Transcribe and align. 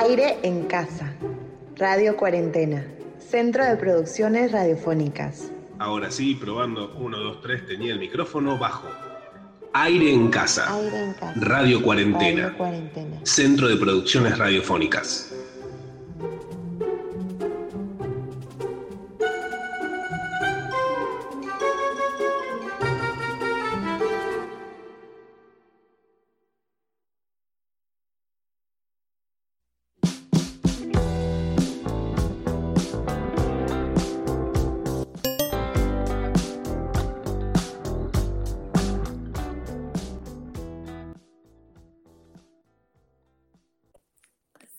Aire 0.00 0.38
en 0.44 0.66
casa. 0.66 1.12
Radio 1.74 2.16
Cuarentena. 2.16 2.86
Centro 3.18 3.64
de 3.64 3.76
Producciones 3.76 4.52
Radiofónicas. 4.52 5.50
Ahora 5.80 6.12
sí, 6.12 6.36
probando 6.36 6.94
1, 7.00 7.18
2, 7.18 7.40
3, 7.42 7.66
tenía 7.66 7.94
el 7.94 7.98
micrófono 7.98 8.56
bajo. 8.56 8.86
Aire 9.72 10.12
en 10.12 10.28
casa. 10.30 10.72
Aire 10.72 11.02
en 11.02 11.12
casa. 11.14 11.34
Radio 11.34 11.82
Cuarentena. 11.82 12.42
Radio 12.42 12.58
Cuarentena. 12.58 13.20
Centro 13.24 13.66
de 13.66 13.76
Producciones 13.76 14.38
Radiofónicas. 14.38 15.34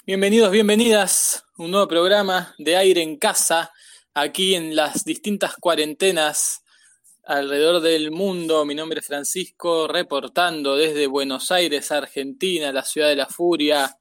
Bienvenidos, 0.09 0.49
bienvenidas. 0.49 1.45
Un 1.59 1.69
nuevo 1.69 1.87
programa 1.87 2.55
de 2.57 2.75
aire 2.75 3.03
en 3.03 3.17
casa, 3.17 3.71
aquí 4.15 4.55
en 4.55 4.75
las 4.75 5.05
distintas 5.05 5.53
cuarentenas 5.55 6.63
alrededor 7.25 7.79
del 7.79 8.09
mundo. 8.09 8.65
Mi 8.65 8.73
nombre 8.73 9.01
es 9.01 9.05
Francisco, 9.05 9.87
reportando 9.87 10.75
desde 10.75 11.05
Buenos 11.05 11.51
Aires, 11.51 11.91
Argentina, 11.91 12.71
la 12.71 12.83
ciudad 12.85 13.09
de 13.09 13.17
la 13.17 13.27
furia, 13.27 13.99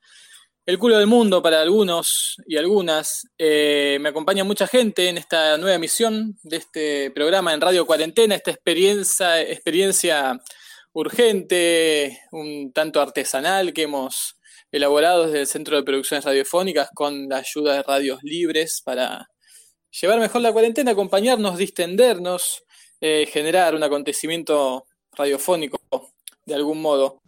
el 0.64 0.79
culo 0.79 0.97
del 0.97 1.09
mundo 1.09 1.42
para 1.42 1.61
algunos 1.61 2.36
y 2.47 2.56
algunas. 2.56 3.29
Eh, 3.36 3.98
me 4.01 4.09
acompaña 4.09 4.45
mucha 4.45 4.67
gente 4.67 5.11
en 5.11 5.19
esta 5.19 5.59
nueva 5.59 5.77
emisión 5.77 6.39
de 6.42 6.56
este 6.56 7.11
programa 7.11 7.53
en 7.53 7.61
Radio 7.61 7.84
Cuarentena, 7.84 8.34
esta 8.34 8.51
experiencia, 8.51 9.42
experiencia 9.42 10.41
urgente, 10.95 12.23
un 12.33 12.73
tanto 12.73 12.98
artesanal 12.98 13.75
que 13.75 13.83
hemos 13.83 14.38
elaborado 14.70 15.27
desde 15.27 15.41
el 15.41 15.47
Centro 15.47 15.77
de 15.77 15.83
Producciones 15.83 16.24
Radiofónicas 16.24 16.91
con 16.94 17.28
la 17.28 17.38
ayuda 17.38 17.74
de 17.74 17.83
radios 17.83 18.22
libres 18.22 18.83
para 18.84 19.28
llevar 19.91 20.20
mejor 20.20 20.42
la 20.42 20.52
cuarentena, 20.52 20.91
acompañarnos, 20.91 21.56
distendernos, 21.56 22.64
eh, 23.00 23.27
generar 23.30 23.74
un 23.74 23.83
acontecimiento 23.83 24.86
radiofónico 25.12 25.78
de 26.44 26.55
algún 26.55 26.80
modo. 26.80 27.20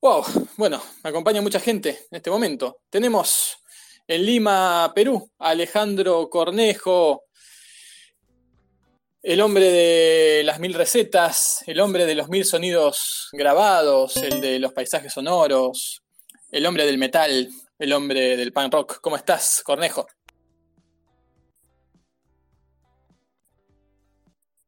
Wow, 0.00 0.24
bueno, 0.56 0.82
me 1.02 1.10
acompaña 1.10 1.40
mucha 1.40 1.60
gente 1.60 2.06
en 2.10 2.16
este 2.16 2.30
momento. 2.30 2.78
Tenemos 2.90 3.56
en 4.06 4.24
Lima, 4.24 4.92
Perú, 4.94 5.30
a 5.38 5.50
Alejandro 5.50 6.28
Cornejo, 6.30 7.25
el 9.26 9.40
hombre 9.40 9.72
de 9.72 10.42
las 10.44 10.60
mil 10.60 10.72
recetas, 10.72 11.64
el 11.66 11.80
hombre 11.80 12.06
de 12.06 12.14
los 12.14 12.28
mil 12.28 12.44
sonidos 12.44 13.28
grabados, 13.32 14.16
el 14.18 14.40
de 14.40 14.60
los 14.60 14.72
paisajes 14.72 15.12
sonoros, 15.12 16.04
el 16.52 16.64
hombre 16.64 16.86
del 16.86 16.96
metal, 16.96 17.48
el 17.76 17.92
hombre 17.92 18.36
del 18.36 18.52
punk 18.52 18.72
rock. 18.72 19.00
¿Cómo 19.00 19.16
estás, 19.16 19.62
Cornejo? 19.64 20.06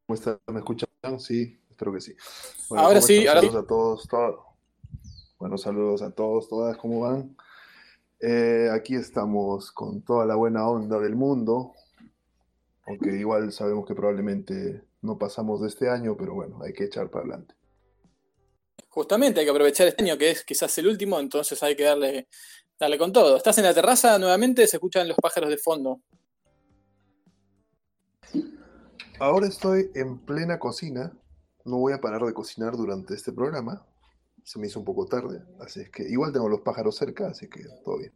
¿Cómo 0.05 0.15
están? 0.15 0.39
¿Me 0.47 0.59
escuchan? 0.59 0.89
Sí, 1.19 1.57
espero 1.69 1.93
que 1.93 2.01
sí. 2.01 2.13
Ahora 2.71 2.95
¿cómo 2.95 3.01
sí, 3.01 3.17
están? 3.19 3.37
ahora- 3.37 3.41
Saludos 3.47 3.63
a 3.63 3.67
todos, 3.67 4.07
todos. 4.09 4.45
Bueno, 5.37 5.57
saludos 5.57 6.01
a 6.01 6.11
todos, 6.11 6.49
todas, 6.49 6.75
¿cómo 6.75 6.99
van? 6.99 7.37
Eh, 8.19 8.69
aquí 8.73 8.95
estamos 8.95 9.71
con 9.71 10.01
toda 10.01 10.25
la 10.25 10.35
buena 10.35 10.67
onda 10.67 10.99
del 10.99 11.15
mundo, 11.15 11.75
aunque 12.89 13.11
igual 13.11 13.51
sabemos 13.51 13.85
que 13.85 13.93
probablemente 13.93 14.83
no 15.01 15.19
pasamos 15.19 15.61
de 15.61 15.67
este 15.67 15.89
año, 15.89 16.17
pero 16.17 16.33
bueno, 16.33 16.59
hay 16.63 16.73
que 16.73 16.85
echar 16.85 17.11
para 17.11 17.23
adelante. 17.23 17.53
Justamente 18.89 19.39
hay 19.39 19.45
que 19.45 19.51
aprovechar 19.51 19.87
este 19.87 20.03
año, 20.03 20.17
que 20.17 20.31
es 20.31 20.43
quizás 20.43 20.75
el 20.79 20.87
último, 20.87 21.19
entonces 21.19 21.61
hay 21.61 21.75
que 21.75 21.83
darle, 21.83 22.27
darle 22.79 22.97
con 22.97 23.13
todo. 23.13 23.37
Estás 23.37 23.59
en 23.59 23.65
la 23.65 23.75
terraza 23.75 24.17
nuevamente, 24.17 24.65
se 24.65 24.77
escuchan 24.77 25.07
los 25.07 25.17
pájaros 25.17 25.51
de 25.51 25.57
fondo. 25.57 26.01
Ahora 29.19 29.47
estoy 29.47 29.91
en 29.93 30.17
plena 30.17 30.57
cocina, 30.57 31.15
no 31.65 31.77
voy 31.77 31.93
a 31.93 32.01
parar 32.01 32.23
de 32.23 32.33
cocinar 32.33 32.75
durante 32.75 33.13
este 33.13 33.31
programa, 33.31 33.85
se 34.43 34.57
me 34.57 34.65
hizo 34.65 34.79
un 34.79 34.85
poco 34.85 35.05
tarde, 35.05 35.43
así 35.59 35.81
es 35.81 35.91
que 35.91 36.09
igual 36.09 36.33
tengo 36.33 36.49
los 36.49 36.61
pájaros 36.61 36.95
cerca, 36.95 37.27
así 37.27 37.47
que 37.47 37.61
todo 37.85 37.99
bien. 37.99 38.13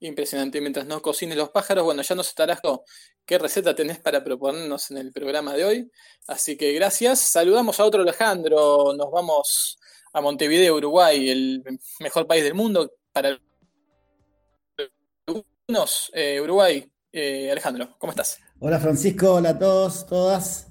Impresionante, 0.00 0.60
mientras 0.60 0.86
no 0.86 1.00
cocines 1.00 1.38
los 1.38 1.48
pájaros, 1.48 1.84
bueno, 1.84 2.02
ya 2.02 2.14
nos 2.14 2.28
estarás 2.28 2.60
con 2.60 2.80
qué 3.24 3.38
receta 3.38 3.74
tenés 3.74 3.98
para 3.98 4.22
proponernos 4.22 4.90
en 4.90 4.98
el 4.98 5.10
programa 5.10 5.54
de 5.54 5.64
hoy. 5.64 5.90
Así 6.28 6.56
que 6.56 6.72
gracias. 6.74 7.18
Saludamos 7.18 7.80
a 7.80 7.84
otro 7.84 8.02
Alejandro, 8.02 8.92
nos 8.94 9.10
vamos 9.10 9.78
a 10.12 10.20
Montevideo, 10.20 10.76
Uruguay, 10.76 11.30
el 11.30 11.62
mejor 12.00 12.26
país 12.26 12.44
del 12.44 12.54
mundo 12.54 12.92
para 13.12 13.38
algunos. 15.26 16.10
eh, 16.12 16.40
Uruguay, 16.40 16.90
Eh, 17.18 17.50
Alejandro, 17.50 17.96
¿cómo 17.98 18.10
estás? 18.10 18.38
Hola 18.60 18.78
Francisco, 18.78 19.34
hola 19.34 19.50
a 19.50 19.58
todos, 19.58 20.04
todas. 20.06 20.66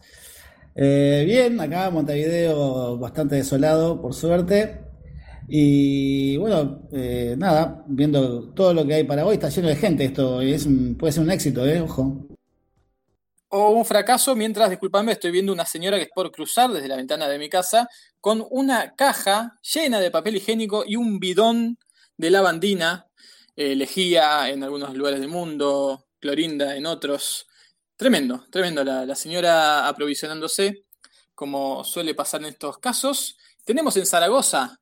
Eh, 0.75 1.23
bien, 1.25 1.59
acá 1.59 1.89
Montevideo 1.89 2.97
bastante 2.99 3.35
desolado, 3.37 3.99
por 3.99 4.13
suerte. 4.13 4.84
Y 5.47 6.37
bueno, 6.37 6.87
eh, 6.91 7.35
nada, 7.37 7.83
viendo 7.87 8.49
todo 8.53 8.73
lo 8.73 8.85
que 8.85 8.95
hay 8.95 9.03
para 9.03 9.25
hoy, 9.25 9.35
está 9.35 9.49
lleno 9.49 9.67
de 9.67 9.75
gente 9.75 10.05
esto, 10.05 10.41
es 10.41 10.67
puede 10.97 11.13
ser 11.13 11.23
un 11.23 11.31
éxito, 11.31 11.65
¿eh? 11.65 11.81
Ojo. 11.81 12.27
O 13.49 13.69
un 13.69 13.85
fracaso 13.85 14.35
mientras, 14.35 14.69
disculpame, 14.69 15.11
estoy 15.11 15.31
viendo 15.31 15.53
una 15.53 15.65
señora 15.65 15.97
que 15.97 16.03
es 16.03 16.09
por 16.13 16.31
cruzar 16.31 16.71
desde 16.71 16.87
la 16.87 16.95
ventana 16.95 17.27
de 17.27 17.37
mi 17.37 17.47
casa 17.47 17.87
con 18.19 18.45
una 18.49 18.95
caja 18.95 19.59
llena 19.73 19.99
de 19.99 20.11
papel 20.11 20.37
higiénico 20.37 20.83
y 20.85 20.95
un 20.95 21.19
bidón 21.19 21.77
de 22.17 22.31
lavandina, 22.31 23.07
eh, 23.55 23.75
lejía 23.75 24.49
en 24.49 24.63
algunos 24.63 24.95
lugares 24.95 25.19
del 25.19 25.29
mundo, 25.29 26.07
clorinda 26.19 26.75
en 26.75 26.85
otros. 26.87 27.45
Tremendo, 27.95 28.45
tremendo 28.51 28.83
la 28.83 29.15
señora 29.15 29.87
aprovisionándose, 29.87 30.85
como 31.33 31.83
suele 31.85 32.13
pasar 32.13 32.41
en 32.41 32.47
estos 32.47 32.79
casos. 32.79 33.37
Tenemos 33.63 33.95
en 33.95 34.05
Zaragoza, 34.05 34.79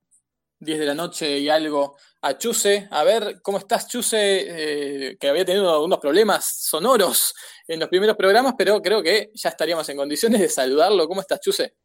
10 0.64 0.80
de 0.80 0.86
la 0.86 0.96
noche 0.96 1.40
y 1.40 1.50
algo, 1.50 1.98
a 2.22 2.38
Chuse. 2.38 2.88
A 2.90 3.04
ver, 3.04 3.42
¿cómo 3.42 3.58
estás, 3.58 3.88
Chuse? 3.88 4.18
Eh, 5.10 5.18
que 5.18 5.28
había 5.28 5.46
tenido 5.46 5.84
unos 5.84 6.00
problemas 6.00 6.46
sonoros 6.62 7.34
en 7.68 7.80
los 7.80 7.90
primeros 7.90 8.16
programas, 8.16 8.56
pero 8.58 8.82
creo 8.82 9.04
que 9.04 9.32
ya 9.34 9.50
estaríamos 9.50 9.88
en 9.90 9.98
condiciones 9.98 10.42
de 10.42 10.50
saludarlo. 10.50 11.08
¿Cómo 11.08 11.22
estás, 11.22 11.40
Chuse? 11.40 11.76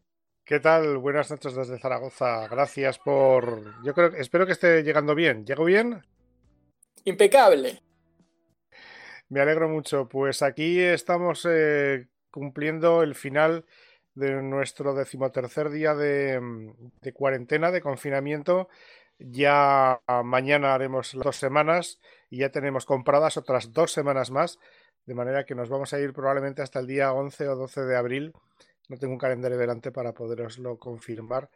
¿Qué 0.44 0.60
tal? 0.60 0.96
Buenas 0.98 1.30
noches 1.30 1.54
desde 1.54 1.78
Zaragoza. 1.78 2.48
Gracias 2.48 2.98
por. 2.98 3.82
Yo 3.84 3.92
creo, 3.92 4.14
espero 4.14 4.46
que 4.46 4.52
esté 4.52 4.82
llegando 4.82 5.14
bien. 5.14 5.44
¿Llego 5.44 5.64
bien? 5.64 6.02
Impecable. 7.04 7.82
Me 9.28 9.40
alegro 9.40 9.68
mucho. 9.68 10.08
Pues 10.08 10.40
aquí 10.40 10.80
estamos 10.80 11.46
eh, 11.50 12.08
cumpliendo 12.30 13.02
el 13.02 13.14
final 13.14 13.66
de 14.18 14.42
nuestro 14.42 14.94
decimotercer 14.94 15.70
día 15.70 15.94
de, 15.94 16.40
mm, 16.40 16.90
de 17.00 17.12
cuarentena, 17.12 17.70
de 17.70 17.80
confinamiento. 17.80 18.68
Ya 19.18 20.00
mañana 20.24 20.74
haremos 20.74 21.14
las 21.14 21.24
dos 21.24 21.36
semanas 21.36 21.98
y 22.30 22.38
ya 22.38 22.50
tenemos 22.50 22.84
compradas 22.84 23.36
otras 23.36 23.72
dos 23.72 23.92
semanas 23.92 24.30
más, 24.30 24.58
de 25.06 25.14
manera 25.14 25.44
que 25.44 25.54
nos 25.54 25.68
vamos 25.68 25.92
a 25.92 26.00
ir 26.00 26.12
probablemente 26.12 26.62
hasta 26.62 26.78
el 26.78 26.86
día 26.86 27.12
11 27.12 27.48
o 27.48 27.56
12 27.56 27.80
de 27.82 27.96
abril. 27.96 28.32
No 28.88 28.96
tengo 28.96 29.12
un 29.12 29.18
calendario 29.18 29.58
delante 29.58 29.90
para 29.90 30.12
poderoslo 30.14 30.78
confirmar, 30.78 31.50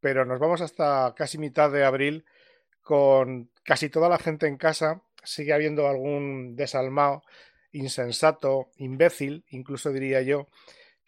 pero 0.00 0.24
nos 0.24 0.38
vamos 0.38 0.60
hasta 0.60 1.14
casi 1.16 1.38
mitad 1.38 1.70
de 1.70 1.84
abril 1.84 2.24
con 2.82 3.50
casi 3.64 3.88
toda 3.88 4.08
la 4.08 4.18
gente 4.18 4.46
en 4.46 4.56
casa. 4.56 5.02
Sigue 5.24 5.52
habiendo 5.52 5.88
algún 5.88 6.56
desalmado, 6.56 7.22
insensato, 7.72 8.70
imbécil, 8.76 9.44
incluso 9.50 9.92
diría 9.92 10.22
yo, 10.22 10.48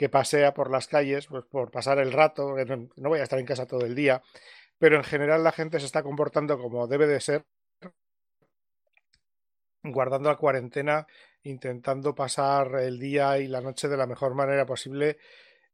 que 0.01 0.09
pasea 0.09 0.55
por 0.55 0.71
las 0.71 0.89
calles 0.89 1.27
pues, 1.27 1.45
por 1.45 1.71
pasar 1.71 1.99
el 1.99 2.11
rato, 2.11 2.57
no 2.97 3.09
voy 3.11 3.21
a 3.21 3.23
estar 3.23 3.39
en 3.39 3.45
casa 3.45 3.67
todo 3.67 3.85
el 3.85 3.95
día, 3.95 4.23
pero 4.79 4.97
en 4.97 5.05
general 5.05 5.45
la 5.45 5.53
gente 5.53 5.79
se 5.79 5.85
está 5.85 6.03
comportando 6.03 6.59
como 6.59 6.87
debe 6.87 7.07
de 7.07 7.21
ser, 7.21 7.45
guardando 9.83 10.31
la 10.31 10.37
cuarentena, 10.37 11.07
intentando 11.43 12.15
pasar 12.15 12.77
el 12.77 12.99
día 12.99 13.41
y 13.41 13.47
la 13.47 13.61
noche 13.61 13.89
de 13.89 13.99
la 13.99 14.07
mejor 14.07 14.35
manera 14.35 14.65
posible. 14.65 15.19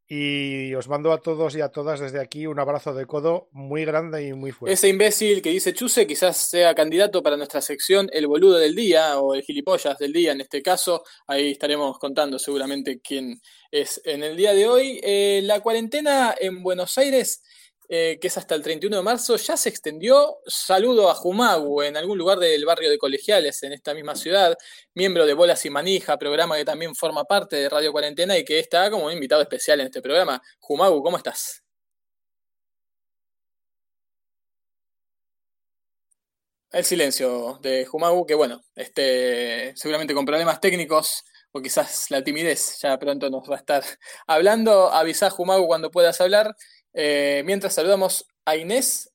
Y 0.08 0.72
os 0.74 0.86
mando 0.88 1.12
a 1.12 1.20
todos 1.20 1.56
y 1.56 1.60
a 1.60 1.70
todas 1.70 1.98
desde 1.98 2.20
aquí 2.20 2.46
un 2.46 2.60
abrazo 2.60 2.94
de 2.94 3.06
codo 3.06 3.48
muy 3.50 3.84
grande 3.84 4.24
y 4.26 4.32
muy 4.34 4.52
fuerte. 4.52 4.72
Ese 4.72 4.88
imbécil 4.88 5.42
que 5.42 5.50
dice 5.50 5.74
Chuse 5.74 6.06
quizás 6.06 6.48
sea 6.48 6.76
candidato 6.76 7.24
para 7.24 7.36
nuestra 7.36 7.60
sección 7.60 8.08
El 8.12 8.28
boludo 8.28 8.56
del 8.58 8.76
día 8.76 9.18
o 9.18 9.34
el 9.34 9.42
gilipollas 9.42 9.98
del 9.98 10.12
día 10.12 10.30
en 10.30 10.40
este 10.40 10.62
caso. 10.62 11.02
Ahí 11.26 11.50
estaremos 11.50 11.98
contando 11.98 12.38
seguramente 12.38 13.00
quién 13.00 13.40
es 13.72 14.00
en 14.04 14.22
el 14.22 14.36
día 14.36 14.54
de 14.54 14.68
hoy. 14.68 15.00
Eh, 15.02 15.40
la 15.42 15.58
cuarentena 15.60 16.36
en 16.38 16.62
Buenos 16.62 16.96
Aires 16.98 17.42
eh, 17.88 18.18
que 18.20 18.26
es 18.28 18.36
hasta 18.36 18.54
el 18.54 18.62
31 18.62 18.96
de 18.96 19.02
marzo, 19.02 19.36
ya 19.36 19.56
se 19.56 19.68
extendió. 19.68 20.38
Saludo 20.46 21.10
a 21.10 21.14
Jumagu 21.14 21.82
en 21.82 21.96
algún 21.96 22.18
lugar 22.18 22.38
del 22.38 22.64
barrio 22.64 22.90
de 22.90 22.98
Colegiales, 22.98 23.62
en 23.62 23.72
esta 23.72 23.94
misma 23.94 24.16
ciudad, 24.16 24.56
miembro 24.94 25.24
de 25.26 25.34
Bolas 25.34 25.64
y 25.66 25.70
Manija, 25.70 26.18
programa 26.18 26.56
que 26.56 26.64
también 26.64 26.94
forma 26.94 27.24
parte 27.24 27.56
de 27.56 27.68
Radio 27.68 27.92
Cuarentena 27.92 28.36
y 28.36 28.44
que 28.44 28.58
está 28.58 28.90
como 28.90 29.10
invitado 29.10 29.42
especial 29.42 29.80
en 29.80 29.86
este 29.86 30.02
programa. 30.02 30.42
Jumagu, 30.60 31.02
¿cómo 31.02 31.16
estás? 31.16 31.62
El 36.72 36.84
silencio 36.84 37.58
de 37.62 37.86
Jumagu, 37.86 38.26
que 38.26 38.34
bueno, 38.34 38.62
este, 38.74 39.72
seguramente 39.76 40.12
con 40.12 40.26
problemas 40.26 40.60
técnicos 40.60 41.24
o 41.52 41.62
quizás 41.62 42.10
la 42.10 42.22
timidez, 42.22 42.78
ya 42.82 42.98
pronto 42.98 43.30
nos 43.30 43.48
va 43.50 43.56
a 43.56 43.58
estar 43.58 43.82
hablando. 44.26 44.92
Avisá 44.92 45.30
Jumagu 45.30 45.66
cuando 45.66 45.90
puedas 45.90 46.20
hablar. 46.20 46.54
Eh, 46.98 47.42
mientras 47.44 47.74
saludamos 47.74 48.26
a 48.46 48.56
Inés 48.56 49.12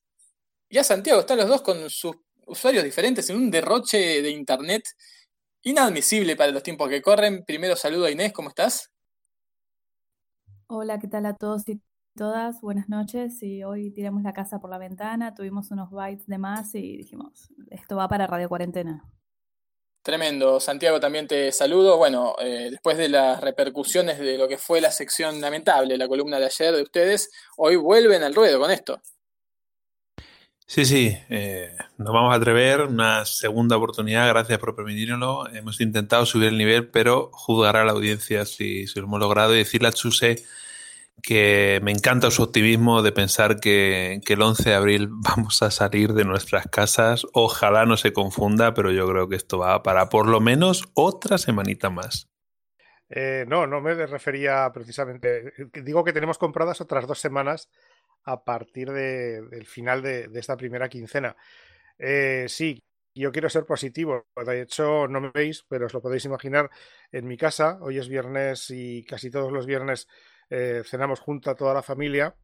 y 0.68 0.78
a 0.78 0.84
Santiago, 0.84 1.18
están 1.18 1.38
los 1.38 1.48
dos 1.48 1.62
con 1.62 1.90
sus 1.90 2.14
usuarios 2.46 2.84
diferentes 2.84 3.28
en 3.28 3.36
un 3.36 3.50
derroche 3.50 4.22
de 4.22 4.30
internet 4.30 4.84
inadmisible 5.62 6.36
para 6.36 6.52
los 6.52 6.62
tiempos 6.62 6.88
que 6.88 7.02
corren. 7.02 7.44
Primero 7.44 7.74
saludo 7.74 8.04
a 8.04 8.10
Inés, 8.12 8.32
¿cómo 8.32 8.50
estás? 8.50 8.92
Hola, 10.68 11.00
¿qué 11.00 11.08
tal 11.08 11.26
a 11.26 11.34
todos 11.34 11.68
y 11.68 11.82
todas? 12.14 12.60
Buenas 12.60 12.88
noches. 12.88 13.42
Y 13.42 13.64
hoy 13.64 13.90
tiramos 13.90 14.22
la 14.22 14.32
casa 14.32 14.60
por 14.60 14.70
la 14.70 14.78
ventana, 14.78 15.34
tuvimos 15.34 15.72
unos 15.72 15.90
bytes 15.90 16.28
de 16.28 16.38
más 16.38 16.76
y 16.76 16.98
dijimos, 16.98 17.52
esto 17.68 17.96
va 17.96 18.06
para 18.06 18.28
Radio 18.28 18.48
Cuarentena. 18.48 19.04
Tremendo. 20.02 20.58
Santiago, 20.58 20.98
también 20.98 21.28
te 21.28 21.52
saludo. 21.52 21.96
Bueno, 21.96 22.34
eh, 22.40 22.68
después 22.72 22.98
de 22.98 23.08
las 23.08 23.40
repercusiones 23.40 24.18
de 24.18 24.36
lo 24.36 24.48
que 24.48 24.58
fue 24.58 24.80
la 24.80 24.90
sección 24.90 25.40
lamentable, 25.40 25.96
la 25.96 26.08
columna 26.08 26.40
de 26.40 26.46
ayer 26.46 26.74
de 26.74 26.82
ustedes, 26.82 27.30
hoy 27.56 27.76
vuelven 27.76 28.24
al 28.24 28.34
ruedo 28.34 28.58
con 28.58 28.72
esto. 28.72 29.00
Sí, 30.66 30.84
sí, 30.86 31.16
eh, 31.28 31.76
nos 31.98 32.12
vamos 32.12 32.32
a 32.32 32.36
atrever, 32.36 32.80
una 32.80 33.24
segunda 33.26 33.76
oportunidad, 33.76 34.26
gracias 34.28 34.58
por 34.58 34.74
permitírnoslo. 34.74 35.48
Hemos 35.54 35.80
intentado 35.80 36.26
subir 36.26 36.48
el 36.48 36.58
nivel, 36.58 36.88
pero 36.88 37.30
juzgará 37.32 37.84
la 37.84 37.92
audiencia 37.92 38.44
si, 38.44 38.86
si 38.86 38.98
lo 38.98 39.06
hemos 39.06 39.20
logrado 39.20 39.54
y 39.54 39.58
decirle 39.58 39.88
a 39.88 39.92
Chuse 39.92 40.44
que 41.22 41.80
me 41.82 41.92
encanta 41.92 42.30
su 42.30 42.42
optimismo 42.42 43.02
de 43.02 43.12
pensar 43.12 43.60
que, 43.60 44.20
el 44.26 44.42
11 44.42 44.70
de 44.70 44.74
abril 44.74 45.08
vamos 45.10 45.62
a 45.62 45.70
salir 45.70 46.12
de 46.14 46.24
nuestras 46.24 46.66
casas. 46.68 47.26
Ojalá 47.32 47.86
no 47.86 47.96
se 47.96 48.12
confunda, 48.12 48.74
pero 48.74 48.90
yo 48.90 49.08
creo 49.08 49.28
que 49.28 49.36
esto 49.36 49.58
va 49.58 49.82
para 49.82 50.08
por 50.08 50.28
lo 50.28 50.40
menos 50.40 50.84
otra 50.94 51.38
semanita 51.38 51.90
más. 51.90 52.28
Eh, 53.08 53.44
no, 53.46 53.66
no 53.66 53.80
me 53.80 53.94
refería 54.06 54.70
precisamente. 54.72 55.52
Digo 55.82 56.02
que 56.02 56.14
tenemos 56.14 56.38
compradas 56.38 56.80
otras 56.80 57.06
dos 57.06 57.18
semanas 57.18 57.68
a 58.24 58.42
partir 58.42 58.90
del 58.90 59.66
final 59.66 60.02
de, 60.02 60.30
esta 60.34 60.56
primera 60.56 60.88
quincena. 60.88 61.36
Eh, 61.98 62.46
sí, 62.48 62.82
yo 63.14 63.30
quiero 63.30 63.50
ser 63.50 63.66
positivo. 63.66 64.26
De 64.46 64.62
hecho, 64.62 65.06
no 65.08 65.20
me 65.20 65.30
veis, 65.30 65.64
pero 65.68 65.86
os 65.86 65.94
lo 65.94 66.00
podéis 66.00 66.24
imaginar 66.24 66.70
en 67.10 67.26
mi 67.26 67.36
casa. 67.36 67.78
Hoy 67.82 67.98
es 67.98 68.08
viernes 68.08 68.70
y 68.70 69.04
casi 69.04 69.30
todos 69.30 69.52
los 69.52 69.66
viernes 69.66 70.08
eh, 70.50 70.82
cenamos 70.84 71.20
junto 71.20 71.50
a 71.50 71.54
toda 71.54 71.74
la 71.74 71.82
familia, 71.82 72.34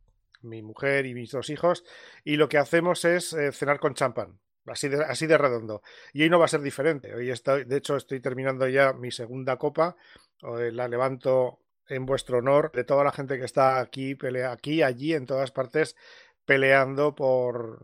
mi 0.42 0.62
mujer 0.62 1.06
y 1.06 1.14
mis 1.14 1.30
dos 1.30 1.50
hijos, 1.50 1.84
y 2.24 2.36
lo 2.36 2.48
que 2.48 2.58
hacemos 2.58 3.04
es 3.04 3.32
eh, 3.32 3.52
cenar 3.52 3.80
con 3.80 3.94
champán. 3.94 4.38
Así 4.66 4.88
de, 4.88 5.02
así 5.02 5.26
de 5.26 5.38
redondo. 5.38 5.82
Y 6.12 6.22
hoy 6.22 6.30
no 6.30 6.38
va 6.38 6.44
a 6.44 6.48
ser 6.48 6.60
diferente. 6.60 7.14
Hoy 7.14 7.30
estoy, 7.30 7.64
de 7.64 7.78
hecho, 7.78 7.96
estoy 7.96 8.20
terminando 8.20 8.68
ya 8.68 8.92
mi 8.92 9.10
segunda 9.10 9.56
copa. 9.56 9.96
La 10.42 10.88
levanto 10.88 11.60
en 11.88 12.04
vuestro 12.04 12.38
honor 12.38 12.70
de 12.72 12.84
toda 12.84 13.02
la 13.02 13.12
gente 13.12 13.38
que 13.38 13.44
está 13.44 13.80
aquí, 13.80 14.14
pelea, 14.14 14.52
aquí, 14.52 14.82
allí, 14.82 15.14
en 15.14 15.26
todas 15.26 15.50
partes, 15.50 15.96
peleando 16.44 17.14
por 17.14 17.80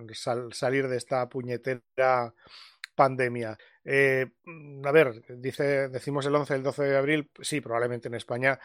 salir 0.53 0.89
de 0.89 0.97
esta 0.97 1.29
puñetera 1.29 2.35
pandemia. 2.95 3.59
Eh, 3.85 4.27
a 4.85 4.93
ver, 4.93 5.23
dice, 5.29 5.89
decimos 5.89 6.25
el 6.27 6.35
11, 6.35 6.55
el 6.55 6.63
12 6.63 6.85
de 6.85 6.97
abril, 6.97 7.31
sí, 7.41 7.61
probablemente 7.61 8.09
en 8.09 8.15
España 8.15 8.59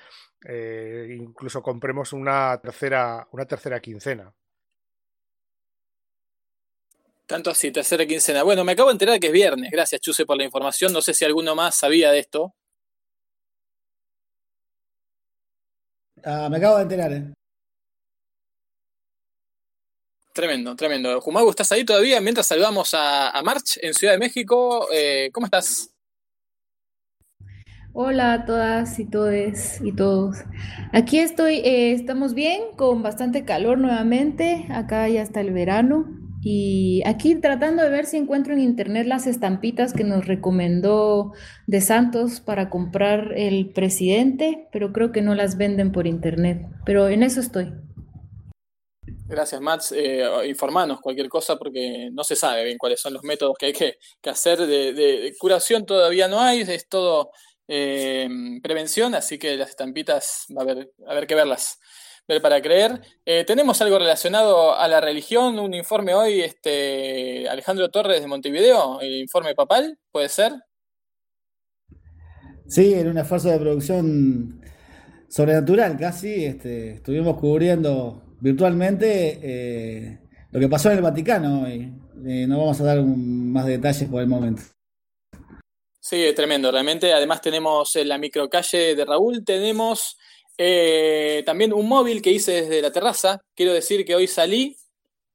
eh, 0.46 1.18
incluso 1.20 1.62
compremos 1.62 2.14
una 2.14 2.58
tercera, 2.62 3.28
una 3.32 3.46
tercera 3.46 3.80
quincena. 3.82 4.34
Tanto 7.28 7.52
así, 7.52 7.72
tercera 7.72 8.06
quincena. 8.08 8.42
Bueno, 8.44 8.64
me 8.64 8.72
acabo 8.72 8.90
de 8.90 8.94
enterar 8.94 9.20
que 9.20 9.28
es 9.28 9.34
viernes. 9.34 9.70
Gracias, 9.72 10.02
Chuse, 10.02 10.26
por 10.26 10.36
la 10.36 10.46
información. 10.46 10.92
No 10.92 11.02
sé 11.02 11.14
si 11.14 11.26
alguno 11.26 11.54
más 11.54 11.76
sabía 11.76 12.12
de 12.12 12.20
esto. 12.20 12.56
Ah, 16.24 16.48
me 16.50 16.58
acabo 16.58 16.78
de 16.78 16.84
enterar, 16.84 17.14
¿eh? 17.14 17.34
Tremendo, 20.40 20.74
tremendo. 20.74 21.20
Jumago, 21.20 21.50
¿estás 21.50 21.70
ahí 21.74 21.84
todavía? 21.84 22.22
Mientras 22.22 22.48
saludamos 22.48 22.92
a, 22.94 23.42
March 23.44 23.78
en 23.82 23.94
Ciudad 23.94 24.14
de 24.14 24.20
México. 24.20 24.88
Eh, 24.90 25.30
¿Cómo 25.34 25.48
estás? 25.48 25.94
Hola 27.92 28.32
a 28.32 28.46
todas 28.46 28.98
y 29.00 29.06
todes 29.06 29.82
y 29.84 29.92
todos. 29.92 30.38
Aquí 30.94 31.20
estoy, 31.20 31.56
eh, 31.56 31.92
estamos 31.92 32.36
bien, 32.36 32.62
con 32.78 33.04
bastante 33.04 33.44
calor 33.44 33.80
nuevamente. 33.80 34.66
Acá 34.70 35.10
ya 35.10 35.24
está 35.24 35.42
el 35.42 35.52
verano. 35.52 36.08
Y 36.42 37.04
aquí 37.06 37.36
tratando 37.36 37.84
de 37.84 37.90
ver 37.90 38.06
si 38.06 38.16
encuentro 38.16 38.54
en 38.54 38.62
internet 38.62 39.08
las 39.08 39.28
estampitas 39.28 39.92
que 39.92 40.06
nos 40.06 40.26
recomendó 40.26 41.34
de 41.68 41.82
Santos 41.82 42.40
para 42.40 42.70
comprar 42.70 43.34
el 43.36 43.72
presidente, 43.72 44.70
pero 44.72 44.94
creo 44.94 45.12
que 45.12 45.22
no 45.22 45.36
las 45.36 45.58
venden 45.58 45.92
por 45.92 46.08
internet. 46.08 46.66
Pero 46.86 47.10
en 47.10 47.24
eso 47.24 47.42
estoy. 47.42 47.74
Gracias, 49.30 49.62
Mats. 49.62 49.92
Eh, 49.96 50.28
informanos 50.48 51.02
cualquier 51.02 51.30
cosa 51.30 51.56
porque 51.56 52.10
no 52.12 52.24
se 52.24 52.36
sabe 52.36 52.64
bien 52.64 52.80
cuáles 52.80 53.00
son 53.00 53.14
los 53.14 53.24
métodos 53.24 53.56
que 53.60 53.68
hay 53.68 53.74
que, 53.74 53.96
hacer. 54.28 54.66
De, 54.66 55.36
curación 55.38 55.86
todavía 55.86 56.28
no 56.28 56.42
hay, 56.42 56.62
es 56.62 56.90
todo 56.90 57.30
eh, 57.68 58.28
prevención, 58.64 59.14
así 59.14 59.38
que 59.38 59.56
las 59.56 59.70
estampitas 59.70 60.48
va 60.58 60.64
a 60.64 61.12
haber, 61.12 61.28
que 61.28 61.36
verlas. 61.36 61.80
Ver 62.28 62.42
para 62.42 62.60
creer. 62.60 63.02
Eh, 63.24 63.44
tenemos 63.46 63.80
algo 63.84 64.00
relacionado 64.00 64.76
a 64.76 64.88
la 64.88 65.00
religión, 65.00 65.60
un 65.60 65.76
informe 65.76 66.16
hoy, 66.16 66.42
este 66.42 67.48
Alejandro 67.50 67.90
Torres 67.90 68.22
de 68.22 68.28
Montevideo, 68.28 69.00
el 69.00 69.14
informe 69.14 69.54
papal, 69.54 70.00
¿puede 70.12 70.30
ser? 70.30 70.54
Sí, 72.68 72.96
en 72.96 73.10
un 73.10 73.18
esfuerzo 73.20 73.50
de 73.50 73.60
producción 73.60 74.62
sobrenatural 75.28 75.98
casi, 75.98 76.46
este, 76.46 76.94
estuvimos 76.94 77.40
cubriendo 77.40 78.29
virtualmente 78.40 79.40
eh, 79.42 80.20
lo 80.52 80.60
que 80.60 80.70
pasó 80.70 80.90
en 80.92 80.98
el 80.98 81.04
Vaticano 81.04 81.70
y 81.70 81.94
eh, 82.26 82.46
no 82.48 82.60
vamos 82.60 82.80
a 82.82 82.84
dar 82.84 83.02
más 83.02 83.66
detalles 83.66 84.10
por 84.10 84.22
el 84.22 84.28
momento. 84.28 84.62
Sí, 86.00 86.26
tremendo, 86.36 86.72
realmente. 86.72 87.14
Además 87.14 87.42
tenemos 87.42 87.96
en 87.96 88.10
la 88.10 88.18
microcalle 88.18 88.96
de 88.96 89.06
Raúl, 89.06 89.44
tenemos 89.46 90.18
eh, 90.58 91.44
también 91.46 91.72
un 91.72 91.88
móvil 91.88 92.22
que 92.22 92.32
hice 92.32 92.64
desde 92.64 92.82
la 92.82 92.92
terraza. 92.92 93.42
Quiero 93.56 93.74
decir 93.74 94.04
que 94.06 94.16
hoy 94.16 94.28
salí 94.28 94.76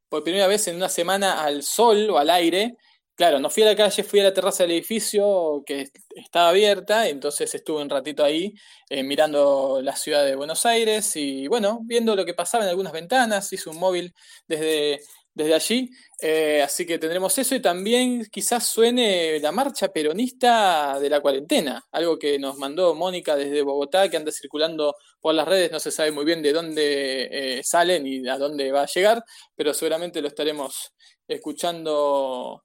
por 0.09 0.25
primera 0.25 0.47
vez 0.47 0.67
en 0.69 0.77
una 0.77 0.89
semana 0.89 1.45
al 1.45 1.63
sol 1.63 2.11
o 2.11 2.19
al 2.19 2.31
aire 2.31 2.77
Claro, 3.17 3.39
no 3.39 3.49
fui 3.49 3.63
a 3.63 3.67
la 3.67 3.77
calle, 3.77 4.03
fui 4.03 4.19
a 4.19 4.25
la 4.25 4.35
terraza 4.35 4.65
del 4.65 4.73
edificio 4.73 5.63
que 5.65 5.89
estaba 6.17 6.49
abierta, 6.49 7.09
entonces 7.09 7.55
estuve 7.55 7.81
un 7.81 7.89
ratito 7.89 8.25
ahí 8.25 8.53
eh, 8.91 9.05
mirando 9.05 9.81
la 9.83 9.95
ciudad 9.95 10.25
de 10.25 10.35
Buenos 10.35 10.67
Aires 10.67 11.15
y 11.15 11.47
bueno, 11.47 11.79
viendo 11.85 12.17
lo 12.17 12.25
que 12.25 12.35
pasaba 12.35 12.65
en 12.65 12.71
algunas 12.71 12.93
ventanas, 12.93 13.53
hice 13.53 13.71
un 13.71 13.79
móvil 13.79 14.13
desde, 14.49 14.99
desde 15.33 15.55
allí, 15.55 15.91
eh, 16.21 16.61
así 16.63 16.85
que 16.87 16.99
tendremos 16.99 17.39
eso 17.39 17.55
y 17.55 17.63
también 17.63 18.27
quizás 18.33 18.67
suene 18.67 19.39
la 19.39 19.53
marcha 19.53 19.89
peronista 19.93 20.99
de 20.99 21.09
la 21.09 21.21
cuarentena, 21.21 21.85
algo 21.93 22.19
que 22.19 22.37
nos 22.41 22.59
mandó 22.59 22.97
Mónica 22.97 23.37
desde 23.37 23.63
Bogotá, 23.63 24.09
que 24.11 24.17
anda 24.17 24.33
circulando 24.33 24.97
por 25.21 25.37
las 25.37 25.47
redes, 25.47 25.71
no 25.71 25.79
se 25.79 25.93
sabe 25.93 26.11
muy 26.11 26.25
bien 26.25 26.43
de 26.43 26.53
dónde 26.53 27.59
eh, 27.59 27.63
sale 27.63 28.01
ni 28.01 28.27
a 28.29 28.39
dónde 28.39 28.73
va 28.73 28.83
a 28.83 28.87
llegar, 28.87 29.23
pero 29.55 29.73
seguramente 29.73 30.21
lo 30.21 30.27
estaremos 30.27 30.93
escuchando 31.29 32.65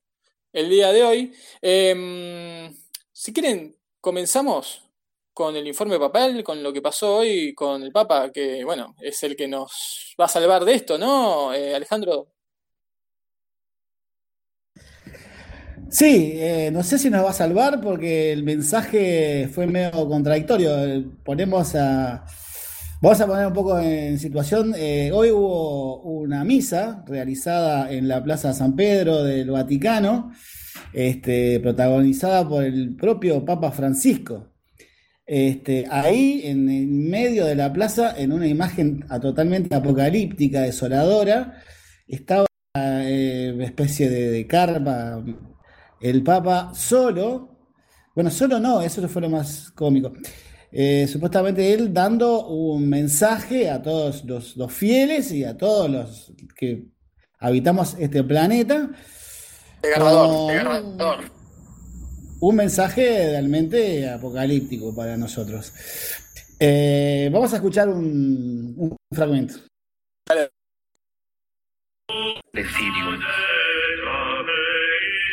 el 0.53 0.70
día 0.70 0.91
de 0.91 1.03
hoy. 1.03 1.34
Em, 1.62 2.74
si 3.12 3.34
quieren, 3.34 3.75
comenzamos 4.01 4.84
con 5.34 5.56
el 5.56 5.68
informe 5.68 6.00
papal, 6.00 6.44
con 6.44 6.62
lo 6.62 6.74
que 6.74 6.82
pasó 6.82 7.18
hoy 7.18 7.53
con 7.53 7.82
el 7.84 7.91
Papa, 7.91 8.32
que 8.32 8.63
bueno, 8.65 8.96
es 9.01 9.24
el 9.24 9.36
que 9.36 9.48
nos 9.48 10.15
va 10.20 10.25
a 10.25 10.27
salvar 10.27 10.65
de 10.65 10.74
esto, 10.74 10.98
¿no, 10.98 11.53
eh, 11.53 11.75
Alejandro? 11.75 12.27
Sí, 15.89 16.34
eh, 16.36 16.70
no 16.72 16.84
sé 16.84 17.00
si 17.00 17.10
nos 17.10 17.25
va 17.25 17.32
a 17.32 17.34
salvar 17.34 17.82
porque 17.82 18.32
el 18.32 18.44
mensaje 18.44 19.50
fue 19.51 19.65
medio 19.65 20.08
contradictorio. 20.08 21.03
Ponemos 21.24 21.74
a 21.74 22.25
Vamos 23.01 23.22
a 23.22 23.27
poner 23.27 23.48
un 23.48 23.53
poco 23.53 23.79
en 23.79 24.20
situación. 24.20 24.74
Eh, 24.77 25.10
hoy 25.13 25.32
hubo 25.32 26.01
una 26.01 26.44
misa 26.44 27.03
realizada 27.08 27.89
en 27.91 28.10
la 28.10 28.22
Plaza 28.22 28.53
San 28.53 28.75
Pedro 28.75 29.24
del 29.24 29.51
Vaticano, 29.51 30.32
este, 30.91 31.62
protagonizada 31.62 32.48
por 32.48 32.63
el 32.63 32.96
propio 32.98 33.46
Papa 33.46 33.72
Francisco. 33.72 34.48
este, 35.25 35.86
ahí 35.89 36.41
en 36.46 36.70
el 36.70 36.88
medio 36.88 37.46
de 37.46 37.56
la 37.56 37.72
plaza, 37.72 38.15
en 38.18 38.32
una 38.34 38.48
imagen 38.48 39.06
totalmente 39.22 39.75
apocalíptica, 39.75 40.62
desoladora, 40.62 41.62
estaba 42.08 42.48
eh, 42.75 43.51
una 43.56 43.65
especie 43.65 44.10
de, 44.10 44.32
de 44.32 44.48
carpa, 44.48 45.24
el 46.01 46.24
Papa 46.24 46.72
solo, 46.74 47.60
bueno, 48.15 48.32
solo 48.32 48.60
no, 48.60 48.82
eso 48.82 49.08
fue 49.08 49.22
lo 49.22 49.29
más 49.29 49.72
cómico. 49.72 50.13
Eh, 50.71 51.07
supuestamente 51.07 51.73
él 51.73 51.93
dando 51.93 52.47
un 52.47 52.88
mensaje 52.88 53.69
a 53.69 53.81
todos 53.81 54.23
los, 54.23 54.55
los, 54.55 54.71
fieles 54.71 55.31
y 55.31 55.43
a 55.43 55.57
todos 55.57 55.89
los 55.89 56.33
que 56.55 56.85
habitamos 57.39 57.95
este 57.99 58.23
planeta. 58.23 58.89
Desgarrador, 59.81 61.23
Un 62.41 62.55
mensaje 62.55 63.31
realmente 63.31 64.07
apocalíptico 64.09 64.95
para 64.95 65.17
nosotros. 65.17 65.73
Eh, 66.59 67.29
vamos 67.31 67.51
a 67.53 67.55
escuchar 67.55 67.89
un, 67.89 68.75
un 68.77 68.95
fragmento. 69.11 69.55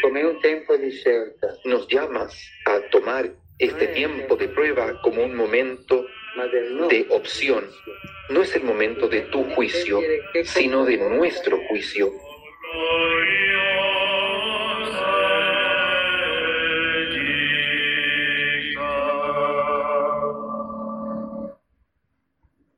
Come 0.03 0.25
un 0.25 0.41
tiempo 0.41 0.79
de 0.79 0.93
cerca. 0.93 1.49
Nos 1.65 1.89
llamas 1.89 2.33
a 2.67 2.81
tomar 2.91 3.35
este 3.59 3.89
tiempo 3.89 4.37
de 4.37 4.49
prueba 4.49 5.01
como 5.03 5.25
un 5.25 5.35
momento 5.35 6.07
de 6.91 7.07
opción. 7.11 7.65
No 8.31 8.43
es 8.43 8.55
el 8.55 8.65
momento 8.65 9.09
de 9.09 9.23
tu 9.23 9.45
juicio, 9.51 10.01
sino 10.45 10.85
de 10.85 10.99
nuestro 10.99 11.59
juicio. 11.69 12.13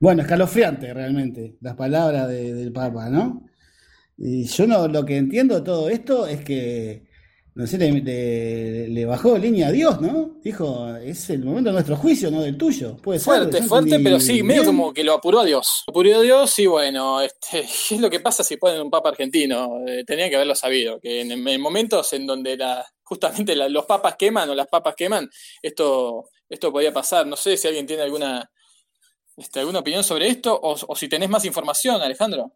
Bueno, 0.00 0.23
escalofriante 0.23 0.94
realmente 0.94 1.56
las 1.61 1.75
palabras 1.75 2.28
de, 2.28 2.54
del 2.54 2.73
Papa, 2.73 3.11
¿no? 3.11 3.49
Y 4.16 4.44
yo 4.44 4.66
no, 4.66 4.87
lo 4.87 5.04
que 5.04 5.16
entiendo 5.16 5.56
de 5.56 5.62
todo 5.62 5.88
esto 5.90 6.26
es 6.28 6.44
que 6.44 7.07
no 7.58 7.66
sé, 7.66 7.76
le, 7.76 7.90
le, 7.90 8.86
le, 8.86 9.04
bajó 9.04 9.36
línea 9.36 9.66
a 9.66 9.72
Dios, 9.72 10.00
¿no? 10.00 10.38
Dijo, 10.44 10.94
es 10.98 11.28
el 11.30 11.44
momento 11.44 11.70
de 11.70 11.74
nuestro 11.74 11.96
juicio, 11.96 12.30
no 12.30 12.40
del 12.40 12.56
tuyo. 12.56 12.96
Puede 12.98 13.18
fuerte, 13.18 13.58
ser, 13.58 13.66
fuerte, 13.66 13.98
pero 13.98 14.20
sí, 14.20 14.44
medio 14.44 14.64
como 14.64 14.94
que 14.94 15.02
lo 15.02 15.14
apuró 15.14 15.40
a 15.40 15.44
Dios. 15.44 15.82
Lo 15.88 15.90
apuró 15.90 16.18
a 16.18 16.20
Dios 16.20 16.56
y 16.60 16.66
bueno, 16.66 17.20
este, 17.20 17.62
¿qué 17.88 17.96
es 17.96 18.00
lo 18.00 18.08
que 18.08 18.20
pasa 18.20 18.44
si 18.44 18.58
ponen 18.58 18.80
un 18.80 18.90
papa 18.90 19.08
argentino? 19.08 19.80
Eh, 19.88 20.04
tenían 20.06 20.30
que 20.30 20.36
haberlo 20.36 20.54
sabido, 20.54 21.00
que 21.00 21.22
en, 21.22 21.32
en 21.32 21.60
momentos 21.60 22.12
en 22.12 22.28
donde 22.28 22.56
la, 22.56 22.86
justamente 23.02 23.56
la, 23.56 23.68
los 23.68 23.86
papas 23.86 24.14
queman 24.14 24.48
o 24.50 24.54
las 24.54 24.68
papas 24.68 24.94
queman, 24.94 25.28
esto, 25.60 26.26
esto 26.48 26.70
podía 26.70 26.92
pasar. 26.92 27.26
No 27.26 27.34
sé 27.34 27.56
si 27.56 27.66
alguien 27.66 27.88
tiene 27.88 28.04
alguna, 28.04 28.48
este, 29.36 29.58
alguna 29.58 29.80
opinión 29.80 30.04
sobre 30.04 30.28
esto 30.28 30.54
o, 30.54 30.76
o 30.86 30.94
si 30.94 31.08
tenés 31.08 31.28
más 31.28 31.44
información, 31.44 32.00
Alejandro. 32.00 32.52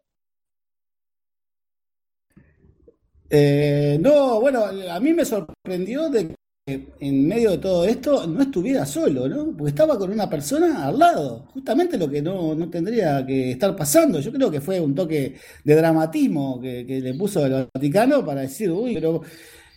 Eh, 3.29 3.97
no, 3.99 4.39
bueno, 4.39 4.65
a 4.65 4.99
mí 4.99 5.13
me 5.13 5.25
sorprendió 5.25 6.09
de 6.09 6.35
que 6.65 6.87
en 6.99 7.27
medio 7.27 7.51
de 7.51 7.57
todo 7.57 7.83
esto 7.83 8.25
no 8.25 8.41
estuviera 8.41 8.85
solo, 8.85 9.27
¿no? 9.27 9.55
Porque 9.57 9.71
estaba 9.71 9.97
con 9.97 10.11
una 10.11 10.29
persona 10.29 10.85
al 10.87 10.97
lado, 10.97 11.47
justamente 11.53 11.97
lo 11.97 12.09
que 12.09 12.21
no, 12.21 12.55
no 12.55 12.69
tendría 12.69 13.25
que 13.25 13.51
estar 13.51 13.75
pasando. 13.75 14.19
Yo 14.19 14.31
creo 14.31 14.49
que 14.49 14.61
fue 14.61 14.79
un 14.79 14.95
toque 14.95 15.35
de 15.63 15.75
dramatismo 15.75 16.61
que, 16.61 16.85
le 16.85 17.13
puso 17.15 17.45
el 17.45 17.67
Vaticano 17.73 18.25
para 18.25 18.41
decir, 18.41 18.71
uy, 18.71 18.93
pero 18.93 19.21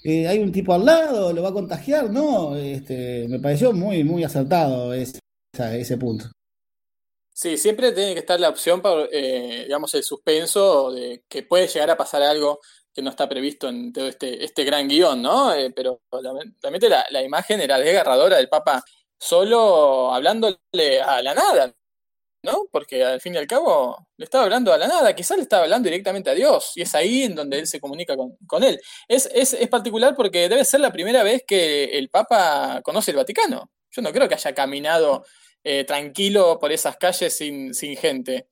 eh, 0.05 0.29
hay 0.29 0.39
un 0.39 0.53
tipo 0.53 0.73
al 0.75 0.85
lado, 0.85 1.33
lo 1.33 1.43
va 1.43 1.49
a 1.49 1.53
contagiar, 1.53 2.11
¿no? 2.11 2.57
Este, 2.57 3.27
me 3.29 3.41
pareció 3.41 3.73
muy, 3.73 4.05
muy 4.05 4.23
acertado 4.23 4.95
ese, 4.95 5.19
ese 5.59 5.97
punto. 5.97 6.31
Sí, 7.33 7.59
siempre 7.59 7.93
tiene 7.93 8.15
que 8.15 8.21
estar 8.21 8.39
la 8.41 8.49
opción 8.49 8.81
para, 8.81 9.07
eh, 9.13 9.65
digamos, 9.65 9.93
el 9.95 10.05
suspenso 10.05 10.93
de 10.93 11.25
que 11.29 11.43
puede 11.43 11.67
llegar 11.67 11.91
a 11.91 11.97
pasar 11.97 12.23
algo 12.23 12.61
que 12.97 13.03
no 13.03 13.11
está 13.11 13.29
previsto 13.29 13.69
en 13.69 13.93
todo 13.93 14.09
este, 14.09 14.43
este 14.43 14.65
gran 14.65 14.89
guion, 14.89 15.21
¿no? 15.21 15.53
Eh, 15.53 15.71
pero 15.71 16.01
realmente 16.63 16.89
la, 16.89 17.05
la, 17.11 17.23
imagen 17.23 17.61
era 17.61 17.79
desgarradora 17.79 18.39
del 18.39 18.49
Papa 18.49 18.83
solo 19.19 20.15
hablándole 20.15 21.03
a 21.05 21.21
la 21.21 21.35
nada, 21.35 21.75
¿no? 22.43 22.65
Porque 22.73 23.05
al 23.05 23.21
fin 23.21 23.35
y 23.35 23.37
al 23.37 23.47
cabo 23.47 24.09
le 24.17 24.25
estaba 24.25 24.45
hablando 24.45 24.73
a 24.73 24.79
la 24.79 24.89
nada, 24.89 25.15
quizás 25.15 25.37
le 25.37 25.43
estaba 25.43 25.65
hablando 25.65 25.91
directamente 25.91 26.31
a 26.31 26.35
Dios, 26.35 26.73
y 26.75 26.83
es 26.83 26.95
ahí 26.95 27.25
en 27.25 27.35
donde 27.35 27.59
él 27.59 27.67
se 27.67 27.81
comunica 27.81 28.17
con, 28.17 28.35
con 28.47 28.65
él. 28.65 28.81
Es, 29.07 29.29
es, 29.35 29.53
es 29.53 29.69
particular 29.69 30.17
porque 30.17 30.49
debe 30.49 30.65
ser 30.65 30.81
la 30.81 30.91
primera 30.91 31.23
vez 31.23 31.45
que 31.47 31.99
el 31.99 32.09
Papa 32.09 32.81
conoce 32.83 33.11
el 33.11 33.19
Vaticano. 33.19 33.71
Yo 33.91 34.01
no 34.01 34.11
creo 34.11 34.27
que 34.27 34.37
haya 34.37 34.55
caminado 34.55 35.27
eh, 35.65 35.85
tranquilo 35.85 36.59
por 36.59 36.73
esas 36.73 36.97
calles 36.97 37.37
sin, 37.37 37.75
sin 37.75 37.95
gente. 37.95 38.49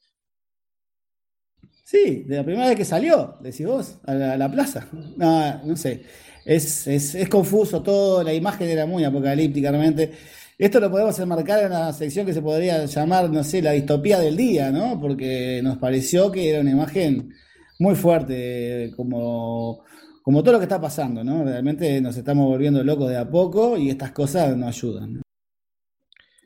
Sí, 1.84 2.24
de 2.26 2.36
la 2.36 2.44
primera 2.44 2.68
vez 2.68 2.76
que 2.76 2.84
salió, 2.84 3.36
decís 3.40 3.66
vos, 3.66 3.98
a 4.06 4.14
la, 4.14 4.32
a 4.32 4.36
la 4.38 4.50
plaza. 4.50 4.88
No, 5.16 5.62
no 5.64 5.76
sé. 5.76 6.02
Es, 6.44 6.86
es, 6.86 7.14
es, 7.14 7.28
confuso 7.28 7.82
todo, 7.82 8.22
la 8.22 8.32
imagen 8.32 8.68
era 8.68 8.86
muy 8.86 9.04
apocalíptica 9.04 9.70
realmente. 9.70 10.12
Esto 10.58 10.80
lo 10.80 10.90
podemos 10.90 11.18
enmarcar 11.18 11.60
en 11.60 11.66
una 11.66 11.92
sección 11.92 12.24
que 12.24 12.32
se 12.32 12.40
podría 12.42 12.84
llamar, 12.86 13.28
no 13.30 13.44
sé, 13.44 13.60
la 13.60 13.72
distopía 13.72 14.18
del 14.18 14.36
día, 14.36 14.70
¿no? 14.70 14.98
Porque 15.00 15.60
nos 15.62 15.78
pareció 15.78 16.32
que 16.32 16.50
era 16.50 16.60
una 16.60 16.70
imagen 16.70 17.34
muy 17.78 17.94
fuerte, 17.94 18.92
como, 18.96 19.84
como 20.22 20.42
todo 20.42 20.52
lo 20.52 20.58
que 20.58 20.64
está 20.64 20.80
pasando, 20.80 21.22
¿no? 21.22 21.44
Realmente 21.44 22.00
nos 22.00 22.16
estamos 22.16 22.46
volviendo 22.46 22.82
locos 22.82 23.10
de 23.10 23.18
a 23.18 23.28
poco 23.28 23.76
y 23.76 23.90
estas 23.90 24.12
cosas 24.12 24.56
no 24.56 24.68
ayudan. 24.68 25.22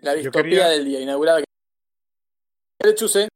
La 0.01 0.15
distopía 0.15 0.43
quería... 0.43 0.69
del 0.69 0.85
día, 0.85 1.01
inaugurada. 1.01 1.45
Chuse. 2.95 3.28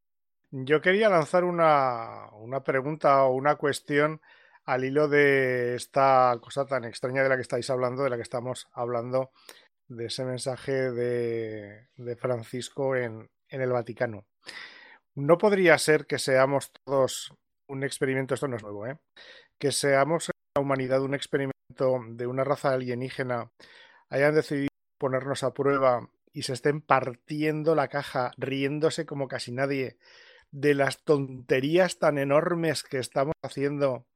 Yo 0.54 0.82
quería 0.82 1.08
lanzar 1.08 1.44
una, 1.44 2.28
una, 2.34 2.62
pregunta 2.62 3.24
o 3.24 3.32
una 3.32 3.56
cuestión 3.56 4.20
al 4.66 4.84
hilo 4.84 5.08
de 5.08 5.74
esta 5.76 6.38
cosa 6.42 6.66
tan 6.66 6.84
extraña 6.84 7.22
de 7.22 7.30
la 7.30 7.36
que 7.36 7.42
estáis 7.42 7.70
hablando, 7.70 8.04
de 8.04 8.10
la 8.10 8.16
que 8.16 8.22
estamos 8.22 8.68
hablando, 8.74 9.32
de 9.88 10.06
ese 10.06 10.26
mensaje 10.26 10.90
de, 10.90 11.88
de 11.96 12.16
Francisco 12.16 12.94
en, 12.94 13.30
en, 13.48 13.60
el 13.62 13.72
Vaticano. 13.72 14.26
No 15.14 15.38
podría 15.38 15.78
ser 15.78 16.04
que 16.04 16.18
seamos 16.18 16.70
todos 16.84 17.32
un 17.66 17.82
experimento, 17.82 18.34
esto 18.34 18.46
no 18.46 18.56
es 18.56 18.62
nuevo, 18.62 18.86
¿eh? 18.86 18.98
que 19.58 19.72
seamos 19.72 20.30
la 20.54 20.60
humanidad 20.60 21.00
un 21.00 21.14
experimento 21.14 21.98
de 22.10 22.26
una 22.26 22.44
raza 22.44 22.74
alienígena, 22.74 23.50
hayan 24.10 24.34
decidido 24.34 24.68
ponernos 24.98 25.44
a 25.44 25.54
prueba 25.54 26.10
y 26.30 26.42
se 26.42 26.52
estén 26.52 26.82
partiendo 26.82 27.74
la 27.74 27.88
caja, 27.88 28.32
riéndose 28.36 29.06
como 29.06 29.28
casi 29.28 29.50
nadie 29.50 29.96
de 30.52 30.74
las 30.74 31.02
tonterías 31.02 31.98
tan 31.98 32.18
enormes 32.18 32.82
que 32.82 32.98
estamos 32.98 33.34
haciendo, 33.42 34.06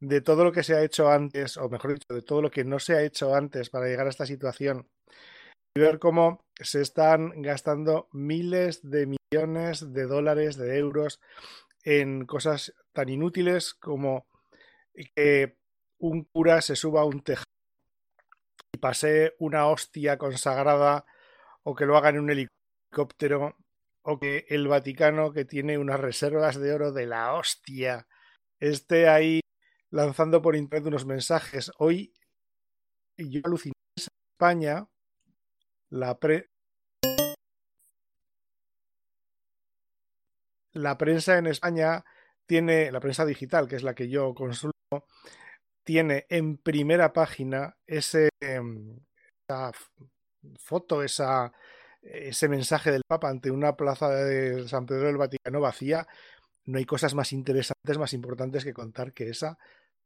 de 0.00 0.20
todo 0.20 0.44
lo 0.44 0.52
que 0.52 0.62
se 0.62 0.74
ha 0.74 0.82
hecho 0.82 1.10
antes, 1.10 1.56
o 1.56 1.68
mejor 1.68 1.94
dicho, 1.94 2.14
de 2.14 2.22
todo 2.22 2.40
lo 2.40 2.50
que 2.50 2.64
no 2.64 2.78
se 2.78 2.94
ha 2.94 3.02
hecho 3.02 3.34
antes 3.34 3.70
para 3.70 3.86
llegar 3.86 4.06
a 4.06 4.10
esta 4.10 4.24
situación, 4.24 4.88
y 5.74 5.80
ver 5.80 5.98
cómo 5.98 6.44
se 6.60 6.80
están 6.80 7.42
gastando 7.42 8.08
miles 8.12 8.88
de 8.88 9.16
millones 9.32 9.92
de 9.92 10.04
dólares, 10.04 10.56
de 10.56 10.78
euros, 10.78 11.20
en 11.82 12.24
cosas 12.24 12.72
tan 12.92 13.08
inútiles 13.08 13.74
como 13.74 14.26
que 15.14 15.56
un 15.98 16.24
cura 16.24 16.60
se 16.60 16.76
suba 16.76 17.00
a 17.00 17.04
un 17.04 17.20
tejado 17.22 17.44
y 18.72 18.78
pase 18.78 19.34
una 19.38 19.66
hostia 19.66 20.16
consagrada 20.18 21.04
o 21.64 21.74
que 21.74 21.86
lo 21.86 21.96
haga 21.96 22.10
en 22.10 22.20
un 22.20 22.30
helicóptero 22.30 23.56
o 24.04 24.18
que 24.18 24.46
el 24.50 24.68
Vaticano, 24.68 25.32
que 25.32 25.44
tiene 25.44 25.78
unas 25.78 25.98
reservas 25.98 26.60
de 26.60 26.72
oro 26.74 26.92
de 26.92 27.06
la 27.06 27.34
hostia, 27.34 28.06
esté 28.60 29.08
ahí 29.08 29.40
lanzando 29.90 30.42
por 30.42 30.56
internet 30.56 30.88
unos 30.88 31.06
mensajes. 31.06 31.72
Hoy 31.78 32.12
yo 33.16 33.40
aluciné 33.44 33.72
en 33.96 34.04
España 34.34 34.86
la 35.88 36.18
pre 36.18 36.50
la 40.72 40.98
prensa 40.98 41.38
en 41.38 41.46
España 41.46 42.04
tiene 42.46 42.92
la 42.92 43.00
prensa 43.00 43.24
digital, 43.24 43.68
que 43.68 43.76
es 43.76 43.82
la 43.82 43.94
que 43.94 44.08
yo 44.08 44.34
consulto, 44.34 45.06
tiene 45.82 46.26
en 46.28 46.58
primera 46.58 47.12
página 47.12 47.76
ese 47.86 48.28
esa 48.40 49.72
foto, 50.58 51.02
esa 51.02 51.52
ese 52.04 52.48
mensaje 52.48 52.90
del 52.92 53.02
Papa 53.06 53.28
ante 53.28 53.50
una 53.50 53.76
plaza 53.76 54.10
de 54.10 54.68
San 54.68 54.86
Pedro 54.86 55.06
del 55.06 55.16
Vaticano 55.16 55.60
vacía, 55.60 56.06
no 56.66 56.78
hay 56.78 56.84
cosas 56.84 57.14
más 57.14 57.32
interesantes, 57.32 57.98
más 57.98 58.12
importantes 58.12 58.64
que 58.64 58.72
contar 58.72 59.12
que 59.12 59.28
esa, 59.28 59.58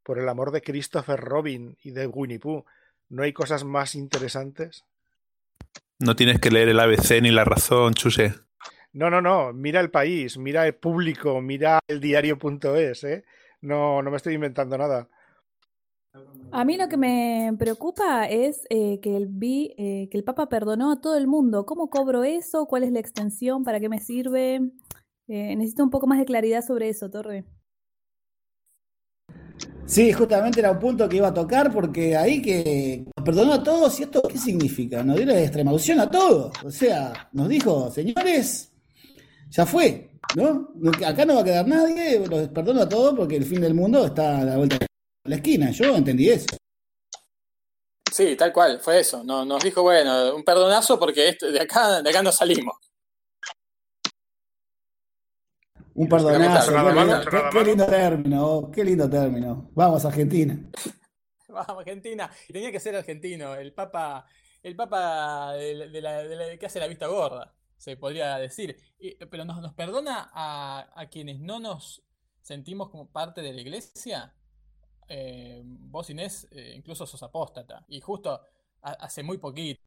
por 0.02 0.18
el 0.18 0.28
amor 0.28 0.50
de 0.50 0.62
Christopher 0.62 1.20
Robin 1.20 1.76
y 1.82 1.90
de 1.90 2.06
Winnie 2.06 2.38
Pooh. 2.38 2.64
¿No 3.10 3.22
hay 3.22 3.32
cosas 3.32 3.64
más 3.64 3.94
interesantes? 3.94 4.84
No 5.98 6.14
tienes 6.14 6.40
que 6.40 6.50
leer 6.50 6.68
el 6.68 6.80
ABC 6.80 7.22
ni 7.22 7.30
la 7.30 7.44
razón, 7.44 7.94
Chuse. 7.94 8.34
No, 8.92 9.10
no, 9.10 9.20
no. 9.20 9.52
Mira 9.52 9.80
el 9.80 9.90
país, 9.90 10.38
mira 10.38 10.66
el 10.66 10.74
público, 10.74 11.40
mira 11.40 11.80
el 11.88 12.00
diario.es, 12.00 13.04
¿eh? 13.04 13.24
No, 13.60 14.02
no 14.02 14.10
me 14.10 14.16
estoy 14.16 14.34
inventando 14.34 14.78
nada. 14.78 15.08
A 16.50 16.64
mí 16.64 16.76
lo 16.78 16.88
que 16.88 16.96
me 16.96 17.54
preocupa 17.58 18.26
es 18.26 18.62
eh, 18.70 19.00
que, 19.00 19.16
el, 19.16 19.26
vi, 19.26 19.74
eh, 19.76 20.08
que 20.10 20.16
el 20.16 20.24
Papa 20.24 20.48
perdonó 20.48 20.92
a 20.92 21.00
todo 21.00 21.16
el 21.16 21.26
mundo. 21.26 21.66
¿Cómo 21.66 21.90
cobro 21.90 22.24
eso? 22.24 22.66
¿Cuál 22.66 22.84
es 22.84 22.92
la 22.92 23.00
extensión? 23.00 23.64
¿Para 23.64 23.80
qué 23.80 23.88
me 23.88 24.00
sirve? 24.00 24.70
Eh, 25.28 25.56
necesito 25.56 25.84
un 25.84 25.90
poco 25.90 26.06
más 26.06 26.18
de 26.18 26.24
claridad 26.24 26.64
sobre 26.64 26.88
eso, 26.88 27.10
Torre. 27.10 27.44
Sí, 29.84 30.12
justamente 30.12 30.60
era 30.60 30.72
un 30.72 30.78
punto 30.78 31.08
que 31.08 31.16
iba 31.16 31.28
a 31.28 31.34
tocar 31.34 31.72
porque 31.72 32.16
ahí 32.16 32.40
que 32.42 33.04
nos 33.16 33.24
perdonó 33.24 33.54
a 33.54 33.62
todos 33.62 33.98
y 34.00 34.02
esto 34.02 34.22
qué 34.22 34.36
significa, 34.36 35.02
nos 35.02 35.16
dio 35.16 35.26
la 35.26 35.40
extremaunción 35.40 36.00
a 36.00 36.10
todos. 36.10 36.52
O 36.64 36.70
sea, 36.70 37.28
nos 37.32 37.48
dijo, 37.48 37.90
señores, 37.90 38.70
ya 39.50 39.64
fue, 39.64 40.10
¿no? 40.36 40.70
Acá 41.06 41.24
no 41.24 41.36
va 41.36 41.40
a 41.40 41.44
quedar 41.44 41.66
nadie, 41.66 42.26
los 42.26 42.48
perdono 42.48 42.82
a 42.82 42.88
todos 42.88 43.14
porque 43.14 43.36
el 43.36 43.44
fin 43.44 43.60
del 43.60 43.74
mundo 43.74 44.04
está 44.04 44.40
a 44.40 44.44
la 44.44 44.56
vuelta 44.58 44.76
de 44.78 44.87
la 45.28 45.36
esquina. 45.36 45.70
Yo 45.70 45.94
entendí 45.96 46.28
eso. 46.30 46.46
Sí, 48.12 48.34
tal 48.36 48.52
cual, 48.52 48.80
fue 48.80 49.00
eso. 49.00 49.22
Nos, 49.22 49.46
nos 49.46 49.62
dijo, 49.62 49.82
bueno, 49.82 50.34
un 50.34 50.42
perdonazo 50.42 50.98
porque 50.98 51.28
esto- 51.28 51.50
de 51.50 51.60
acá, 51.60 52.02
de 52.02 52.10
acá 52.10 52.22
no 52.22 52.32
salimos. 52.32 52.74
Un 55.94 56.08
perdonazo, 56.08 56.72
qué, 56.72 56.92
lindo, 56.94 57.50
qué- 57.50 57.64
lindo 57.64 57.86
término, 57.86 58.70
qué 58.72 58.84
lindo 58.84 59.10
término. 59.10 59.70
Vamos, 59.74 60.04
Argentina. 60.04 60.56
Vamos, 61.48 61.78
Argentina. 61.78 62.30
Y 62.48 62.52
tenía 62.52 62.70
que 62.70 62.78
ser 62.78 62.94
argentino, 62.94 63.54
el 63.56 63.72
papa, 63.72 64.24
el 64.62 64.76
papa 64.76 65.52
de, 65.54 65.88
de 65.88 66.00
la, 66.00 66.22
de 66.22 66.36
la- 66.36 66.56
que 66.56 66.66
hace 66.66 66.78
la 66.78 66.86
vista 66.86 67.08
gorda, 67.08 67.52
se 67.76 67.96
podría 67.96 68.36
decir. 68.38 68.76
Y- 69.00 69.16
pero 69.26 69.44
nos, 69.44 69.60
nos 69.60 69.74
perdona 69.74 70.30
a, 70.32 70.88
a 70.94 71.06
quienes 71.08 71.40
no 71.40 71.58
nos 71.58 72.02
sentimos 72.42 72.90
como 72.90 73.08
parte 73.10 73.42
de 73.42 73.52
la 73.52 73.60
iglesia. 73.60 74.32
Eh, 75.08 75.62
vos, 75.64 76.10
Inés, 76.10 76.46
eh, 76.50 76.74
incluso 76.76 77.06
sos 77.06 77.22
apóstata. 77.22 77.84
Y 77.88 78.00
justo 78.00 78.30
ha- 78.82 78.92
hace 78.92 79.22
muy 79.22 79.38
poquito. 79.38 79.80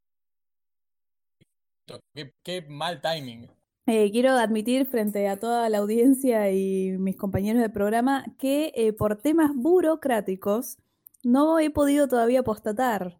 Qué, 2.13 2.33
qué 2.43 2.61
mal 2.63 3.01
timing. 3.01 3.49
Eh, 3.87 4.11
quiero 4.11 4.31
admitir 4.31 4.85
frente 4.85 5.27
a 5.27 5.39
toda 5.39 5.67
la 5.69 5.79
audiencia 5.79 6.51
y 6.51 6.91
mis 6.97 7.17
compañeros 7.17 7.61
de 7.61 7.69
programa 7.69 8.25
que 8.37 8.71
eh, 8.75 8.93
por 8.93 9.17
temas 9.17 9.51
burocráticos 9.55 10.77
no 11.23 11.59
he 11.59 11.69
podido 11.69 12.07
todavía 12.07 12.39
apostatar, 12.41 13.19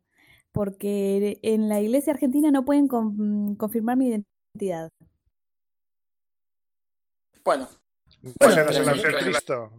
porque 0.51 1.39
en 1.41 1.67
la 1.67 1.81
iglesia 1.81 2.13
argentina 2.13 2.51
no 2.51 2.63
pueden 2.63 2.88
con- 2.88 3.55
confirmar 3.55 3.98
mi 3.98 4.08
identidad. 4.08 4.91
Bueno. 7.43 7.67
Pues 8.22 8.36
Bueno, 8.39 8.62
eres 8.62 8.77
el 8.77 8.84
pero- 9.01 9.17
anticristo. 9.17 9.72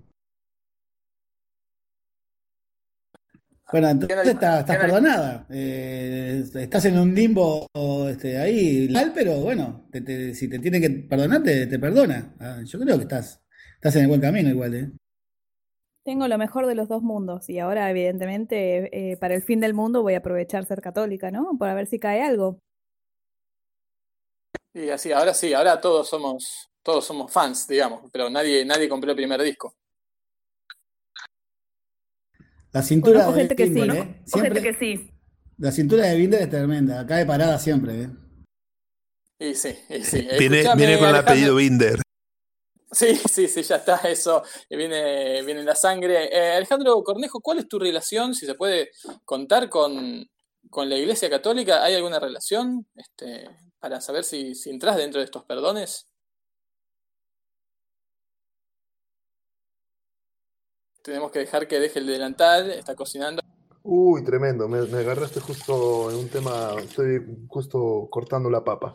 Bueno, 3.72 3.88
entonces 3.88 4.28
estás, 4.34 4.60
estás 4.60 4.76
perdonada. 4.76 5.46
Eh, 5.50 6.44
estás 6.54 6.84
en 6.84 6.98
un 6.98 7.14
limbo 7.14 7.66
este, 8.10 8.36
ahí, 8.38 8.88
pero 9.14 9.40
bueno, 9.40 9.88
te- 9.90 10.02
te- 10.02 10.34
si 10.34 10.48
te 10.48 10.58
tiene 10.58 10.80
que 10.80 10.90
perdonar, 10.90 11.42
te, 11.42 11.66
te 11.66 11.78
perdona. 11.78 12.34
Ah, 12.38 12.60
yo 12.64 12.78
creo 12.78 12.96
que 12.98 13.04
estás, 13.04 13.42
estás 13.76 13.96
en 13.96 14.02
el 14.02 14.08
buen 14.08 14.20
camino 14.20 14.50
igual, 14.50 14.74
¿eh? 14.74 14.90
Tengo 16.04 16.28
lo 16.28 16.38
mejor 16.38 16.66
de 16.66 16.74
los 16.74 16.88
dos 16.88 17.02
mundos 17.02 17.48
y 17.48 17.58
ahora 17.60 17.88
evidentemente 17.90 19.12
eh, 19.12 19.16
para 19.16 19.34
el 19.34 19.42
fin 19.42 19.60
del 19.60 19.74
mundo 19.74 20.02
voy 20.02 20.14
a 20.14 20.18
aprovechar 20.18 20.64
ser 20.64 20.80
católica, 20.80 21.30
¿no? 21.30 21.56
Para 21.58 21.74
ver 21.74 21.86
si 21.86 21.98
cae 21.98 22.22
algo. 22.22 22.58
Y 24.74 24.88
así, 24.90 25.12
ahora 25.12 25.34
sí, 25.34 25.52
ahora 25.54 25.80
todos 25.80 26.08
somos, 26.08 26.68
todos 26.82 27.04
somos 27.04 27.30
fans, 27.32 27.66
digamos, 27.68 28.10
pero 28.12 28.28
nadie, 28.30 28.64
nadie 28.64 28.88
compró 28.88 29.10
el 29.10 29.16
primer 29.16 29.40
disco. 29.42 29.74
La 32.72 32.82
cintura 32.82 33.20
Conozco 33.20 33.32
de 33.34 33.40
gente 33.40 33.56
que 33.56 33.64
sí, 33.66 33.70
Binder, 33.70 33.88
conozco 33.90 34.10
¿eh? 34.10 34.22
Siempre- 34.24 34.60
gente 34.62 34.78
que 34.78 34.78
sí. 34.78 35.10
La 35.58 35.72
cintura 35.72 36.06
de 36.06 36.16
Binder 36.16 36.42
es 36.42 36.50
tremenda, 36.50 37.06
cae 37.06 37.26
parada 37.26 37.58
siempre, 37.58 38.02
¿eh? 38.02 38.08
Y 39.38 39.54
sí, 39.54 39.76
y 39.90 40.02
sí. 40.04 40.26
Viene, 40.38 40.98
con 40.98 41.08
el 41.08 41.16
apellido 41.16 41.56
Binder. 41.56 42.00
Sí, 42.90 43.16
sí, 43.16 43.48
sí, 43.48 43.62
ya 43.62 43.76
está, 43.76 43.96
eso 44.08 44.42
viene, 44.68 45.42
viene 45.42 45.60
en 45.60 45.66
la 45.66 45.74
sangre. 45.74 46.28
Eh, 46.32 46.56
Alejandro 46.56 47.02
Cornejo, 47.02 47.40
¿cuál 47.40 47.58
es 47.58 47.68
tu 47.68 47.78
relación, 47.78 48.34
si 48.34 48.46
se 48.46 48.54
puede 48.54 48.90
contar, 49.24 49.68
con, 49.68 50.28
con 50.70 50.88
la 50.88 50.96
Iglesia 50.96 51.30
Católica? 51.30 51.82
¿Hay 51.82 51.94
alguna 51.94 52.20
relación 52.20 52.86
este, 52.94 53.48
para 53.78 54.00
saber 54.00 54.24
si, 54.24 54.54
si 54.54 54.70
entras 54.70 54.96
dentro 54.96 55.20
de 55.20 55.24
estos 55.24 55.44
perdones? 55.44 56.06
Tenemos 61.02 61.32
que 61.32 61.40
dejar 61.40 61.66
que 61.66 61.80
deje 61.80 61.98
el 61.98 62.06
delantal, 62.06 62.70
está 62.70 62.94
cocinando. 62.94 63.42
Uy, 63.82 64.22
tremendo, 64.22 64.68
me, 64.68 64.82
me 64.82 64.98
agarraste 64.98 65.40
justo 65.40 66.10
en 66.10 66.16
un 66.16 66.28
tema, 66.28 66.76
estoy 66.78 67.20
justo 67.48 68.06
cortando 68.10 68.48
la 68.48 68.62
papa. 68.62 68.94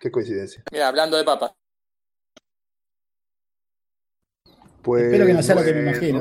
Qué 0.00 0.10
coincidencia. 0.10 0.64
Mira, 0.72 0.88
hablando 0.88 1.16
de 1.16 1.24
papa. 1.24 1.54
Pues, 4.82 5.04
Espero 5.04 5.26
que 5.26 5.34
no 5.34 5.42
sea 5.42 5.54
lo 5.54 5.62
que 5.62 5.74
me 5.74 5.82
imagino. 5.82 6.20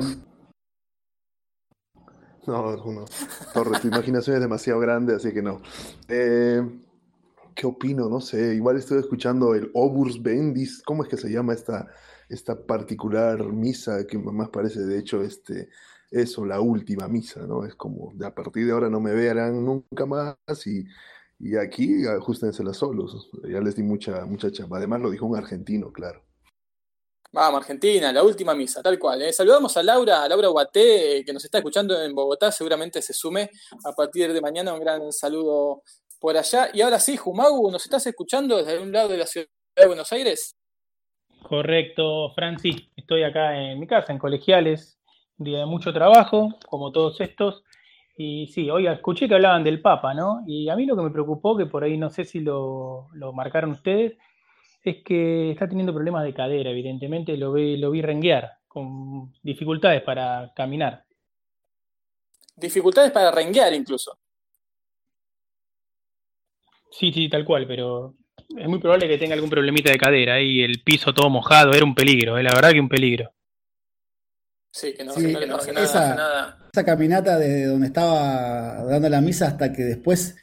No, 2.46 2.76
no. 2.76 3.06
Torres, 3.54 3.82
tu 3.82 3.88
imaginación 3.88 4.36
es 4.36 4.42
demasiado 4.42 4.80
grande, 4.80 5.16
así 5.16 5.34
que 5.34 5.42
no. 5.42 5.62
Eh, 6.08 6.62
¿qué 7.56 7.68
opino? 7.68 8.10
No 8.10 8.22
sé. 8.22 8.56
Igual 8.56 8.78
estoy 8.78 9.00
escuchando 9.00 9.56
el 9.56 9.72
Obus 9.74 10.22
Bendis. 10.22 10.82
¿Cómo 10.84 11.04
es 11.04 11.10
que 11.10 11.18
se 11.18 11.30
llama 11.30 11.54
esta, 11.54 11.88
esta 12.30 12.66
particular 12.66 13.44
misa 13.46 14.06
que 14.08 14.18
más 14.18 14.50
parece, 14.50 14.82
de 14.82 15.00
hecho, 15.00 15.22
este, 15.22 15.70
eso, 16.12 16.46
la 16.46 16.62
última 16.62 17.08
misa, 17.08 17.42
¿no? 17.42 17.66
Es 17.66 17.76
como, 17.76 18.12
de 18.14 18.26
a 18.26 18.34
partir 18.34 18.66
de 18.66 18.72
ahora 18.72 18.90
no 18.90 19.00
me 19.00 19.14
verán 19.14 19.66
nunca 19.66 20.06
más 20.06 20.38
y, 20.66 20.86
y 21.40 21.56
aquí 21.58 22.06
ajustenselas 22.06 22.78
solos. 22.78 23.30
Ya 23.48 23.60
les 23.60 23.76
di 23.76 23.84
mucha, 23.84 24.26
mucha 24.26 24.52
chamba. 24.52 24.78
Además 24.78 25.02
lo 25.02 25.10
dijo 25.10 25.26
un 25.26 25.38
argentino, 25.38 25.92
claro. 25.92 26.24
Vamos, 27.32 27.62
Argentina, 27.62 28.12
la 28.12 28.24
última 28.24 28.56
misa, 28.56 28.82
tal 28.82 28.98
cual. 28.98 29.22
¿eh? 29.22 29.32
Saludamos 29.32 29.78
a 29.78 29.84
Laura, 29.84 30.24
a 30.24 30.28
Laura 30.28 30.48
Guaté, 30.48 31.24
que 31.24 31.32
nos 31.32 31.46
está 31.46 31.60
escuchando 31.60 32.02
en 32.02 32.16
Bogotá, 32.16 32.52
seguramente 32.52 33.04
se 33.04 33.14
sume 33.14 33.52
a 33.86 33.92
partir 33.94 34.34
de 34.34 34.42
mañana. 34.42 34.74
Un 34.74 34.80
gran 34.80 35.14
saludo 35.14 35.84
por 36.20 36.36
allá. 36.36 36.72
Y 36.74 36.82
ahora 36.82 37.00
sí, 37.00 37.18
Jumau, 37.18 37.70
¿nos 37.72 37.86
estás 37.86 38.08
escuchando 38.08 38.58
desde 38.58 38.80
un 38.80 38.92
lado 38.92 39.10
de 39.10 39.18
la 39.18 39.28
ciudad 39.28 39.48
de 39.76 39.86
Buenos 39.86 40.12
Aires? 40.12 40.56
Correcto, 41.44 42.32
Francis. 42.36 42.90
Estoy 42.96 43.24
acá 43.24 43.60
en 43.60 43.80
mi 43.80 43.88
casa, 43.88 44.12
en 44.12 44.20
Colegiales. 44.20 45.00
Un 45.38 45.46
día 45.46 45.60
de 45.60 45.66
mucho 45.66 45.94
trabajo, 45.94 46.58
como 46.68 46.92
todos 46.92 47.20
estos. 47.22 47.64
Y 48.18 48.48
sí, 48.48 48.70
oiga, 48.70 48.92
escuché 48.92 49.28
que 49.28 49.36
hablaban 49.36 49.64
del 49.64 49.82
Papa, 49.82 50.14
¿no? 50.14 50.44
Y 50.46 50.70
a 50.70 50.76
mí 50.76 50.86
lo 50.86 50.96
que 50.96 51.04
me 51.04 51.12
preocupó, 51.12 51.56
que 51.56 51.66
por 51.66 51.84
ahí 51.84 51.98
no 51.98 52.10
sé 52.10 52.26
si 52.26 52.42
lo, 52.42 53.08
lo 53.14 53.32
marcaron 53.32 53.72
ustedes, 53.72 54.18
es 54.84 55.04
que 55.04 55.52
está 55.52 55.68
teniendo 55.68 55.94
problemas 55.94 56.24
de 56.24 56.34
cadera, 56.34 56.70
evidentemente 56.70 57.38
lo 57.38 57.54
vi, 57.54 57.78
lo 57.78 57.92
vi 57.92 58.02
renguear, 58.02 58.58
con 58.68 59.34
dificultades 59.42 60.02
para 60.02 60.52
caminar. 60.56 61.06
Dificultades 62.58 63.12
para 63.12 63.32
renguear 63.32 63.74
incluso. 63.74 64.18
Sí, 66.92 67.12
sí, 67.14 67.30
tal 67.30 67.46
cual, 67.46 67.66
pero 67.68 68.16
es 68.58 68.68
muy 68.68 68.80
probable 68.80 69.08
que 69.08 69.18
tenga 69.18 69.36
algún 69.36 69.50
problemita 69.50 69.92
de 69.92 69.98
cadera 69.98 70.42
y 70.42 70.62
el 70.62 70.82
piso 70.84 71.14
todo 71.14 71.30
mojado, 71.30 71.74
era 71.74 71.86
un 71.86 71.96
peligro, 71.96 72.38
eh, 72.38 72.44
la 72.44 72.54
verdad 72.54 72.72
que 72.72 72.80
un 72.80 72.90
peligro. 72.90 73.32
Sí, 74.72 74.94
que 74.94 75.04
no, 75.04 75.14
Sí, 75.14 75.34
que 75.36 75.46
no 75.48 75.56
hace 75.56 75.74
nada, 75.74 75.86
esa- 75.86 76.08
hace 76.10 76.16
nada. 76.16 76.58
Esa 76.72 76.86
caminata 76.86 77.38
de 77.40 77.66
donde 77.66 77.88
estaba 77.88 78.84
dando 78.86 79.10
la 79.10 79.22
misa 79.22 79.48
hasta 79.48 79.74
que 79.74 79.84
después, 79.84 80.36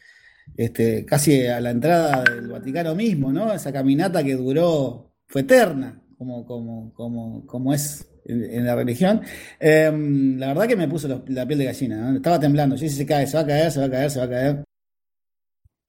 este, 0.57 1.05
casi 1.07 1.47
a 1.47 1.61
la 1.61 1.71
entrada 1.71 2.25
del 2.25 2.49
Vaticano 2.49 2.95
mismo, 2.95 3.33
¿no? 3.33 3.53
Esa 3.53 3.73
caminata 3.73 4.25
que 4.25 4.35
duró, 4.35 5.13
fue 5.29 5.43
eterna, 5.43 6.01
como, 6.19 6.45
como, 6.45 6.93
como, 6.95 7.47
como 7.47 7.73
es 7.75 8.09
en, 8.25 8.43
en 8.45 8.67
la 8.67 8.75
religión. 8.75 9.23
Eh, 9.61 9.91
la 10.39 10.49
verdad 10.49 10.67
que 10.67 10.77
me 10.77 10.89
puso 10.89 11.07
los- 11.07 11.29
la 11.29 11.47
piel 11.47 11.61
de 11.61 11.65
gallina, 11.67 11.97
¿no? 12.11 12.17
Estaba 12.17 12.41
temblando. 12.41 12.75
Yo 12.75 12.81
si 12.89 12.91
se 12.91 13.07
cae, 13.07 13.27
se 13.29 13.37
va 13.37 13.45
a 13.45 13.47
caer, 13.47 13.71
se 13.71 13.79
va 13.81 13.87
a 13.87 13.91
caer, 13.91 14.11
se 14.11 14.19
va 14.19 14.25
a 14.25 14.29
caer. 14.31 14.65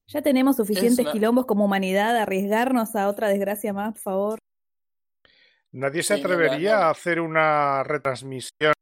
Ya 0.07 0.21
tenemos 0.21 0.55
suficientes 0.55 0.99
una- 0.99 1.11
quilombos 1.11 1.45
como 1.45 1.65
humanidad, 1.65 2.15
arriesgarnos 2.15 2.95
a 2.95 3.09
otra 3.09 3.27
desgracia 3.27 3.73
más, 3.73 3.93
por 3.93 4.01
favor. 4.01 4.39
¿Nadie 5.73 6.01
se 6.01 6.13
atrevería 6.13 6.87
a 6.87 6.89
hacer 6.89 7.19
una 7.19 7.83
retransmisión 7.83 8.73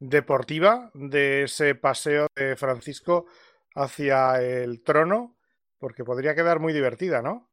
deportiva 0.00 0.90
de 0.94 1.44
ese 1.44 1.74
paseo 1.74 2.26
de 2.34 2.56
Francisco 2.56 3.26
hacia 3.74 4.40
el 4.42 4.82
trono? 4.82 5.36
Porque 5.78 6.04
podría 6.04 6.34
quedar 6.34 6.58
muy 6.58 6.72
divertida, 6.72 7.20
¿no? 7.22 7.50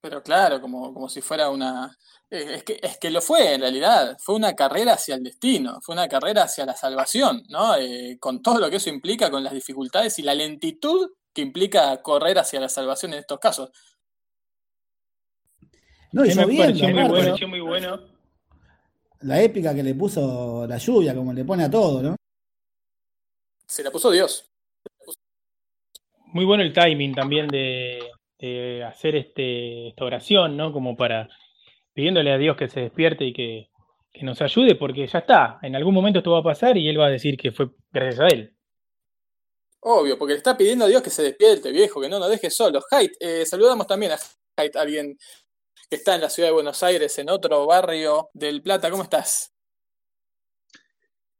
Pero 0.00 0.22
claro, 0.22 0.60
como, 0.60 0.94
como 0.94 1.08
si 1.08 1.20
fuera 1.20 1.50
una... 1.50 1.96
eh, 2.30 2.54
Es 2.56 2.64
que, 2.64 2.78
es 2.82 2.98
que 2.98 3.10
lo 3.10 3.20
fue 3.20 3.54
en 3.54 3.60
realidad, 3.60 4.16
fue 4.20 4.36
una 4.36 4.54
carrera 4.54 4.94
hacia 4.94 5.16
el 5.16 5.24
destino, 5.24 5.80
fue 5.82 5.92
una 5.94 6.08
carrera 6.08 6.44
hacia 6.44 6.64
la 6.64 6.74
salvación, 6.74 7.42
¿no? 7.48 7.76
Eh, 7.76 8.16
con 8.20 8.40
todo 8.40 8.60
lo 8.60 8.70
que 8.70 8.76
eso 8.76 8.90
implica, 8.90 9.30
con 9.30 9.42
las 9.44 9.52
dificultades 9.52 10.18
y 10.18 10.22
la 10.22 10.34
lentitud 10.34 11.10
que 11.32 11.42
implica 11.42 12.00
correr 12.02 12.38
hacia 12.38 12.60
la 12.60 12.68
salvación 12.68 13.12
en 13.12 13.20
estos 13.20 13.38
casos. 13.38 13.70
No, 16.12 16.24
y 16.24 16.28
me 16.28 16.42
lloviendo, 16.42 16.64
pareció 16.64 16.88
muy 16.88 17.02
bueno, 17.02 17.08
¿no? 17.08 17.14
pareció 17.14 17.48
muy 17.48 17.60
bueno. 17.60 18.00
La 19.20 19.42
épica 19.42 19.74
que 19.74 19.82
le 19.82 19.94
puso 19.94 20.66
la 20.66 20.78
lluvia, 20.78 21.14
como 21.14 21.32
le 21.32 21.44
pone 21.44 21.64
a 21.64 21.70
todo, 21.70 22.02
¿no? 22.02 22.16
Se 23.66 23.82
la 23.82 23.90
puso 23.90 24.10
Dios. 24.10 24.48
Muy 26.26 26.44
bueno 26.44 26.62
el 26.62 26.72
timing 26.72 27.14
también 27.14 27.48
de, 27.48 27.98
de 28.38 28.84
hacer 28.84 29.16
este, 29.16 29.88
esta 29.88 30.04
oración, 30.04 30.56
¿no? 30.56 30.72
Como 30.72 30.96
para 30.96 31.28
pidiéndole 31.92 32.32
a 32.32 32.38
Dios 32.38 32.56
que 32.56 32.68
se 32.68 32.80
despierte 32.80 33.24
y 33.24 33.32
que, 33.32 33.70
que 34.12 34.24
nos 34.24 34.40
ayude, 34.40 34.76
porque 34.76 35.06
ya 35.06 35.18
está, 35.18 35.58
en 35.62 35.74
algún 35.74 35.94
momento 35.94 36.20
esto 36.20 36.30
va 36.30 36.38
a 36.38 36.44
pasar 36.44 36.76
y 36.76 36.88
él 36.88 36.98
va 36.98 37.06
a 37.06 37.10
decir 37.10 37.36
que 37.36 37.50
fue 37.50 37.70
gracias 37.92 38.20
a 38.20 38.28
él. 38.28 38.54
Obvio, 39.80 40.18
porque 40.18 40.32
le 40.32 40.38
está 40.38 40.56
pidiendo 40.56 40.84
a 40.84 40.88
Dios 40.88 41.02
que 41.02 41.10
se 41.10 41.22
despierte, 41.22 41.70
viejo, 41.70 42.00
que 42.00 42.08
no 42.08 42.18
nos 42.18 42.30
deje 42.30 42.50
solos. 42.50 42.84
Haidt, 42.90 43.12
eh, 43.20 43.46
saludamos 43.46 43.86
también 43.86 44.12
a 44.12 44.18
Haidt, 44.56 44.76
alguien 44.76 45.16
que 45.88 45.96
está 45.96 46.16
en 46.16 46.20
la 46.20 46.30
ciudad 46.30 46.48
de 46.48 46.54
Buenos 46.54 46.82
Aires, 46.82 47.16
en 47.18 47.30
otro 47.30 47.64
barrio 47.66 48.28
del 48.34 48.60
Plata. 48.60 48.90
¿Cómo 48.90 49.04
estás? 49.04 49.52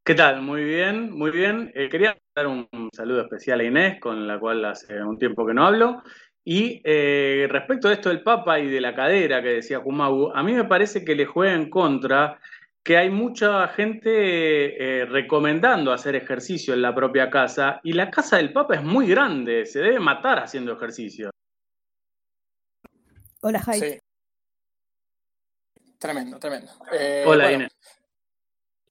¿Qué 0.05 0.15
tal? 0.15 0.41
Muy 0.41 0.65
bien, 0.65 1.11
muy 1.13 1.31
bien. 1.31 1.71
Eh, 1.75 1.89
quería 1.91 2.17
dar 2.35 2.47
un, 2.47 2.69
saludo 2.93 3.23
especial 3.23 3.61
a 3.61 3.65
Inés, 3.65 4.01
con 4.01 4.27
la 4.27 4.39
cual 4.39 4.65
hace 4.65 5.03
un 5.03 5.19
tiempo 5.19 5.45
que 5.45 5.53
no 5.53 5.67
hablo. 5.67 6.03
Y 6.45 6.81
eh, 6.85 7.47
respecto 7.51 7.89
a 7.89 7.93
esto 7.93 8.09
del 8.09 8.23
Papa 8.23 8.59
y 8.59 8.69
de 8.69 8.81
la 8.81 8.95
cadera 8.95 9.43
que 9.43 9.49
decía 9.49 9.81
Kumabu, 9.81 10.31
a 10.35 10.43
mí 10.43 10.55
me 10.55 10.65
parece 10.65 11.05
que 11.05 11.15
le 11.15 11.27
juega 11.27 11.53
en 11.53 11.69
contra 11.69 12.41
que 12.83 12.97
hay 12.97 13.11
mucha 13.11 13.69
gente 13.69 15.03
eh, 15.03 15.05
recomendando 15.05 15.93
hacer 15.93 16.17
ejercicio 16.17 16.75
en 16.75 16.83
la 16.83 16.95
propia 16.95 17.29
casa 17.29 17.81
y 17.85 17.93
la 17.93 18.11
casa 18.11 18.39
del 18.39 18.53
Papa 18.53 18.77
es 18.77 18.83
muy 18.83 19.07
grande, 19.09 19.67
se 19.67 19.81
debe 19.81 20.01
matar 20.01 20.39
haciendo 20.39 20.73
ejercicio. 20.73 21.31
Hola, 23.41 23.61
Jai. 23.61 23.81
Sí. 23.81 23.99
Tremendo, 25.99 26.39
tremendo. 26.39 26.73
Eh, 26.93 27.25
Hola, 27.27 27.45
bueno, 27.45 27.57
Inés. 27.57 27.77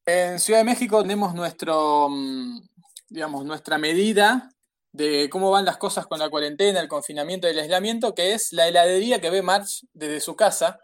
En 0.05 0.39
Ciudad 0.39 0.61
de 0.61 0.65
México 0.65 1.01
tenemos 1.01 1.33
nuestro, 1.33 2.07
mm, 2.09 2.61
digamos, 3.09 3.45
nuestra 3.45 3.77
medida 3.77 4.49
de 4.91 5.29
cómo 5.29 5.51
van 5.51 5.65
las 5.65 5.77
cosas 5.77 6.07
con 6.07 6.19
la 6.19 6.29
cuarentena, 6.29 6.79
el 6.79 6.87
confinamiento 6.87 7.47
y 7.47 7.51
el 7.51 7.59
aislamiento, 7.59 8.15
que 8.15 8.33
es 8.33 8.53
la 8.53 8.67
heladería 8.67 9.19
que 9.19 9.29
ve 9.29 9.41
March 9.41 9.85
desde 9.93 10.19
su 10.21 10.35
casa. 10.35 10.79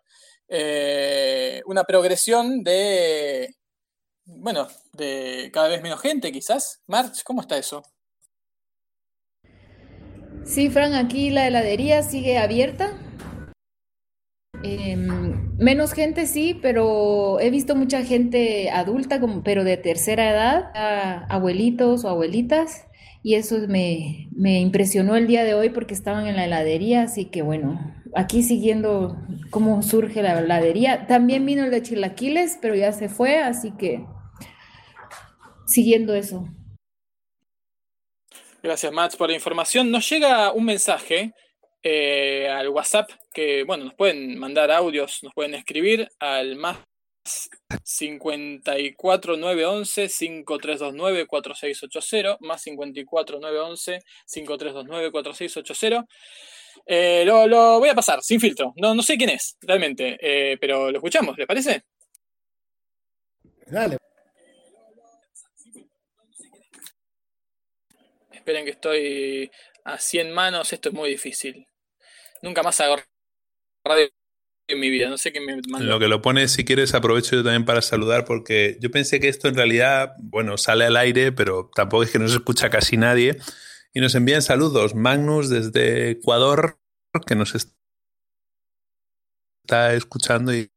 Eh, 0.47 1.61
una 1.65 1.83
progresión 1.83 2.63
de, 2.63 3.55
bueno, 4.25 4.67
de 4.93 5.49
cada 5.53 5.67
vez 5.67 5.81
menos 5.81 6.01
gente, 6.01 6.31
quizás. 6.31 6.81
March, 6.87 7.23
¿cómo 7.23 7.41
está 7.41 7.57
eso? 7.57 7.83
Sí, 10.45 10.69
Fran, 10.69 10.93
aquí 10.93 11.29
la 11.29 11.47
heladería 11.47 12.03
sigue 12.03 12.37
abierta. 12.37 12.99
Em, 14.63 15.57
menos 15.57 15.93
gente 15.93 16.25
sí, 16.25 16.57
pero 16.61 17.39
he 17.39 17.49
visto 17.49 17.75
mucha 17.75 18.03
gente 18.03 18.69
adulta, 18.69 19.19
como, 19.19 19.43
pero 19.43 19.63
de 19.63 19.77
tercera 19.77 20.29
edad, 20.29 21.25
abuelitos 21.29 22.05
o 22.05 22.09
abuelitas, 22.09 22.85
y 23.23 23.35
eso 23.35 23.57
me, 23.67 24.29
me 24.31 24.59
impresionó 24.61 25.15
el 25.15 25.27
día 25.27 25.43
de 25.43 25.53
hoy 25.53 25.69
porque 25.69 25.93
estaban 25.93 26.27
en 26.27 26.35
la 26.35 26.45
heladería, 26.45 27.03
así 27.03 27.25
que 27.25 27.41
bueno, 27.41 27.93
aquí 28.15 28.43
siguiendo 28.43 29.17
cómo 29.49 29.81
surge 29.81 30.21
la 30.21 30.39
heladería. 30.39 31.07
También 31.07 31.45
vino 31.45 31.63
el 31.63 31.71
de 31.71 31.81
chilaquiles, 31.81 32.57
pero 32.61 32.75
ya 32.75 32.91
se 32.91 33.09
fue, 33.09 33.39
así 33.39 33.71
que 33.77 34.05
siguiendo 35.65 36.13
eso. 36.13 36.47
Gracias, 38.61 38.91
Mats, 38.93 39.15
por 39.15 39.29
la 39.29 39.35
información. 39.35 39.91
Nos 39.91 40.09
llega 40.09 40.53
un 40.53 40.65
mensaje 40.65 41.33
eh, 41.81 42.47
al 42.49 42.69
WhatsApp 42.69 43.09
que, 43.33 43.63
bueno, 43.63 43.85
nos 43.85 43.93
pueden 43.95 44.39
mandar 44.39 44.71
audios, 44.71 45.19
nos 45.21 45.33
pueden 45.33 45.53
escribir 45.53 46.07
al 46.19 46.55
más 46.55 46.77
54 47.83 49.37
911 49.37 50.09
5329 50.09 51.27
4680 51.27 52.37
más 52.41 52.61
54 52.61 53.39
911 53.39 53.99
5329 54.25 55.11
4680 55.11 56.05
eh, 56.85 57.23
lo, 57.25 57.47
lo 57.47 57.79
voy 57.79 57.89
a 57.89 57.95
pasar 57.95 58.21
sin 58.21 58.39
filtro 58.39 58.73
no, 58.77 58.93
no 58.93 59.01
sé 59.01 59.17
quién 59.17 59.29
es 59.29 59.57
realmente 59.61 60.17
eh, 60.21 60.57
pero 60.59 60.91
lo 60.91 60.97
escuchamos 60.97 61.37
¿les 61.37 61.47
parece? 61.47 61.83
Dale. 63.67 63.97
esperen 68.31 68.65
que 68.65 68.71
estoy 68.71 69.51
a 69.85 69.97
100 69.97 70.31
manos 70.31 70.73
esto 70.73 70.89
es 70.89 70.95
muy 70.95 71.09
difícil 71.09 71.65
nunca 72.41 72.61
más 72.63 72.79
hago 72.81 72.97
radio 73.85 74.09
en 74.67 74.79
mi 74.79 74.89
vida 74.89 75.09
no 75.09 75.17
sé 75.17 75.31
quién 75.31 75.45
me 75.45 75.59
mandó 75.67 75.85
Lo 75.87 75.99
que 75.99 76.07
lo 76.07 76.21
pone, 76.21 76.47
si 76.47 76.63
quieres, 76.63 76.93
aprovecho 76.93 77.35
yo 77.35 77.43
también 77.43 77.65
para 77.65 77.81
saludar, 77.81 78.25
porque 78.25 78.77
yo 78.79 78.91
pensé 78.91 79.19
que 79.19 79.27
esto 79.27 79.47
en 79.47 79.55
realidad, 79.55 80.13
bueno, 80.19 80.57
sale 80.57 80.85
al 80.85 80.95
aire, 80.95 81.31
pero 81.31 81.69
tampoco 81.75 82.03
es 82.03 82.11
que 82.11 82.19
no 82.19 82.27
se 82.27 82.35
escucha 82.35 82.69
casi 82.69 82.97
nadie. 82.97 83.37
Y 83.93 84.01
nos 84.01 84.15
envían 84.15 84.41
saludos. 84.41 84.95
Magnus 84.95 85.49
desde 85.49 86.11
Ecuador, 86.11 86.79
que 87.27 87.35
nos 87.35 87.53
está 87.53 87.71
escuchando 89.93 90.53
y, 90.53 90.71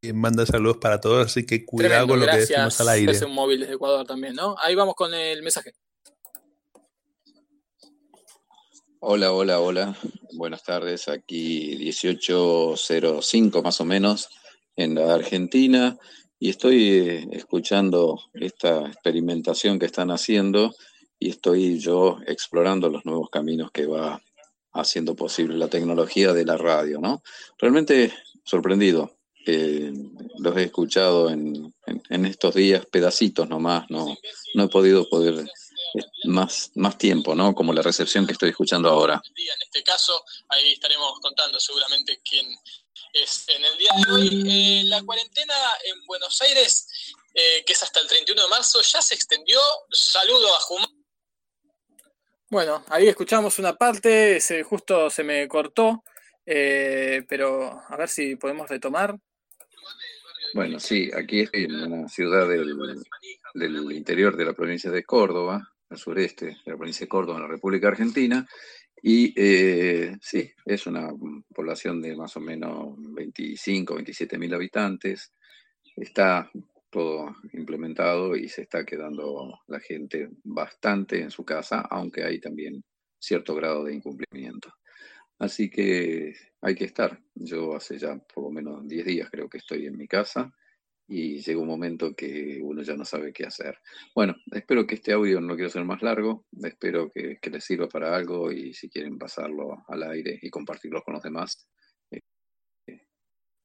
y 0.00 0.12
manda 0.12 0.46
saludos 0.46 0.76
para 0.78 1.00
todos, 1.00 1.26
así 1.26 1.44
que 1.44 1.64
cuidado 1.64 2.06
Tremendo, 2.06 2.12
con 2.12 2.20
lo 2.20 2.26
que 2.26 2.32
gracias. 2.32 2.48
decimos 2.48 2.80
al 2.80 2.88
aire. 2.90 3.12
Es 3.12 3.22
un 3.22 3.32
móvil 3.32 3.60
desde 3.60 3.74
Ecuador 3.74 4.06
también, 4.06 4.34
¿no? 4.34 4.54
Ahí 4.62 4.74
vamos 4.74 4.94
con 4.94 5.12
el 5.12 5.42
mensaje. 5.42 5.72
Hola, 9.00 9.32
hola, 9.32 9.60
hola. 9.60 9.96
Buenas 10.32 10.62
tardes. 10.62 11.08
Aquí 11.08 11.76
18.05 11.78 13.62
más 13.62 13.80
o 13.80 13.84
menos 13.84 14.28
en 14.76 14.94
la 14.94 15.14
Argentina 15.14 15.98
y 16.38 16.50
estoy 16.50 16.88
eh, 16.88 17.28
escuchando 17.32 18.20
esta 18.34 18.86
experimentación 18.86 19.78
que 19.78 19.86
están 19.86 20.10
haciendo 20.10 20.74
y 21.18 21.30
estoy 21.30 21.78
yo 21.78 22.18
explorando 22.26 22.88
los 22.88 23.04
nuevos 23.04 23.30
caminos 23.30 23.70
que 23.72 23.86
va 23.86 24.20
haciendo 24.72 25.16
posible 25.16 25.56
la 25.56 25.68
tecnología 25.68 26.32
de 26.32 26.44
la 26.44 26.56
radio, 26.56 26.98
¿no? 27.00 27.22
Realmente 27.58 28.14
sorprendido. 28.44 29.16
Eh, 29.46 29.92
los 30.38 30.56
he 30.56 30.64
escuchado 30.64 31.30
en, 31.30 31.72
en- 32.10 32.26
estos 32.26 32.54
días, 32.54 32.84
pedacitos 32.86 33.48
nomás, 33.48 33.86
no, 33.90 34.16
no 34.54 34.64
he 34.64 34.68
podido 34.68 35.08
poder 35.08 35.34
eh, 35.94 36.02
más, 36.24 36.72
más 36.74 36.98
tiempo, 36.98 37.34
¿no? 37.34 37.54
Como 37.54 37.72
la 37.72 37.80
recepción 37.80 38.26
que 38.26 38.32
estoy 38.32 38.50
escuchando 38.50 38.88
ahora. 38.90 39.22
en 39.24 39.62
este 39.62 39.82
caso. 39.84 40.20
Ahí 40.48 40.72
estaremos 40.72 41.18
contando 41.20 41.58
seguramente 41.60 42.20
quién 42.28 42.44
es 43.12 43.44
en 43.48 43.64
el 43.64 43.78
día 43.78 43.90
de 44.04 44.12
hoy. 44.12 44.44
Eh, 44.50 44.84
la 44.86 45.02
cuarentena 45.04 45.54
en 45.84 46.04
Buenos 46.06 46.42
Aires, 46.42 46.88
que 47.32 47.72
es 47.72 47.82
hasta 47.82 48.00
el 48.00 48.08
31 48.08 48.42
de 48.42 48.48
marzo, 48.48 48.82
ya 48.82 49.00
se 49.00 49.14
extendió. 49.14 49.60
Saludo 49.92 50.48
a 50.56 50.60
Jumar. 50.60 50.90
Bueno, 52.48 52.84
ahí 52.90 53.08
escuchamos 53.08 53.58
una 53.58 53.74
parte, 53.74 54.40
se, 54.40 54.62
justo 54.62 55.10
se 55.10 55.24
me 55.24 55.48
cortó, 55.48 56.04
eh, 56.44 57.24
pero 57.28 57.80
a 57.88 57.96
ver 57.96 58.08
si 58.08 58.36
podemos 58.36 58.68
retomar. 58.68 59.18
Bueno, 60.54 60.78
sí, 60.78 61.10
aquí 61.12 61.40
estoy 61.40 61.64
en 61.64 61.92
una 61.92 62.08
ciudad 62.08 62.48
del, 62.48 62.76
del 63.54 63.92
interior 63.92 64.36
de 64.36 64.44
la 64.44 64.52
provincia 64.52 64.90
de 64.90 65.04
Córdoba, 65.04 65.72
al 65.90 65.98
sureste 65.98 66.46
de 66.46 66.70
la 66.72 66.76
provincia 66.76 67.04
de 67.04 67.08
Córdoba, 67.08 67.38
en 67.38 67.42
la 67.42 67.48
República 67.48 67.88
Argentina, 67.88 68.46
y 69.02 69.32
eh, 69.36 70.16
sí, 70.20 70.50
es 70.64 70.86
una 70.86 71.10
población 71.54 72.00
de 72.00 72.16
más 72.16 72.36
o 72.36 72.40
menos 72.40 72.94
25, 72.96 73.94
27 73.94 74.38
mil 74.38 74.54
habitantes. 74.54 75.32
Está 75.94 76.50
todo 76.96 77.36
implementado 77.52 78.34
y 78.36 78.48
se 78.48 78.62
está 78.62 78.86
quedando 78.86 79.60
la 79.66 79.80
gente 79.80 80.30
bastante 80.44 81.20
en 81.20 81.30
su 81.30 81.44
casa, 81.44 81.82
aunque 81.90 82.24
hay 82.24 82.40
también 82.40 82.82
cierto 83.18 83.54
grado 83.54 83.84
de 83.84 83.94
incumplimiento. 83.94 84.72
Así 85.38 85.68
que 85.68 86.32
hay 86.62 86.74
que 86.74 86.86
estar. 86.86 87.20
Yo 87.34 87.76
hace 87.76 87.98
ya 87.98 88.16
por 88.16 88.44
lo 88.44 88.50
menos 88.50 88.88
10 88.88 89.04
días 89.04 89.28
creo 89.30 89.46
que 89.46 89.58
estoy 89.58 89.84
en 89.84 89.98
mi 89.98 90.08
casa 90.08 90.50
y 91.06 91.42
llega 91.42 91.60
un 91.60 91.68
momento 91.68 92.14
que 92.16 92.60
uno 92.62 92.80
ya 92.82 92.96
no 92.96 93.04
sabe 93.04 93.30
qué 93.30 93.44
hacer. 93.44 93.78
Bueno, 94.14 94.34
espero 94.52 94.86
que 94.86 94.94
este 94.94 95.12
audio 95.12 95.38
no 95.38 95.48
lo 95.48 95.56
quiero 95.56 95.84
más 95.84 96.00
largo, 96.00 96.46
espero 96.62 97.10
que, 97.10 97.36
que 97.42 97.50
les 97.50 97.62
sirva 97.62 97.88
para 97.90 98.16
algo 98.16 98.50
y 98.50 98.72
si 98.72 98.88
quieren 98.88 99.18
pasarlo 99.18 99.84
al 99.86 100.02
aire 100.04 100.38
y 100.40 100.48
compartirlo 100.48 101.02
con 101.02 101.12
los 101.12 101.22
demás, 101.22 101.68
eh, 102.10 102.20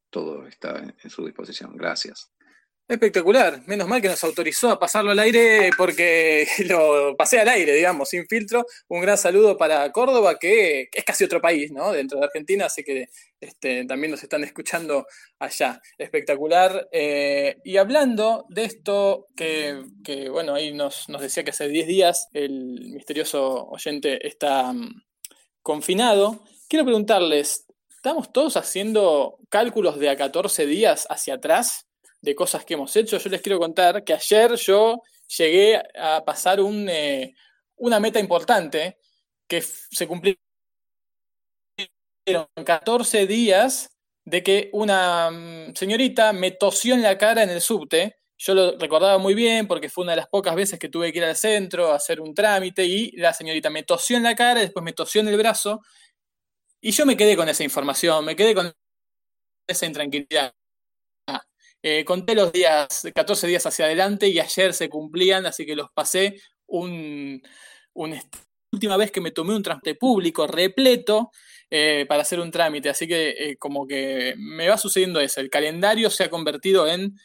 todo 0.10 0.46
está 0.48 0.80
en, 0.80 0.94
en 1.02 1.10
su 1.10 1.26
disposición. 1.26 1.78
Gracias. 1.78 2.34
Espectacular, 2.92 3.62
menos 3.68 3.88
mal 3.88 4.02
que 4.02 4.10
nos 4.10 4.22
autorizó 4.26 4.70
a 4.70 4.78
pasarlo 4.78 5.12
al 5.12 5.20
aire 5.20 5.70
porque 5.78 6.46
lo 6.68 7.16
pasé 7.16 7.40
al 7.40 7.48
aire, 7.48 7.74
digamos, 7.74 8.10
sin 8.10 8.28
filtro. 8.28 8.66
Un 8.90 9.00
gran 9.00 9.18
saludo 9.18 9.56
para 9.56 9.90
Córdoba, 9.94 10.38
que, 10.38 10.90
es 10.92 11.06
casi 11.06 11.24
otro 11.24 11.40
país, 11.40 11.72
¿no? 11.72 11.94
Dentro 11.94 12.20
de 12.20 12.26
Argentina, 12.26 12.66
así 12.66 12.84
que 12.84 13.08
este, 13.40 13.86
también 13.86 14.12
nos 14.12 14.22
están 14.24 14.44
escuchando 14.44 15.08
allá. 15.40 15.82
Espectacular. 15.98 16.90
Eh, 16.92 17.62
y 17.64 17.78
hablando 17.78 18.46
de 18.50 18.66
esto, 18.66 19.28
que, 19.38 19.86
que, 20.04 20.28
bueno, 20.28 20.54
ahí 20.54 20.74
nos, 20.74 21.08
nos 21.08 21.22
decía 21.22 21.46
que 21.46 21.52
hace 21.52 21.70
10 21.70 21.88
días 21.88 22.28
el 22.34 22.92
misterioso 22.92 23.68
oyente 23.70 24.28
está 24.28 24.74
mm, 24.74 25.02
confinado, 25.62 26.44
quiero 26.68 26.84
preguntarles, 26.84 27.68
¿estamos 27.90 28.34
todos 28.34 28.58
haciendo 28.58 29.38
cálculos 29.48 29.98
de 29.98 30.10
a 30.10 30.18
14 30.18 30.66
días 30.66 31.08
hacia 31.10 31.36
atrás? 31.36 31.88
De 32.22 32.36
cosas 32.36 32.66
que 32.66 32.76
hemos 32.76 32.96
hecho. 32.96 33.18
Yo 33.18 33.30
les 33.30 33.42
quiero 33.42 33.60
contar 33.60 34.04
que 34.04 34.14
ayer 34.14 34.56
yo 34.56 35.02
llegué 35.38 35.82
a 35.98 36.24
pasar 36.26 36.62
un, 36.62 36.88
eh, 36.90 37.34
una 37.78 38.00
meta 38.00 38.20
importante 38.20 38.98
que 39.48 39.62
se 39.62 40.08
cumplieron 40.08 40.38
14 42.64 43.28
días 43.28 43.90
de 44.24 44.44
que 44.44 44.70
una 44.74 45.32
mm, 45.32 45.76
señorita 45.76 46.32
me 46.34 46.52
tosió 46.52 46.94
en 46.94 47.02
la 47.02 47.18
cara 47.18 47.44
en 47.44 47.50
el 47.50 47.62
subte. 47.62 48.18
Yo 48.38 48.54
lo 48.54 48.78
recordaba 48.78 49.18
muy 49.18 49.34
bien 49.34 49.68
porque 49.68 49.90
fue 49.90 50.04
una 50.04 50.14
de 50.14 50.18
las 50.18 50.28
pocas 50.28 50.56
veces 50.56 50.80
que 50.80 50.90
tuve 50.90 51.12
que 51.12 51.20
ir 51.20 51.26
al 51.26 51.36
centro 51.36 51.92
a 51.92 51.96
hacer 51.96 52.22
un 52.22 52.34
trámite 52.34 52.86
y 52.86 53.12
la 53.18 53.34
señorita 53.34 53.70
me 53.70 53.84
tosió 53.84 54.18
en 54.18 54.24
la 54.24 54.36
cara, 54.36 54.62
después 54.62 54.84
me 54.84 54.94
tosió 54.94 55.22
en 55.22 55.28
el 55.28 55.38
brazo 55.38 55.82
y 56.82 56.92
yo 56.92 57.06
me 57.06 57.16
quedé 57.16 57.36
con 57.36 57.48
esa 57.50 57.64
información, 57.64 58.26
me 58.26 58.36
quedé 58.36 58.56
con 58.56 58.74
esa 59.68 59.86
intranquilidad. 59.86 60.54
Eh, 61.84 62.06
conté 62.06 62.36
los 62.36 62.52
días, 62.52 63.08
14 63.14 63.48
días 63.48 63.66
hacia 63.66 63.86
adelante 63.86 64.28
y 64.28 64.40
ayer 64.40 64.74
se 64.74 64.90
cumplían, 64.90 65.46
así 65.46 65.66
que 65.66 65.76
los 65.76 65.90
pasé 65.92 66.40
un, 66.68 67.42
última 68.72 68.98
vez 68.98 69.12
que 69.12 69.22
me 69.22 69.32
tomé 69.32 69.56
un 69.56 69.64
transporte 69.64 69.96
público 69.96 70.46
repleto 70.46 71.32
eh, 71.70 72.06
para 72.08 72.22
hacer 72.22 72.40
un 72.40 72.52
trámite, 72.52 72.90
así 72.90 73.08
que 73.08 73.30
eh, 73.30 73.58
como 73.58 73.88
que 73.88 74.36
me 74.38 74.68
va 74.68 74.78
sucediendo 74.78 75.20
eso, 75.20 75.42
el 75.42 75.50
calendario 75.50 76.10
se 76.10 76.26
ha 76.26 76.30
convertido 76.30 76.88
en, 76.88 77.16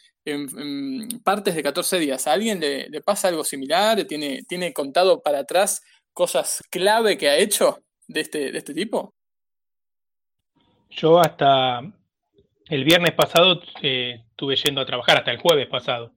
partes 1.22 1.54
de 1.54 1.62
14 1.62 2.00
días. 2.00 2.26
¿A 2.26 2.32
alguien 2.32 2.58
le, 2.58 3.00
pasa 3.00 3.28
algo 3.28 3.44
similar? 3.44 4.02
¿Tiene, 4.06 4.42
¿Tiene 4.42 4.72
contado 4.72 5.22
para 5.22 5.38
atrás 5.38 5.82
cosas 6.12 6.64
clave 6.68 7.16
que 7.16 7.28
ha 7.28 7.36
hecho 7.36 7.84
de 8.08 8.22
este, 8.22 8.50
de 8.50 8.58
este 8.58 8.74
tipo? 8.74 9.14
Yo 10.90 11.20
hasta 11.20 11.80
el 12.68 12.84
viernes 12.84 13.12
pasado 13.12 13.60
eh, 13.82 14.24
estuve 14.30 14.56
yendo 14.56 14.80
a 14.80 14.86
trabajar, 14.86 15.18
hasta 15.18 15.30
el 15.30 15.38
jueves 15.38 15.66
pasado. 15.68 16.12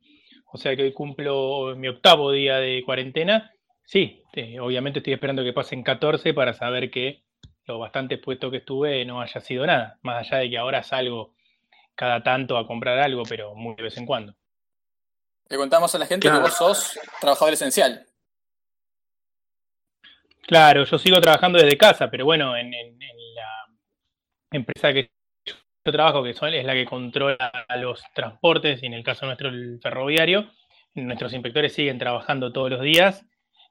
O 0.52 0.58
sea 0.58 0.76
que 0.76 0.84
hoy 0.84 0.94
cumplo 0.94 1.76
mi 1.76 1.88
octavo 1.88 2.32
día 2.32 2.58
de 2.58 2.84
cuarentena. 2.86 3.52
Sí, 3.86 4.24
obviamente 4.60 5.00
estoy 5.00 5.14
esperando 5.14 5.44
que 5.44 5.54
pasen 5.54 5.84
14 5.84 6.34
para 6.34 6.54
saber 6.54 6.90
que 6.90 7.24
lo 7.66 7.78
bastante 7.78 8.16
expuesto 8.16 8.50
que 8.50 8.58
estuve 8.58 9.06
no 9.06 9.22
haya 9.22 9.42
sido 9.42 9.66
nada. 9.66 10.00
Más 10.02 10.26
allá 10.26 10.40
de 10.40 10.50
que 10.50 10.58
ahora 10.58 10.82
salgo 10.82 11.34
cada 11.96 12.24
tanto 12.24 12.58
a 12.58 12.66
comprar 12.66 12.98
algo, 13.00 13.24
pero 13.24 13.54
muy 13.54 13.76
de 13.76 13.84
vez 13.84 13.98
en 13.98 14.06
cuando. 14.06 14.34
Le 15.50 15.58
contamos 15.58 15.94
a 15.94 16.00
la 16.00 16.06
gente 16.06 16.30
que 16.30 16.40
vos 16.40 16.54
sos 16.54 17.00
trabajador 17.20 17.54
esencial. 17.54 18.06
Claro, 20.48 20.84
yo 20.84 20.98
sigo 20.98 21.22
trabajando 21.22 21.60
desde 21.60 21.78
casa, 21.78 22.10
pero 22.10 22.26
bueno, 22.26 22.58
en 22.58 22.72
la 22.72 23.70
empresa 24.52 24.94
que 24.94 25.12
trabajo, 25.92 26.24
que 26.24 26.32
es 26.32 26.42
la 26.42 26.74
que 26.74 26.86
controla 26.86 27.52
los 27.78 28.04
transportes, 28.14 28.84
y 28.84 28.86
en 28.86 28.94
el 28.94 29.04
caso 29.04 29.26
nuestro 29.26 29.50
el 29.50 29.80
ferroviario, 29.82 30.50
nuestros 30.96 31.34
inspectores 31.34 31.74
siguen 31.74 31.98
trabajando 31.98 32.52
todos 32.52 32.70
los 32.70 32.82
días, 32.82 33.26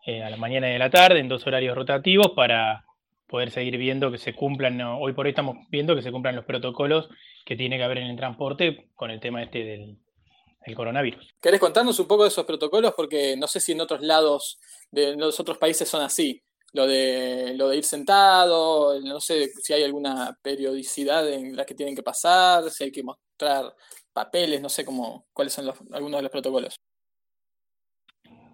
eh, 0.07 0.22
a 0.22 0.31
la 0.31 0.37
mañana 0.37 0.70
y 0.70 0.74
a 0.74 0.78
la 0.78 0.90
tarde, 0.90 1.20
en 1.20 1.28
dos 1.28 1.46
horarios 1.46 1.76
rotativos, 1.76 2.33
para 2.35 2.85
poder 3.26 3.50
seguir 3.50 3.76
viendo 3.76 4.11
que 4.11 4.18
se 4.18 4.35
cumplan, 4.35 4.81
hoy 4.81 5.12
por 5.12 5.26
hoy 5.26 5.31
estamos 5.31 5.57
viendo 5.70 5.94
que 5.94 6.02
se 6.02 6.11
cumplan 6.11 6.35
los 6.35 6.46
protocolos 6.46 7.09
que 7.44 7.57
tiene 7.57 7.76
que 7.76 7.83
haber 7.83 7.98
en 7.98 8.09
el 8.09 8.16
transporte 8.16 8.88
con 8.94 9.11
el 9.11 9.20
tema 9.20 9.42
este 9.42 9.64
del 9.64 10.74
coronavirus. 10.74 11.35
¿Querés 11.40 11.61
contarnos 11.61 11.98
un 11.98 12.07
poco 12.07 12.24
de 12.24 12.28
esos 12.28 12.44
protocolos? 12.44 12.92
Porque 12.94 13.37
no 13.37 13.46
sé 13.46 13.61
si 13.61 13.72
en 13.72 13.81
otros 13.81 14.00
lados 14.00 14.59
de 14.90 15.16
los 15.16 15.38
otros 15.40 15.59
países 15.59 15.88
son 15.88 16.02
así 16.02 16.42
lo 16.72 16.87
de, 16.87 17.54
lo 17.57 17.68
de 17.68 17.78
ir 17.78 17.85
sentado, 17.85 19.00
no 19.00 19.20
sé 19.20 19.48
si 19.62 19.72
hay 19.72 19.85
alguna 19.85 20.37
periodicidad 20.42 21.28
en 21.31 21.57
la 21.57 21.64
que 21.64 21.74
tienen 21.74 21.96
que 21.96 22.02
pasar, 22.02 22.70
si 22.70 22.85
hay 22.85 22.92
que 22.92 23.02
mostrar 23.02 23.74
papeles, 24.12 24.61
no 24.61 24.68
sé 24.68 24.85
cómo, 24.85 25.26
cuáles 25.33 25.52
son 25.52 25.72
algunos 25.92 26.18
de 26.18 26.22
los 26.22 26.33
protocolos. 26.33 26.76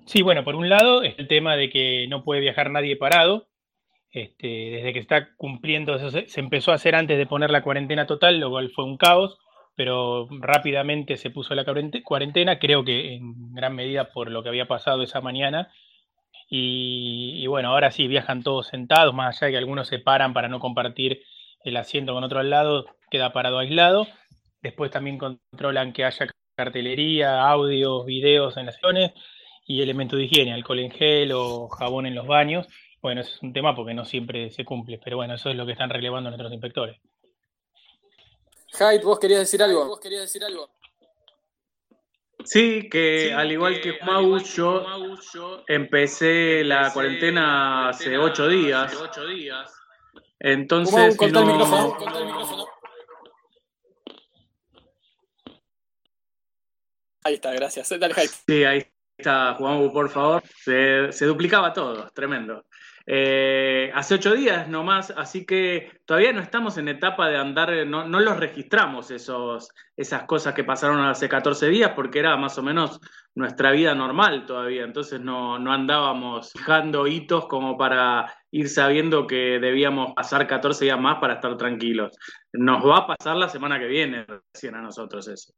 Sí, 0.07 0.23
bueno, 0.23 0.45
por 0.45 0.55
un 0.55 0.69
lado 0.69 1.03
es 1.03 1.19
el 1.19 1.29
tema 1.29 1.57
de 1.57 1.71
que 1.71 2.07
no 2.09 2.25
puede 2.25 2.41
viajar 2.41 2.71
nadie 2.71 2.97
parado. 2.97 3.49
Este, 4.11 4.47
desde 4.47 4.93
que 4.93 5.01
está 5.01 5.35
cumpliendo, 5.37 5.97
eso 5.97 6.11
se, 6.11 6.29
se 6.29 6.39
empezó 6.39 6.71
a 6.71 6.77
hacer 6.77 6.95
antes 6.95 7.19
de 7.19 7.27
poner 7.27 7.51
la 7.51 7.65
cuarentena 7.65 8.07
total, 8.07 8.39
lo 8.39 8.51
cual 8.51 8.71
fue 8.71 8.85
un 8.85 8.97
caos, 8.97 9.39
pero 9.75 10.29
rápidamente 10.31 11.17
se 11.17 11.31
puso 11.31 11.55
la 11.55 11.65
cuarentena, 11.65 12.59
creo 12.59 12.85
que 12.85 13.15
en 13.15 13.55
gran 13.55 13.75
medida 13.75 14.13
por 14.13 14.31
lo 14.31 14.43
que 14.43 14.51
había 14.51 14.69
pasado 14.69 15.03
esa 15.03 15.21
mañana 15.21 15.73
y, 16.49 17.47
bueno, 17.47 17.71
ahora 17.71 17.91
sí 17.91 18.07
viajan 18.07 18.43
todos 18.43 18.69
sentados, 18.69 19.15
más 19.15 19.37
allá 19.37 19.47
de 19.47 19.53
que 19.53 19.59
algunos 19.59 19.89
se 19.89 19.99
paran 19.99 20.35
para 20.35 20.49
no 20.49 20.61
compartir 20.61 21.23
el 21.65 21.77
asiento 21.77 22.15
con 22.15 22.25
otro 22.25 22.41
al 22.41 22.51
lado, 22.51 22.87
queda 23.11 23.33
parado 23.33 23.59
aislado. 23.59 24.07
Después 24.63 24.91
también 24.91 25.19
controlan 25.19 25.93
que 25.93 26.05
haya 26.05 26.29
cartelería, 26.55 27.49
audios, 27.49 28.05
videos 28.07 28.57
en 28.57 28.67
las 28.67 28.77
sesiones 28.77 29.13
y 29.67 29.83
elementos 29.83 30.19
de 30.19 30.27
higiene, 30.27 30.53
alcohol 30.53 30.79
en 30.79 30.91
gel 30.91 31.33
o 31.33 31.69
jabón 31.69 32.07
en 32.07 32.15
los 32.15 32.27
baños. 32.27 32.67
Bueno, 33.01 33.23
eso 33.23 33.35
es 33.35 33.43
un 33.43 33.53
tema 33.53 33.75
porque 33.75 33.95
no 33.95 34.05
siempre 34.05 34.51
se 34.51 34.65
cumple, 34.65 35.01
pero 35.03 35.17
bueno, 35.17 35.35
eso 35.35 35.51
es 35.51 35.57
lo 35.57 35.67
que 35.67 35.73
están 35.73 35.91
relevando 35.91 36.31
nuestros 36.31 36.53
inspectores. 36.53 37.01
Hyde, 38.73 39.05
vos 39.05 39.19
querías 39.19 39.41
decir 39.41 39.63
algo. 39.63 39.87
¿Vos 39.87 40.01
querías 40.01 40.23
decir 40.23 40.45
algo? 40.45 40.71
Sí, 42.45 42.89
que 42.91 43.33
al 43.33 43.51
igual 43.51 43.81
que, 43.81 43.99
Mau, 44.05 44.39
yo, 44.39 44.85
empecé 45.67 46.63
la 46.65 46.93
cuarentena 46.93 47.89
hace 47.89 48.19
ocho 48.19 48.49
días. 48.49 48.95
Entonces, 50.39 51.17
no... 51.19 51.27
el 51.27 51.47
micrófono, 51.47 51.97
el 52.19 52.27
micrófono. 52.27 52.67
Ahí 57.25 57.35
está, 57.35 57.53
gracias. 57.53 57.89
Dale, 57.99 58.15
Sí, 58.47 58.65
ahí 58.65 58.87
está, 59.17 59.55
Juan, 59.55 59.91
por 59.91 60.11
favor. 60.11 60.43
Se, 60.63 61.11
se 61.11 61.25
duplicaba 61.25 61.73
todo, 61.73 62.11
tremendo. 62.11 62.67
Eh, 63.07 63.91
hace 63.95 64.15
ocho 64.15 64.35
días 64.35 64.67
nomás, 64.67 65.11
así 65.11 65.45
que 65.45 66.01
todavía 66.07 66.33
no 66.33 66.41
estamos 66.41 66.79
en 66.79 66.89
etapa 66.89 67.29
de 67.29 67.37
andar, 67.37 67.87
no, 67.87 68.09
no, 68.09 68.19
los 68.19 68.39
registramos 68.39 69.11
esos, 69.11 69.69
esas 69.95 70.23
cosas 70.23 70.55
que 70.55 70.65
pasaron 70.65 71.01
hace 71.01 71.29
14 71.29 71.69
días 71.69 71.93
porque 71.95 72.21
era 72.21 72.35
más 72.39 72.57
o 72.57 72.63
menos 72.63 73.01
nuestra 73.35 73.73
vida 73.73 73.95
normal 73.95 74.47
todavía, 74.47 74.85
entonces 74.85 75.21
no, 75.21 75.59
no 75.59 75.71
andábamos 75.71 76.53
fijando 76.53 77.07
hitos 77.07 77.47
como 77.47 77.77
para 77.77 78.35
ir 78.51 78.71
sabiendo 78.71 79.27
que 79.27 79.59
debíamos 79.61 80.15
pasar 80.15 80.47
14 80.47 80.87
días 80.87 80.99
más 80.99 81.19
para 81.21 81.35
estar 81.35 81.59
tranquilos. 81.59 82.17
Nos 82.53 82.83
va 82.87 82.99
a 82.99 83.07
pasar 83.07 83.37
la 83.37 83.51
semana 83.51 83.79
que 83.79 83.87
viene 83.87 84.25
recién 84.55 84.77
a 84.77 84.81
nosotros 84.81 85.29
eso. 85.29 85.53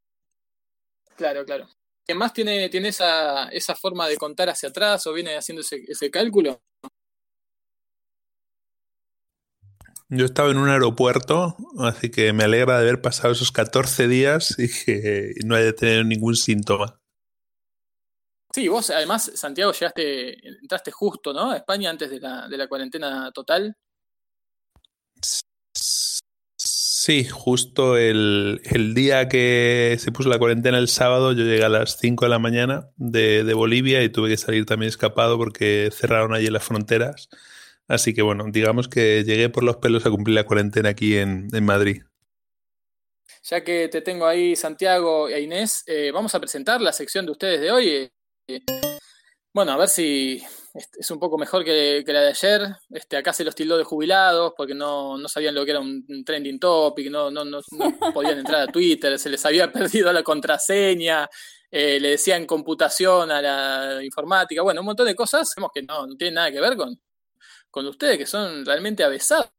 Claro, 1.14 1.44
claro. 1.44 1.68
¿Quién 2.04 2.18
más 2.18 2.32
tiene, 2.32 2.68
tiene 2.70 2.88
esa, 2.88 3.48
esa 3.48 3.74
forma 3.76 4.08
de 4.08 4.16
contar 4.16 4.48
hacia 4.48 4.68
atrás 4.68 5.06
o 5.06 5.12
viene 5.12 5.36
haciendo 5.36 5.62
ese 5.62 6.10
cálculo? 6.10 6.60
Yo 10.08 10.24
estaba 10.24 10.50
en 10.50 10.58
un 10.58 10.68
aeropuerto, 10.68 11.56
así 11.80 12.10
que 12.10 12.32
me 12.32 12.44
alegra 12.44 12.76
de 12.76 12.82
haber 12.82 13.02
pasado 13.02 13.32
esos 13.32 13.50
14 13.50 14.06
días 14.06 14.54
y 14.58 14.68
que 14.68 15.34
no 15.44 15.56
haya 15.56 15.74
tenido 15.74 16.04
ningún 16.04 16.36
síntoma. 16.36 17.00
Sí, 18.52 18.68
vos 18.68 18.88
además, 18.90 19.32
Santiago, 19.34 19.72
llegaste, 19.72 20.48
entraste 20.60 20.90
justo, 20.90 21.32
¿no? 21.32 21.50
A 21.50 21.56
España 21.56 21.90
antes 21.90 22.08
de 22.08 22.20
la, 22.20 22.48
de 22.48 22.56
la 22.56 22.68
cuarentena 22.68 23.30
total. 23.32 23.76
Sí, 26.56 27.24
justo 27.24 27.96
el, 27.96 28.62
el, 28.64 28.94
día 28.94 29.28
que 29.28 29.96
se 30.00 30.10
puso 30.10 30.28
la 30.28 30.38
cuarentena 30.38 30.78
el 30.78 30.88
sábado, 30.88 31.32
yo 31.32 31.44
llegué 31.44 31.64
a 31.64 31.68
las 31.68 31.98
5 31.98 32.24
de 32.24 32.28
la 32.30 32.38
mañana 32.38 32.88
de, 32.96 33.44
de 33.44 33.54
Bolivia 33.54 34.02
y 34.02 34.08
tuve 34.08 34.30
que 34.30 34.36
salir 34.36 34.66
también 34.66 34.88
escapado 34.88 35.36
porque 35.36 35.90
cerraron 35.92 36.32
allí 36.32 36.48
las 36.48 36.64
fronteras. 36.64 37.28
Así 37.88 38.14
que 38.14 38.22
bueno, 38.22 38.44
digamos 38.50 38.88
que 38.88 39.22
llegué 39.24 39.48
por 39.48 39.62
los 39.62 39.76
pelos 39.76 40.04
a 40.06 40.10
cumplir 40.10 40.34
la 40.34 40.44
cuarentena 40.44 40.88
aquí 40.90 41.16
en, 41.16 41.48
Madrid. 41.62 42.02
Ya 43.44 43.62
que 43.62 43.88
te 43.88 44.00
tengo 44.00 44.26
ahí, 44.26 44.56
Santiago 44.56 45.28
e 45.28 45.40
Inés, 45.40 45.84
eh, 45.86 46.10
vamos 46.12 46.34
a 46.34 46.40
presentar 46.40 46.80
la 46.80 46.92
sección 46.92 47.26
de 47.26 47.32
ustedes 47.32 47.60
de 47.60 47.70
hoy. 47.70 48.10
Eh, 48.48 48.62
bueno, 49.52 49.72
a 49.72 49.76
ver 49.76 49.88
si 49.88 50.42
es 50.98 51.10
un 51.10 51.18
poco 51.18 51.38
mejor 51.38 51.64
que, 51.64 52.02
la 52.06 52.20
de 52.22 52.28
ayer. 52.28 52.76
Este, 52.90 53.16
acá 53.16 53.32
se 53.32 53.44
los 53.44 53.54
tildó 53.54 53.78
de 53.78 53.84
jubilados 53.84 54.52
porque 54.56 54.74
no, 54.74 55.16
sabían 55.28 55.54
lo 55.54 55.64
que 55.64 55.70
era 55.70 55.80
un, 55.80 56.04
trending 56.24 56.58
topic, 56.58 57.08
no, 57.08 57.30
no, 57.30 57.44
no, 57.44 57.60
podían 58.12 58.38
entrar 58.38 58.62
a 58.62 58.72
Twitter, 58.72 59.18
se 59.18 59.30
les 59.30 59.46
había 59.46 59.70
perdido 59.72 60.12
la 60.12 60.24
contraseña, 60.24 61.28
eh, 61.70 62.00
le 62.00 62.10
decían 62.10 62.46
computación 62.46 63.30
a 63.30 63.40
la 63.40 64.04
informática, 64.04 64.62
bueno, 64.62 64.80
un 64.80 64.86
montón 64.86 65.06
de 65.06 65.14
cosas. 65.14 65.54
Que 65.72 65.82
no, 65.82 66.06
no 66.06 66.16
tiene 66.16 66.34
nada 66.34 66.50
que 66.50 66.60
ver 66.60 66.76
con, 66.76 67.00
con 67.76 67.86
ustedes, 67.88 68.16
que 68.16 68.24
son 68.24 68.64
realmente 68.64 69.04
avesados 69.04 69.50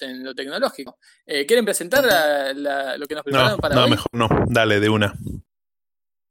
en 0.00 0.24
lo 0.24 0.34
tecnológico. 0.34 0.98
Eh, 1.24 1.46
¿Quieren 1.46 1.64
presentar 1.64 2.02
lo 2.56 3.06
que 3.06 3.14
nos 3.14 3.22
prepararon 3.22 3.60
para 3.60 3.76
no, 3.76 3.84
hoy? 3.84 3.90
No, 3.90 3.94
mejor 3.94 4.10
no. 4.12 4.28
Dale, 4.48 4.80
de 4.80 4.88
una. 4.88 5.14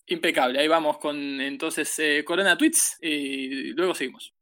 Impecable. 0.08 0.60
Ahí 0.60 0.67
vamos 0.67 0.97
con 0.97 1.15
entonces 1.15 1.97
eh, 2.00 2.26
Corona 2.26 2.58
Tweets 2.58 2.97
y 3.00 3.71
luego 3.76 3.95
seguimos. 3.95 4.34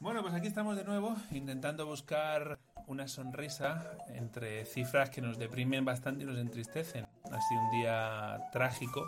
Bueno, 0.00 0.20
pues 0.20 0.34
aquí 0.34 0.48
estamos 0.48 0.76
de 0.76 0.84
nuevo 0.84 1.16
intentando 1.30 1.86
buscar 1.86 2.58
una 2.88 3.08
sonrisa 3.08 3.96
entre 4.14 4.66
cifras 4.66 5.08
que 5.08 5.22
nos 5.22 5.38
deprimen 5.38 5.86
bastante 5.86 6.24
y 6.24 6.26
nos 6.26 6.38
entristecen. 6.38 7.06
Ha 7.24 7.40
sido 7.40 7.60
un 7.62 7.70
día 7.80 8.38
trágico 8.52 9.06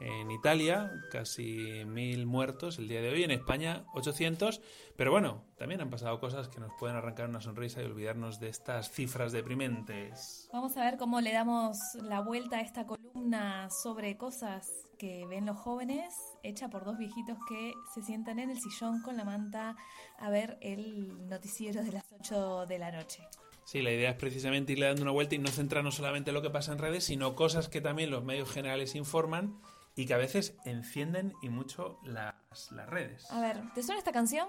en 0.00 0.30
Italia, 0.30 0.92
casi 1.10 1.84
mil 1.86 2.26
muertos 2.26 2.78
el 2.78 2.88
día 2.88 3.00
de 3.00 3.10
hoy, 3.10 3.24
en 3.24 3.30
España 3.30 3.84
800, 3.94 4.60
pero 4.96 5.10
bueno, 5.10 5.44
también 5.56 5.80
han 5.80 5.90
pasado 5.90 6.20
cosas 6.20 6.48
que 6.48 6.60
nos 6.60 6.72
pueden 6.78 6.96
arrancar 6.96 7.28
una 7.28 7.40
sonrisa 7.40 7.80
y 7.80 7.84
olvidarnos 7.84 8.38
de 8.40 8.48
estas 8.48 8.90
cifras 8.90 9.32
deprimentes. 9.32 10.48
Vamos 10.52 10.76
a 10.76 10.84
ver 10.84 10.98
cómo 10.98 11.20
le 11.20 11.32
damos 11.32 11.78
la 12.02 12.20
vuelta 12.20 12.58
a 12.58 12.60
esta 12.60 12.86
columna 12.86 13.68
sobre 13.70 14.16
cosas 14.16 14.70
que 14.98 15.26
ven 15.26 15.46
los 15.46 15.58
jóvenes, 15.58 16.14
hecha 16.42 16.68
por 16.68 16.84
dos 16.84 16.98
viejitos 16.98 17.38
que 17.48 17.72
se 17.94 18.02
sientan 18.02 18.38
en 18.38 18.50
el 18.50 18.60
sillón 18.60 19.02
con 19.02 19.16
la 19.16 19.24
manta 19.24 19.76
a 20.18 20.30
ver 20.30 20.58
el 20.60 21.28
noticiero 21.28 21.82
de 21.82 21.92
las 21.92 22.04
8 22.12 22.66
de 22.66 22.78
la 22.78 22.90
noche. 22.92 23.22
Sí, 23.64 23.82
la 23.82 23.90
idea 23.90 24.10
es 24.10 24.16
precisamente 24.16 24.72
irle 24.72 24.86
dando 24.86 25.02
una 25.02 25.10
vuelta 25.10 25.34
y 25.34 25.38
no 25.38 25.48
centrarnos 25.48 25.96
solamente 25.96 26.30
en 26.30 26.34
lo 26.34 26.42
que 26.42 26.50
pasa 26.50 26.72
en 26.72 26.78
redes, 26.78 27.04
sino 27.04 27.34
cosas 27.34 27.68
que 27.68 27.80
también 27.80 28.10
los 28.10 28.22
medios 28.22 28.50
generales 28.50 28.94
informan 28.94 29.60
y 29.96 30.06
que 30.06 30.14
a 30.14 30.18
veces 30.18 30.54
encienden 30.64 31.32
y 31.42 31.48
mucho 31.48 31.98
las, 32.04 32.34
las 32.70 32.88
redes. 32.88 33.28
A 33.30 33.40
ver, 33.40 33.60
¿te 33.74 33.82
suena 33.82 33.98
esta 33.98 34.12
canción? 34.12 34.46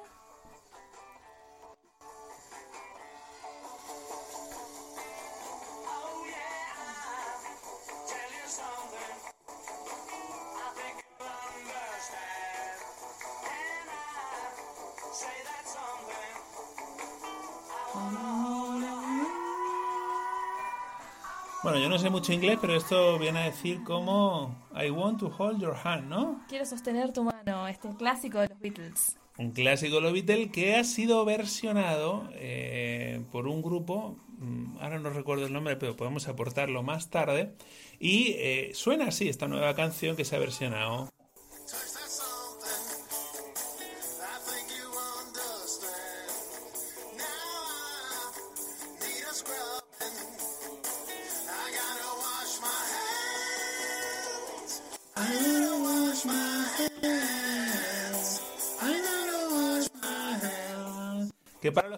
Yo 21.88 21.91
no 21.91 22.00
sé 22.00 22.10
mucho 22.10 22.34
inglés, 22.34 22.58
pero 22.60 22.76
esto 22.76 23.17
viene 23.17 23.39
a 23.39 23.43
decir 23.45 23.82
como 23.86 24.54
I 24.76 24.89
want 24.89 25.21
to 25.21 25.28
hold 25.28 25.62
your 25.62 25.73
hand, 25.73 26.10
¿no? 26.10 26.43
Quiero 26.50 26.65
sostener 26.65 27.13
tu 27.13 27.23
mano, 27.23 27.65
este 27.65 27.88
clásico 27.95 28.41
de 28.41 28.50
los 28.50 28.60
Beatles. 28.60 29.17
Un 29.38 29.52
clásico 29.52 29.95
de 29.95 30.02
los 30.02 30.12
Beatles 30.12 30.52
que 30.52 30.76
ha 30.76 30.84
sido 30.84 31.23
versionado 31.23 32.30
eh, 32.34 33.21
por 33.32 33.47
un 33.47 33.62
grupo, 33.62 34.17
mm, 34.38 34.80
ahora 34.82 35.00
no 35.00 35.12
recuerdo 35.12 35.45
el 35.45 35.54
nombre, 35.54 35.78
pero 35.78 35.95
podemos 35.95 36.28
aportarlo 36.28 36.84
más 36.84 37.10
tarde. 37.10 37.54
Y 38.02 38.34
eh, 38.38 38.71
suena 38.73 39.06
así 39.06 39.30
esta 39.30 39.47
nueva 39.47 39.73
canción 39.73 40.17
que 40.17 40.26
se 40.26 40.36
ha 40.36 40.39
versionado. 40.39 41.08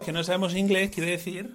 Que 0.10 0.13
no 0.13 0.24
sabemos 0.24 0.56
inglés 0.56 0.89
quiere 0.89 1.12
decir 1.12 1.52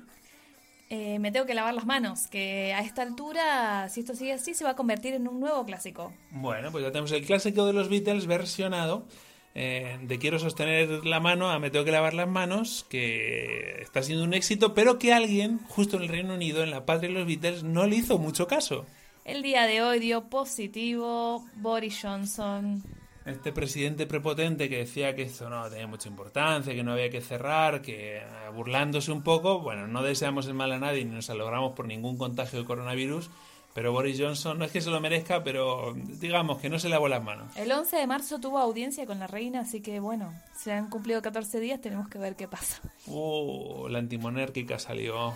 Eh, 0.88 1.18
me 1.18 1.32
tengo 1.32 1.44
que 1.44 1.54
lavar 1.54 1.74
las 1.74 1.86
manos, 1.86 2.28
que 2.28 2.72
a 2.72 2.82
esta 2.82 3.02
altura, 3.02 3.88
si 3.88 3.98
esto 3.98 4.14
sigue 4.14 4.32
así, 4.32 4.54
se 4.54 4.62
va 4.62 4.70
a 4.70 4.76
convertir 4.76 5.12
en 5.14 5.26
un 5.26 5.40
nuevo 5.40 5.64
clásico. 5.64 6.12
Bueno, 6.30 6.70
pues 6.70 6.84
ya 6.84 6.92
tenemos 6.92 7.10
el 7.10 7.26
clásico 7.26 7.66
de 7.66 7.72
los 7.72 7.88
Beatles 7.88 8.28
versionado 8.28 9.08
eh, 9.56 9.98
de 10.00 10.18
quiero 10.20 10.38
sostener 10.38 11.04
la 11.04 11.18
mano 11.18 11.50
a 11.50 11.58
me 11.58 11.70
tengo 11.70 11.84
que 11.84 11.90
lavar 11.90 12.14
las 12.14 12.28
manos, 12.28 12.86
que 12.88 13.82
está 13.82 14.04
siendo 14.04 14.22
un 14.22 14.34
éxito, 14.34 14.72
pero 14.72 15.00
que 15.00 15.12
alguien, 15.12 15.58
justo 15.66 15.96
en 15.96 16.04
el 16.04 16.08
Reino 16.08 16.34
Unido, 16.34 16.62
en 16.62 16.70
la 16.70 16.86
patria 16.86 17.08
de 17.08 17.14
los 17.16 17.26
Beatles, 17.26 17.64
no 17.64 17.88
le 17.88 17.96
hizo 17.96 18.18
mucho 18.18 18.46
caso. 18.46 18.86
El 19.24 19.42
día 19.42 19.66
de 19.66 19.82
hoy 19.82 19.98
dio 19.98 20.30
positivo 20.30 21.44
Boris 21.56 21.98
Johnson. 22.00 22.84
Este 23.24 23.52
presidente 23.52 24.06
prepotente 24.06 24.68
que 24.68 24.78
decía 24.78 25.14
que 25.14 25.22
esto 25.22 25.48
no 25.48 25.68
tenía 25.70 25.86
mucha 25.86 26.10
importancia, 26.10 26.74
que 26.74 26.82
no 26.82 26.92
había 26.92 27.08
que 27.08 27.22
cerrar, 27.22 27.80
que 27.80 28.18
eh, 28.18 28.22
burlándose 28.54 29.12
un 29.12 29.22
poco, 29.22 29.60
bueno, 29.60 29.86
no 29.86 30.02
deseamos 30.02 30.46
el 30.46 30.52
mal 30.52 30.72
a 30.72 30.78
nadie 30.78 31.06
ni 31.06 31.14
nos 31.14 31.30
alegramos 31.30 31.72
por 31.72 31.86
ningún 31.86 32.18
contagio 32.18 32.58
de 32.58 32.66
coronavirus, 32.66 33.30
pero 33.72 33.92
Boris 33.92 34.20
Johnson 34.20 34.58
no 34.58 34.66
es 34.66 34.72
que 34.72 34.82
se 34.82 34.90
lo 34.90 35.00
merezca, 35.00 35.42
pero 35.42 35.94
digamos 35.94 36.58
que 36.58 36.68
no 36.68 36.78
se 36.78 36.90
lavó 36.90 37.08
las 37.08 37.24
manos. 37.24 37.56
El 37.56 37.72
11 37.72 37.96
de 37.96 38.06
marzo 38.06 38.38
tuvo 38.38 38.58
audiencia 38.58 39.06
con 39.06 39.18
la 39.18 39.26
reina, 39.26 39.60
así 39.60 39.80
que 39.80 40.00
bueno, 40.00 40.32
se 40.54 40.72
han 40.72 40.90
cumplido 40.90 41.22
14 41.22 41.60
días, 41.60 41.80
tenemos 41.80 42.08
que 42.08 42.18
ver 42.18 42.36
qué 42.36 42.46
pasa. 42.46 42.82
Uh, 43.06 43.88
la 43.88 44.00
antimonárquica 44.00 44.78
salió. 44.78 45.34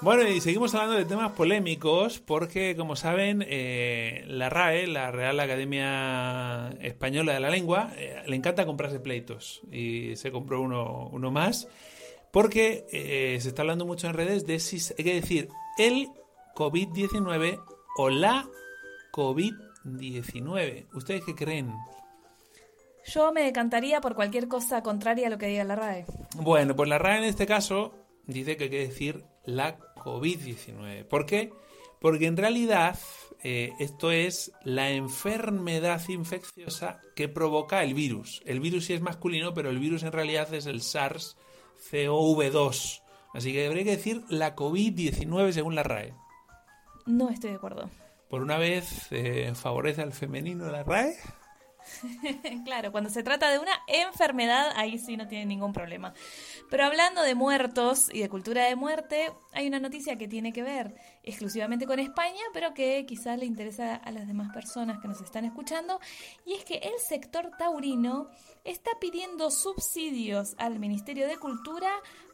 Bueno, 0.00 0.28
y 0.28 0.40
seguimos 0.40 0.74
hablando 0.74 0.96
de 0.96 1.04
temas 1.04 1.32
polémicos 1.32 2.20
porque, 2.20 2.76
como 2.76 2.94
saben, 2.94 3.44
eh, 3.48 4.24
la 4.28 4.48
RAE, 4.48 4.86
la 4.86 5.10
Real 5.10 5.40
Academia 5.40 6.70
Española 6.80 7.34
de 7.34 7.40
la 7.40 7.50
Lengua, 7.50 7.92
eh, 7.96 8.22
le 8.26 8.36
encanta 8.36 8.64
comprarse 8.64 9.00
pleitos 9.00 9.60
y 9.72 10.14
se 10.14 10.30
compró 10.30 10.60
uno, 10.60 11.08
uno 11.12 11.32
más 11.32 11.68
porque 12.30 12.86
eh, 12.92 13.38
se 13.40 13.48
está 13.48 13.62
hablando 13.62 13.86
mucho 13.86 14.06
en 14.06 14.14
redes 14.14 14.46
de 14.46 14.60
si 14.60 14.76
hay 14.96 15.04
que 15.04 15.14
decir 15.14 15.48
el 15.78 16.08
COVID-19 16.54 17.60
o 17.96 18.10
la 18.10 18.48
COVID-19. 19.12 20.86
¿Ustedes 20.94 21.24
qué 21.24 21.34
creen? 21.34 21.74
Yo 23.06 23.32
me 23.32 23.42
decantaría 23.42 24.00
por 24.00 24.14
cualquier 24.14 24.48
cosa 24.48 24.82
contraria 24.82 25.28
a 25.28 25.30
lo 25.30 25.38
que 25.38 25.46
diga 25.46 25.64
la 25.64 25.76
RAE. 25.76 26.04
Bueno, 26.36 26.76
pues 26.76 26.88
la 26.88 26.98
RAE 26.98 27.18
en 27.18 27.24
este 27.24 27.46
caso 27.46 27.94
dice 28.26 28.56
que 28.56 28.64
hay 28.64 28.70
que 28.70 28.86
decir 28.86 29.24
la 29.48 29.78
COVID-19. 29.96 31.04
¿Por 31.04 31.26
qué? 31.26 31.52
Porque 32.00 32.26
en 32.26 32.36
realidad 32.36 32.96
eh, 33.42 33.72
esto 33.78 34.10
es 34.12 34.52
la 34.62 34.90
enfermedad 34.90 36.06
infecciosa 36.08 37.00
que 37.16 37.28
provoca 37.28 37.82
el 37.82 37.94
virus. 37.94 38.42
El 38.44 38.60
virus 38.60 38.84
sí 38.86 38.92
es 38.92 39.00
masculino, 39.00 39.54
pero 39.54 39.70
el 39.70 39.78
virus 39.78 40.02
en 40.02 40.12
realidad 40.12 40.52
es 40.52 40.66
el 40.66 40.80
SARS-CoV-2. 40.80 43.00
Así 43.34 43.52
que 43.52 43.66
habría 43.66 43.84
que 43.84 43.96
decir 43.96 44.22
la 44.28 44.54
COVID-19 44.54 45.52
según 45.52 45.74
la 45.74 45.82
RAE. 45.82 46.12
No 47.06 47.30
estoy 47.30 47.48
de 47.50 47.56
acuerdo. 47.56 47.90
Por 48.28 48.42
una 48.42 48.58
vez 48.58 49.08
eh, 49.10 49.50
favorece 49.54 50.02
al 50.02 50.12
femenino 50.12 50.70
la 50.70 50.84
RAE. 50.84 51.16
claro, 52.64 52.92
cuando 52.92 53.10
se 53.10 53.22
trata 53.22 53.50
de 53.50 53.58
una 53.58 53.72
enfermedad, 53.86 54.72
ahí 54.76 54.98
sí 54.98 55.16
no 55.16 55.28
tiene 55.28 55.46
ningún 55.46 55.72
problema. 55.72 56.12
Pero 56.70 56.84
hablando 56.84 57.22
de 57.22 57.34
muertos 57.34 58.08
y 58.12 58.20
de 58.20 58.28
cultura 58.28 58.64
de 58.64 58.76
muerte, 58.76 59.32
hay 59.52 59.66
una 59.66 59.80
noticia 59.80 60.16
que 60.16 60.28
tiene 60.28 60.52
que 60.52 60.62
ver 60.62 60.94
exclusivamente 61.22 61.86
con 61.86 61.98
España, 61.98 62.42
pero 62.52 62.74
que 62.74 63.04
quizás 63.06 63.38
le 63.38 63.46
interesa 63.46 63.96
a 63.96 64.10
las 64.10 64.26
demás 64.26 64.52
personas 64.52 64.98
que 65.00 65.08
nos 65.08 65.20
están 65.20 65.44
escuchando, 65.44 66.00
y 66.44 66.54
es 66.54 66.64
que 66.64 66.76
el 66.76 66.98
sector 66.98 67.50
taurino 67.58 68.30
está 68.64 68.90
pidiendo 69.00 69.50
subsidios 69.50 70.54
al 70.58 70.78
Ministerio 70.78 71.26
de 71.26 71.36
Cultura 71.38 71.90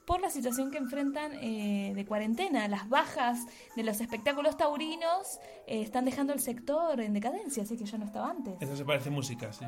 por 0.06 0.20
la 0.20 0.30
situación 0.30 0.70
que 0.70 0.78
enfrentan 0.78 1.32
eh, 1.34 1.92
de 1.94 2.04
cuarentena. 2.04 2.68
Las 2.68 2.88
bajas 2.88 3.38
de 3.76 3.82
los 3.82 4.00
espectáculos 4.00 4.56
taurinos 4.56 5.38
eh, 5.66 5.82
están 5.82 6.04
dejando 6.04 6.32
el 6.32 6.40
sector 6.40 7.00
en 7.00 7.12
decadencia, 7.12 7.62
así 7.62 7.76
que 7.76 7.84
ya 7.84 7.98
no 7.98 8.04
estaba 8.04 8.30
antes. 8.30 8.54
Eso 8.60 8.76
se 8.76 8.84
parece 8.84 9.10
música, 9.10 9.52
sí. 9.52 9.64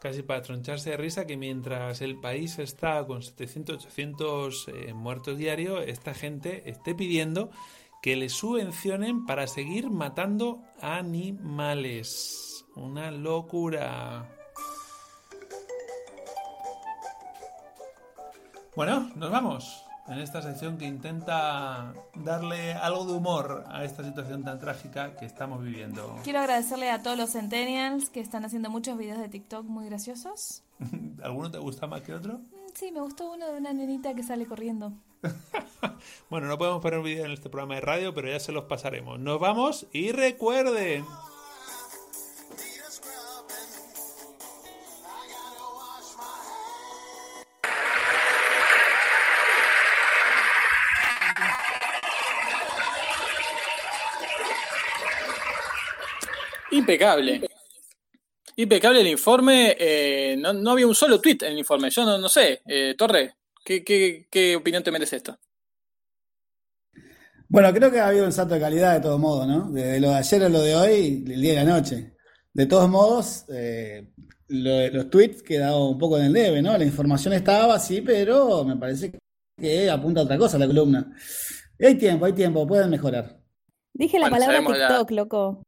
Casi 0.00 0.22
para 0.22 0.42
troncharse 0.42 0.90
de 0.90 0.96
risa 0.96 1.26
que 1.28 1.36
mientras 1.36 2.00
el 2.00 2.18
país 2.18 2.58
está 2.58 3.06
con 3.06 3.22
700, 3.22 3.76
800 3.84 4.68
eh, 4.68 4.94
muertos 4.94 5.38
diarios, 5.38 5.84
esta 5.86 6.12
gente 6.12 6.68
esté 6.68 6.96
pidiendo 6.96 7.50
que 8.02 8.16
le 8.16 8.28
subvencionen 8.28 9.26
para 9.26 9.46
seguir 9.46 9.90
matando 9.90 10.64
animales. 10.80 12.64
Una 12.74 13.12
locura. 13.12 14.41
Bueno, 18.74 19.10
nos 19.16 19.30
vamos 19.30 19.84
en 20.08 20.18
esta 20.18 20.42
sección 20.42 20.78
que 20.78 20.86
intenta 20.86 21.92
darle 22.14 22.72
algo 22.72 23.04
de 23.04 23.12
humor 23.12 23.64
a 23.68 23.84
esta 23.84 24.02
situación 24.02 24.42
tan 24.44 24.58
trágica 24.58 25.14
que 25.16 25.26
estamos 25.26 25.62
viviendo. 25.62 26.16
Quiero 26.24 26.40
agradecerle 26.40 26.90
a 26.90 27.02
todos 27.02 27.16
los 27.18 27.30
centennials 27.32 28.10
que 28.10 28.20
están 28.20 28.44
haciendo 28.44 28.70
muchos 28.70 28.96
videos 28.98 29.18
de 29.18 29.28
TikTok 29.28 29.64
muy 29.66 29.86
graciosos. 29.86 30.62
¿Alguno 31.22 31.50
te 31.50 31.58
gusta 31.58 31.86
más 31.86 32.02
que 32.02 32.14
otro? 32.14 32.34
Mm, 32.38 32.62
Sí, 32.74 32.90
me 32.90 33.00
gustó 33.02 33.30
uno 33.30 33.52
de 33.52 33.58
una 33.58 33.74
nenita 33.74 34.14
que 34.14 34.22
sale 34.22 34.46
corriendo. 34.46 34.92
Bueno, 36.30 36.46
no 36.48 36.58
podemos 36.58 36.80
poner 36.80 36.98
un 36.98 37.04
vídeo 37.04 37.24
en 37.26 37.30
este 37.32 37.48
programa 37.50 37.74
de 37.76 37.80
radio, 37.82 38.14
pero 38.14 38.28
ya 38.28 38.40
se 38.40 38.50
los 38.50 38.64
pasaremos. 38.64 39.20
Nos 39.20 39.38
vamos 39.38 39.86
y 39.92 40.10
recuerden. 40.10 41.04
Impecable. 56.92 57.48
Impecable 58.56 59.00
el 59.00 59.06
informe. 59.08 59.76
eh, 59.78 60.36
no, 60.38 60.52
no 60.52 60.70
había 60.72 60.86
un 60.86 60.94
solo 60.94 61.20
tweet 61.20 61.38
en 61.42 61.52
el 61.52 61.58
informe. 61.58 61.90
Yo 61.90 62.04
no, 62.04 62.18
no 62.18 62.28
sé. 62.28 62.60
Eh, 62.66 62.94
Torre, 62.96 63.34
¿qué, 63.64 63.82
qué, 63.82 64.26
qué 64.30 64.56
opinión 64.56 64.82
te 64.82 64.90
merece 64.90 65.16
esto? 65.16 65.38
Bueno, 67.48 67.72
creo 67.72 67.90
que 67.90 68.00
ha 68.00 68.08
habido 68.08 68.24
un 68.24 68.32
salto 68.32 68.54
de 68.54 68.60
calidad 68.60 68.94
de 68.94 69.00
todo 69.00 69.18
modo, 69.18 69.46
¿no? 69.46 69.70
Desde 69.70 70.00
lo 70.00 70.08
de 70.10 70.14
ayer 70.16 70.42
a 70.44 70.48
lo 70.48 70.62
de 70.62 70.74
hoy, 70.74 71.24
el 71.28 71.40
día 71.40 71.52
y 71.52 71.56
la 71.56 71.64
noche. 71.64 72.14
De 72.52 72.66
todos 72.66 72.88
modos, 72.88 73.44
eh, 73.48 74.08
lo- 74.48 74.88
los 74.88 75.10
tweets 75.10 75.42
quedaron 75.42 75.82
un 75.82 75.98
poco 75.98 76.18
en 76.18 76.24
el 76.26 76.32
debe, 76.32 76.62
¿no? 76.62 76.76
La 76.76 76.84
información 76.84 77.34
estaba, 77.34 77.78
sí, 77.78 78.00
pero 78.00 78.64
me 78.64 78.76
parece 78.76 79.12
que 79.58 79.90
apunta 79.90 80.20
a 80.20 80.24
otra 80.24 80.38
cosa 80.38 80.58
la 80.58 80.66
columna. 80.66 81.14
Y 81.78 81.86
hay 81.86 81.94
tiempo, 81.96 82.24
hay 82.26 82.32
tiempo, 82.32 82.66
pueden 82.66 82.88
mejorar. 82.90 83.38
Dije 83.94 84.18
la 84.18 84.28
Bueno, 84.30 84.36
palabra 84.46 84.60
la- 84.78 84.88
TikTok, 84.88 85.10
loco. 85.10 85.62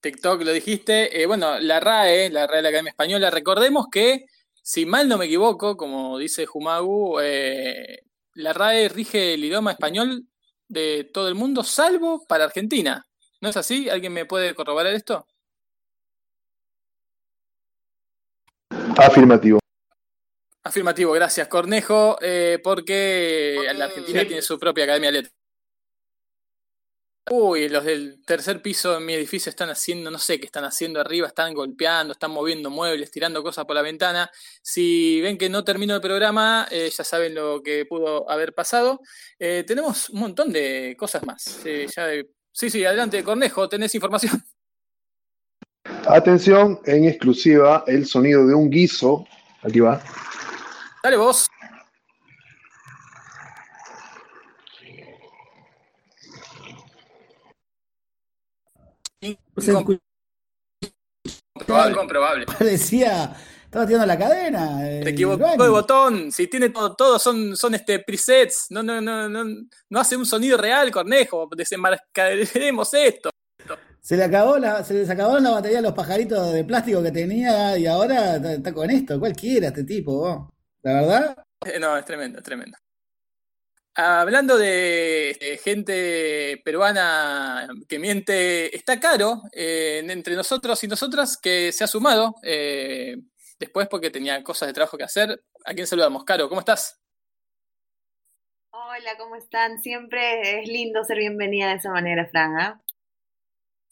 TikTok 0.00 0.42
lo 0.42 0.52
dijiste. 0.52 1.20
Eh, 1.20 1.26
bueno, 1.26 1.58
la 1.58 1.80
RAE, 1.80 2.30
la 2.30 2.46
Real 2.46 2.66
Academia 2.66 2.90
Española, 2.90 3.30
recordemos 3.30 3.86
que, 3.90 4.26
si 4.62 4.86
mal 4.86 5.08
no 5.08 5.18
me 5.18 5.26
equivoco, 5.26 5.76
como 5.76 6.18
dice 6.18 6.46
Jumagu, 6.46 7.20
eh, 7.20 8.02
la 8.34 8.52
RAE 8.52 8.88
rige 8.88 9.34
el 9.34 9.44
idioma 9.44 9.72
español 9.72 10.26
de 10.68 11.08
todo 11.12 11.28
el 11.28 11.34
mundo, 11.34 11.64
salvo 11.64 12.24
para 12.26 12.44
Argentina. 12.44 13.04
¿No 13.40 13.48
es 13.48 13.56
así? 13.56 13.88
¿Alguien 13.88 14.12
me 14.12 14.26
puede 14.26 14.54
corroborar 14.54 14.92
esto? 14.92 15.26
Afirmativo. 18.96 19.60
Afirmativo, 20.64 21.12
gracias 21.12 21.48
Cornejo, 21.48 22.18
eh, 22.20 22.58
porque 22.62 23.56
la 23.74 23.86
Argentina 23.86 24.24
tiene 24.26 24.42
su 24.42 24.58
propia 24.58 24.84
Academia 24.84 25.10
de 25.10 25.22
Letras. 25.22 25.34
Uy, 27.30 27.68
los 27.68 27.84
del 27.84 28.22
tercer 28.24 28.62
piso 28.62 28.94
de 28.94 29.00
mi 29.00 29.12
edificio 29.14 29.50
están 29.50 29.68
haciendo, 29.70 30.10
no 30.10 30.18
sé 30.18 30.38
qué 30.40 30.46
están 30.46 30.64
haciendo 30.64 31.00
arriba, 31.00 31.28
están 31.28 31.52
golpeando, 31.54 32.12
están 32.12 32.30
moviendo 32.30 32.70
muebles, 32.70 33.10
tirando 33.10 33.42
cosas 33.42 33.64
por 33.64 33.76
la 33.76 33.82
ventana. 33.82 34.30
Si 34.62 35.20
ven 35.20 35.36
que 35.36 35.48
no 35.48 35.62
termino 35.64 35.94
el 35.94 36.00
programa, 36.00 36.66
eh, 36.70 36.90
ya 36.96 37.04
saben 37.04 37.34
lo 37.34 37.62
que 37.62 37.84
pudo 37.86 38.30
haber 38.30 38.54
pasado. 38.54 39.00
Eh, 39.38 39.64
tenemos 39.66 40.08
un 40.10 40.20
montón 40.20 40.52
de 40.52 40.96
cosas 40.98 41.24
más. 41.24 41.42
Sí, 41.42 41.86
ya 41.94 42.06
de- 42.06 42.30
sí, 42.52 42.70
sí, 42.70 42.84
adelante, 42.84 43.22
Cornejo, 43.22 43.68
tenés 43.68 43.94
información. 43.94 44.42
Atención, 46.06 46.80
en 46.86 47.04
exclusiva, 47.04 47.84
el 47.86 48.06
sonido 48.06 48.46
de 48.46 48.54
un 48.54 48.70
guiso. 48.70 49.26
Aquí 49.62 49.80
va. 49.80 50.02
Dale 51.02 51.16
vos. 51.16 51.48
Se 59.60 59.72
Comprobable, 61.52 61.96
comprobable. 61.96 62.46
Parecía, 62.46 63.34
estaba 63.64 63.86
tirando 63.86 64.06
la 64.06 64.18
cadena. 64.18 64.88
eh, 64.88 65.00
Te 65.02 65.10
equivocó 65.10 65.44
Iván. 65.44 65.58
de 65.58 65.68
botón. 65.68 66.32
Si 66.32 66.46
tiene 66.46 66.70
todo, 66.70 66.94
todo 66.94 67.18
son, 67.18 67.56
son 67.56 67.74
este 67.74 67.98
presets. 68.00 68.66
No, 68.70 68.82
no, 68.82 69.00
no, 69.00 69.28
no, 69.28 69.44
no 69.90 70.00
hace 70.00 70.16
un 70.16 70.24
sonido 70.24 70.56
real, 70.56 70.90
Cornejo. 70.90 71.48
Desenmascaremos 71.56 72.94
esto. 72.94 73.30
Se 74.00 74.16
le 74.16 74.24
acabó 74.24 74.56
la, 74.58 74.84
se 74.84 74.94
les 74.94 75.10
acabaron 75.10 75.42
la 75.42 75.50
batería 75.50 75.80
a 75.80 75.82
los 75.82 75.92
pajaritos 75.92 76.52
de 76.52 76.64
plástico 76.64 77.02
que 77.02 77.10
tenía 77.10 77.76
y 77.76 77.86
ahora 77.86 78.36
está, 78.36 78.52
está 78.54 78.72
con 78.72 78.88
esto. 78.90 79.18
Cualquiera 79.18 79.68
este 79.68 79.84
tipo, 79.84 80.12
vos. 80.14 80.48
La 80.82 80.92
verdad, 80.94 81.36
Eh, 81.66 81.78
No, 81.80 81.96
es 81.96 82.04
tremendo, 82.04 82.38
es 82.38 82.44
tremendo. 82.44 82.78
Hablando 84.00 84.56
de 84.56 85.30
eh, 85.40 85.58
gente 85.58 86.62
peruana 86.64 87.66
que 87.88 87.98
miente, 87.98 88.76
está 88.76 89.00
caro 89.00 89.42
eh, 89.50 90.04
entre 90.08 90.36
nosotros 90.36 90.84
y 90.84 90.86
nosotras 90.86 91.36
que 91.36 91.72
se 91.72 91.82
ha 91.82 91.88
sumado 91.88 92.36
eh, 92.44 93.16
después 93.58 93.88
porque 93.88 94.10
tenía 94.10 94.44
cosas 94.44 94.68
de 94.68 94.72
trabajo 94.72 94.96
que 94.96 95.02
hacer. 95.02 95.42
¿A 95.64 95.74
quién 95.74 95.88
saludamos? 95.88 96.22
Caro, 96.22 96.48
¿cómo 96.48 96.60
estás? 96.60 97.00
Hola, 98.70 99.16
¿cómo 99.18 99.34
están? 99.34 99.82
Siempre 99.82 100.60
es 100.60 100.68
lindo 100.68 101.02
ser 101.02 101.18
bienvenida 101.18 101.70
de 101.70 101.74
esa 101.78 101.90
manera, 101.90 102.24
Fran, 102.28 102.56
¿ah? 102.56 102.80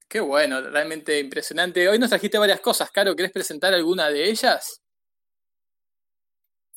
Qué 0.06 0.20
bueno, 0.20 0.60
realmente 0.60 1.18
impresionante. 1.18 1.88
Hoy 1.88 1.98
nos 1.98 2.10
trajiste 2.10 2.38
varias 2.38 2.60
cosas, 2.60 2.92
Caro. 2.92 3.16
¿Querés 3.16 3.32
presentar 3.32 3.74
alguna 3.74 4.08
de 4.08 4.30
ellas? 4.30 4.80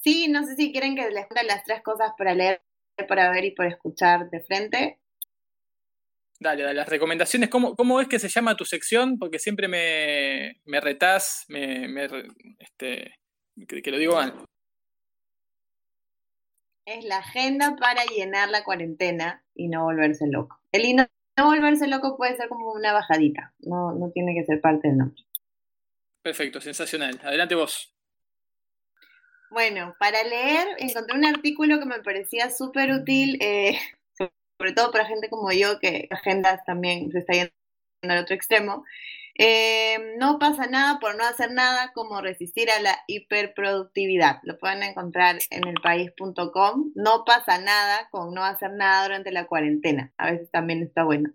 Sí, 0.01 0.27
no 0.29 0.43
sé 0.47 0.55
si 0.55 0.71
quieren 0.71 0.95
que 0.95 1.11
les 1.11 1.27
cuente 1.27 1.43
las 1.43 1.63
tres 1.63 1.83
cosas 1.83 2.13
para 2.17 2.33
leer, 2.33 2.63
para 3.07 3.31
ver 3.31 3.45
y 3.45 3.51
para 3.51 3.69
escuchar 3.69 4.29
de 4.29 4.41
frente. 4.41 4.99
Dale, 6.39 6.63
dale, 6.63 6.75
las 6.75 6.87
recomendaciones. 6.87 7.49
¿Cómo, 7.49 7.75
cómo 7.75 7.99
es 7.99 8.07
que 8.07 8.17
se 8.17 8.29
llama 8.29 8.55
tu 8.55 8.63
sección? 8.63 9.19
Porque 9.19 9.39
siempre 9.39 9.67
me, 9.67 10.61
me 10.65 10.79
retás, 10.79 11.45
me, 11.49 11.87
me 11.87 12.07
este, 12.59 13.15
que, 13.67 13.81
que 13.81 13.91
lo 13.91 13.97
digo 13.97 14.15
mal. 14.15 14.33
Es 16.85 17.03
la 17.03 17.17
agenda 17.17 17.75
para 17.75 18.03
llenar 18.05 18.49
la 18.49 18.63
cuarentena 18.63 19.43
y 19.53 19.67
no 19.67 19.83
volverse 19.83 20.27
loco. 20.27 20.59
El 20.71 20.85
y 20.85 20.93
no, 20.93 21.07
no 21.37 21.45
volverse 21.45 21.87
loco 21.87 22.15
puede 22.15 22.37
ser 22.37 22.47
como 22.47 22.71
una 22.71 22.93
bajadita, 22.93 23.53
no, 23.59 23.91
no 23.93 24.09
tiene 24.11 24.33
que 24.33 24.45
ser 24.45 24.61
parte 24.61 24.87
del 24.87 24.97
nombre. 24.97 25.21
Perfecto, 26.21 26.61
sensacional. 26.61 27.19
Adelante 27.23 27.55
vos. 27.55 27.93
Bueno, 29.51 29.95
para 29.99 30.23
leer 30.23 30.67
encontré 30.77 31.15
un 31.17 31.25
artículo 31.25 31.79
que 31.79 31.85
me 31.85 32.01
parecía 32.01 32.49
súper 32.49 32.91
útil, 32.91 33.37
eh, 33.41 33.79
sobre 34.57 34.73
todo 34.73 34.91
para 34.91 35.05
gente 35.05 35.29
como 35.29 35.51
yo, 35.51 35.79
que 35.79 36.07
agendas 36.11 36.63
también 36.65 37.11
se 37.11 37.19
está 37.19 37.33
yendo 37.33 37.51
al 38.03 38.19
otro 38.19 38.35
extremo. 38.35 38.85
Eh, 39.41 40.15
no 40.17 40.37
pasa 40.37 40.67
nada 40.67 40.99
por 40.99 41.15
no 41.15 41.23
hacer 41.23 41.51
nada 41.51 41.93
como 41.93 42.19
resistir 42.21 42.69
a 42.69 42.81
la 42.81 42.99
hiperproductividad. 43.07 44.39
Lo 44.43 44.57
pueden 44.57 44.83
encontrar 44.83 45.37
en 45.49 45.67
elpaís.com. 45.67 46.91
No 46.95 47.23
pasa 47.25 47.57
nada 47.57 48.09
con 48.11 48.33
no 48.33 48.43
hacer 48.43 48.73
nada 48.73 49.03
durante 49.03 49.31
la 49.31 49.47
cuarentena. 49.47 50.11
A 50.17 50.31
veces 50.31 50.51
también 50.51 50.83
está 50.83 51.05
bueno. 51.05 51.31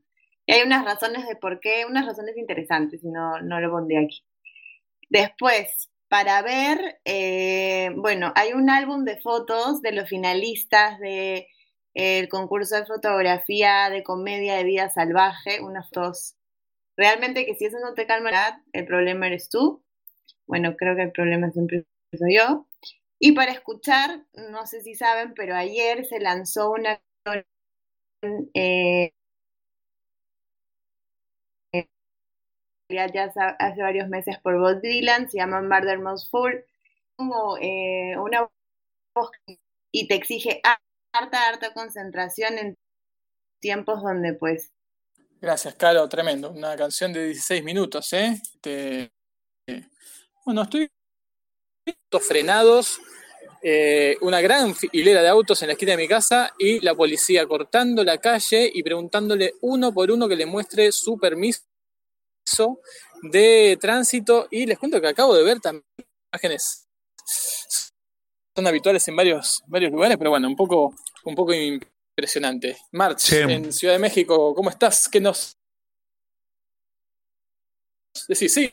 Y 0.46 0.52
hay 0.52 0.62
unas 0.62 0.84
razones 0.84 1.26
de 1.26 1.36
por 1.36 1.60
qué, 1.60 1.86
unas 1.88 2.04
razones 2.06 2.36
interesantes, 2.36 3.02
y 3.02 3.08
no, 3.08 3.40
no 3.40 3.60
lo 3.60 3.70
pondré 3.70 4.04
aquí. 4.04 4.22
Después, 5.08 5.90
para 6.14 6.42
ver, 6.42 7.00
eh, 7.04 7.90
bueno, 7.96 8.32
hay 8.36 8.52
un 8.52 8.70
álbum 8.70 9.04
de 9.04 9.16
fotos 9.16 9.82
de 9.82 9.90
los 9.90 10.08
finalistas 10.08 11.00
del 11.00 12.28
concurso 12.28 12.76
de 12.76 12.86
fotografía 12.86 13.90
de 13.90 14.04
comedia 14.04 14.54
de 14.54 14.62
vida 14.62 14.88
salvaje, 14.90 15.60
unas 15.60 15.88
fotos. 15.88 16.36
Realmente 16.96 17.44
que 17.44 17.56
si 17.56 17.64
eso 17.64 17.80
no 17.80 17.94
te 17.94 18.06
calma, 18.06 18.30
el 18.72 18.86
problema 18.86 19.26
eres 19.26 19.48
tú. 19.48 19.82
Bueno, 20.46 20.76
creo 20.76 20.94
que 20.94 21.02
el 21.02 21.10
problema 21.10 21.50
siempre 21.50 21.84
soy 22.16 22.36
yo. 22.36 22.68
Y 23.18 23.32
para 23.32 23.50
escuchar, 23.50 24.24
no 24.34 24.68
sé 24.68 24.82
si 24.82 24.94
saben, 24.94 25.34
pero 25.34 25.56
ayer 25.56 26.06
se 26.06 26.20
lanzó 26.20 26.70
una 26.70 27.00
eh, 28.54 29.12
ya 32.88 33.04
hace 33.58 33.82
varios 33.82 34.08
meses 34.08 34.38
por 34.42 34.58
Bob 34.58 34.80
Dylan, 34.80 35.30
se 35.30 35.38
llama 35.38 35.62
Murder 35.62 35.98
Most 35.98 36.30
Fool, 36.30 36.64
como 37.16 37.56
eh, 37.58 38.16
una 38.18 38.48
voz 39.14 39.30
y 39.90 40.08
te 40.08 40.14
exige 40.14 40.60
harta, 41.12 41.48
harta 41.48 41.72
concentración 41.72 42.58
en 42.58 42.76
tiempos 43.60 44.02
donde 44.02 44.34
pues 44.34 44.72
Gracias, 45.40 45.74
Caro, 45.74 46.08
tremendo. 46.08 46.50
Una 46.50 46.74
canción 46.74 47.12
de 47.12 47.26
16 47.26 47.62
minutos, 47.62 48.10
¿eh? 48.14 48.40
Este, 48.42 49.12
eh, 49.66 49.84
bueno, 50.46 50.62
estoy 50.62 50.90
frenados, 52.20 52.98
eh, 53.62 54.16
una 54.22 54.40
gran 54.40 54.74
hilera 54.92 55.20
de 55.20 55.28
autos 55.28 55.60
en 55.60 55.68
la 55.68 55.72
esquina 55.74 55.92
de 55.92 55.98
mi 55.98 56.08
casa 56.08 56.54
y 56.58 56.80
la 56.80 56.94
policía 56.94 57.46
cortando 57.46 58.02
la 58.04 58.18
calle 58.18 58.70
y 58.72 58.82
preguntándole 58.82 59.54
uno 59.60 59.92
por 59.92 60.10
uno 60.10 60.28
que 60.28 60.36
le 60.36 60.46
muestre 60.46 60.90
su 60.92 61.18
permiso 61.18 61.60
de 63.22 63.78
tránsito. 63.80 64.48
Y 64.50 64.66
les 64.66 64.78
cuento 64.78 65.00
que 65.00 65.08
acabo 65.08 65.34
de 65.34 65.42
ver 65.44 65.60
también 65.60 65.84
imágenes 66.32 66.86
son 68.56 68.66
habituales 68.66 69.06
en 69.08 69.16
varios, 69.16 69.62
varios 69.66 69.90
lugares, 69.90 70.16
pero 70.16 70.30
bueno, 70.30 70.46
un 70.46 70.54
poco, 70.56 70.94
un 71.24 71.34
poco 71.34 71.52
impresionante. 71.54 72.76
March, 72.92 73.18
Sí. 73.18 73.36
en 73.38 73.72
Ciudad 73.72 73.94
de 73.94 73.98
México, 73.98 74.54
¿cómo 74.54 74.70
estás? 74.70 75.08
¿Qué 75.08 75.20
nos 75.20 75.56
decís? 78.28 78.52
Sí. 78.54 78.72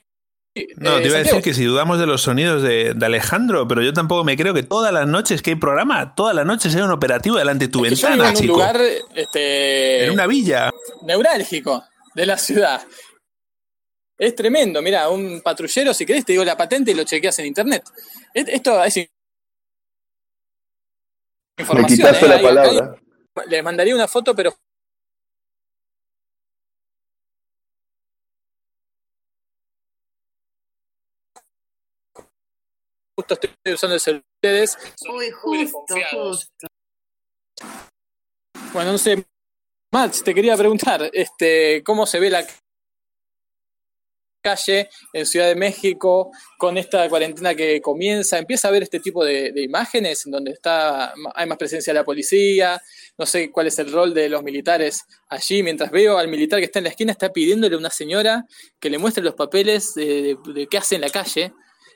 No, 0.75 0.97
Eh, 0.97 1.01
te 1.01 1.07
iba 1.07 1.15
a 1.15 1.23
decir 1.23 1.41
que 1.41 1.53
si 1.53 1.63
dudamos 1.63 1.97
de 1.97 2.05
los 2.05 2.21
sonidos 2.21 2.61
de, 2.61 2.93
de 2.93 3.05
Alejandro, 3.05 3.67
pero 3.69 3.81
yo 3.81 3.93
tampoco 3.93 4.23
me 4.25 4.35
creo 4.35 4.53
que 4.53 4.63
todas 4.63 4.91
las 4.93 5.07
noches 5.07 5.41
que 5.41 5.51
hay 5.51 5.55
programa, 5.55 6.13
todas 6.13 6.35
las 6.35 6.45
noches 6.45 6.75
hay 6.75 6.81
un 6.81 6.91
operativo 6.91 7.37
delante 7.37 7.65
de 7.65 7.71
tu 7.71 7.81
Que 7.81 7.95
yo 7.95 8.07
vivo 8.09 8.09
ventana, 8.23 8.29
en 8.29 8.35
un 8.35 8.41
chico. 8.41 8.53
lugar 8.53 8.81
este, 9.15 10.05
En 10.05 10.11
una 10.11 10.27
villa. 10.27 10.69
neurálgico 11.03 11.83
de 12.13 12.25
la 12.25 12.37
ciudad. 12.37 12.81
Es 14.21 14.35
tremendo, 14.35 14.83
mira, 14.83 15.09
un 15.09 15.41
patrullero, 15.41 15.95
si 15.95 16.05
querés, 16.05 16.23
te 16.23 16.33
digo 16.33 16.45
la 16.45 16.55
patente 16.55 16.91
y 16.91 16.93
lo 16.93 17.03
chequeas 17.03 17.39
en 17.39 17.47
internet. 17.47 17.83
Esto 18.31 18.83
es 18.83 19.09
información. 21.57 22.07
Me 22.21 22.77
¿eh? 22.77 23.45
les 23.47 23.63
mandaría 23.63 23.95
una 23.95 24.07
foto, 24.07 24.35
pero 24.35 24.55
justo 33.15 33.33
estoy 33.33 33.73
usando 33.73 33.95
el 33.95 34.01
celular 34.01 34.25
ustedes. 34.35 34.77
Uy, 35.11 35.31
justo, 35.31 35.95
justo. 36.11 36.67
Bueno, 38.71 38.91
no 38.91 38.97
sé, 38.99 39.25
Mats, 39.89 40.23
te 40.23 40.35
quería 40.35 40.55
preguntar, 40.55 41.09
este, 41.11 41.81
¿cómo 41.83 42.05
se 42.05 42.19
ve 42.19 42.29
la 42.29 42.45
calle 44.41 44.89
en 45.13 45.25
Ciudad 45.25 45.47
de 45.47 45.55
México 45.55 46.31
con 46.57 46.77
esta 46.77 47.07
cuarentena 47.07 47.55
que 47.55 47.81
comienza? 47.81 48.37
¿Empieza 48.37 48.67
a 48.67 48.71
ver 48.71 48.83
este 48.83 48.99
tipo 48.99 49.23
de, 49.23 49.53
imágenes 49.55 50.25
en 50.25 50.31
donde 50.31 50.51
está, 50.51 51.13
hay 51.35 51.47
más 51.47 51.57
presencia 51.57 51.93
de 51.93 51.99
la 51.99 52.05
policía? 52.05 52.81
No 53.17 53.25
sé 53.25 53.51
cuál 53.51 53.67
es 53.67 53.79
el 53.79 53.91
rol 53.91 54.13
de 54.13 54.29
los 54.29 54.43
militares 54.43 55.05
allí. 55.29 55.63
Mientras 55.63 55.91
veo 55.91 56.17
al 56.17 56.27
militar 56.27 56.59
que 56.59 56.65
está 56.65 56.79
en 56.79 56.85
la 56.85 56.89
esquina, 56.89 57.11
está 57.11 57.31
pidiéndole 57.31 57.75
a 57.75 57.79
una 57.79 57.89
señora 57.89 58.45
que 58.79 58.89
le 58.89 58.97
muestre 58.97 59.23
los 59.23 59.35
papeles 59.35 59.93
de 59.93 60.67
qué 60.69 60.77
hace 60.77 60.95
en 60.95 61.01
la 61.01 61.09
calle. 61.09 61.53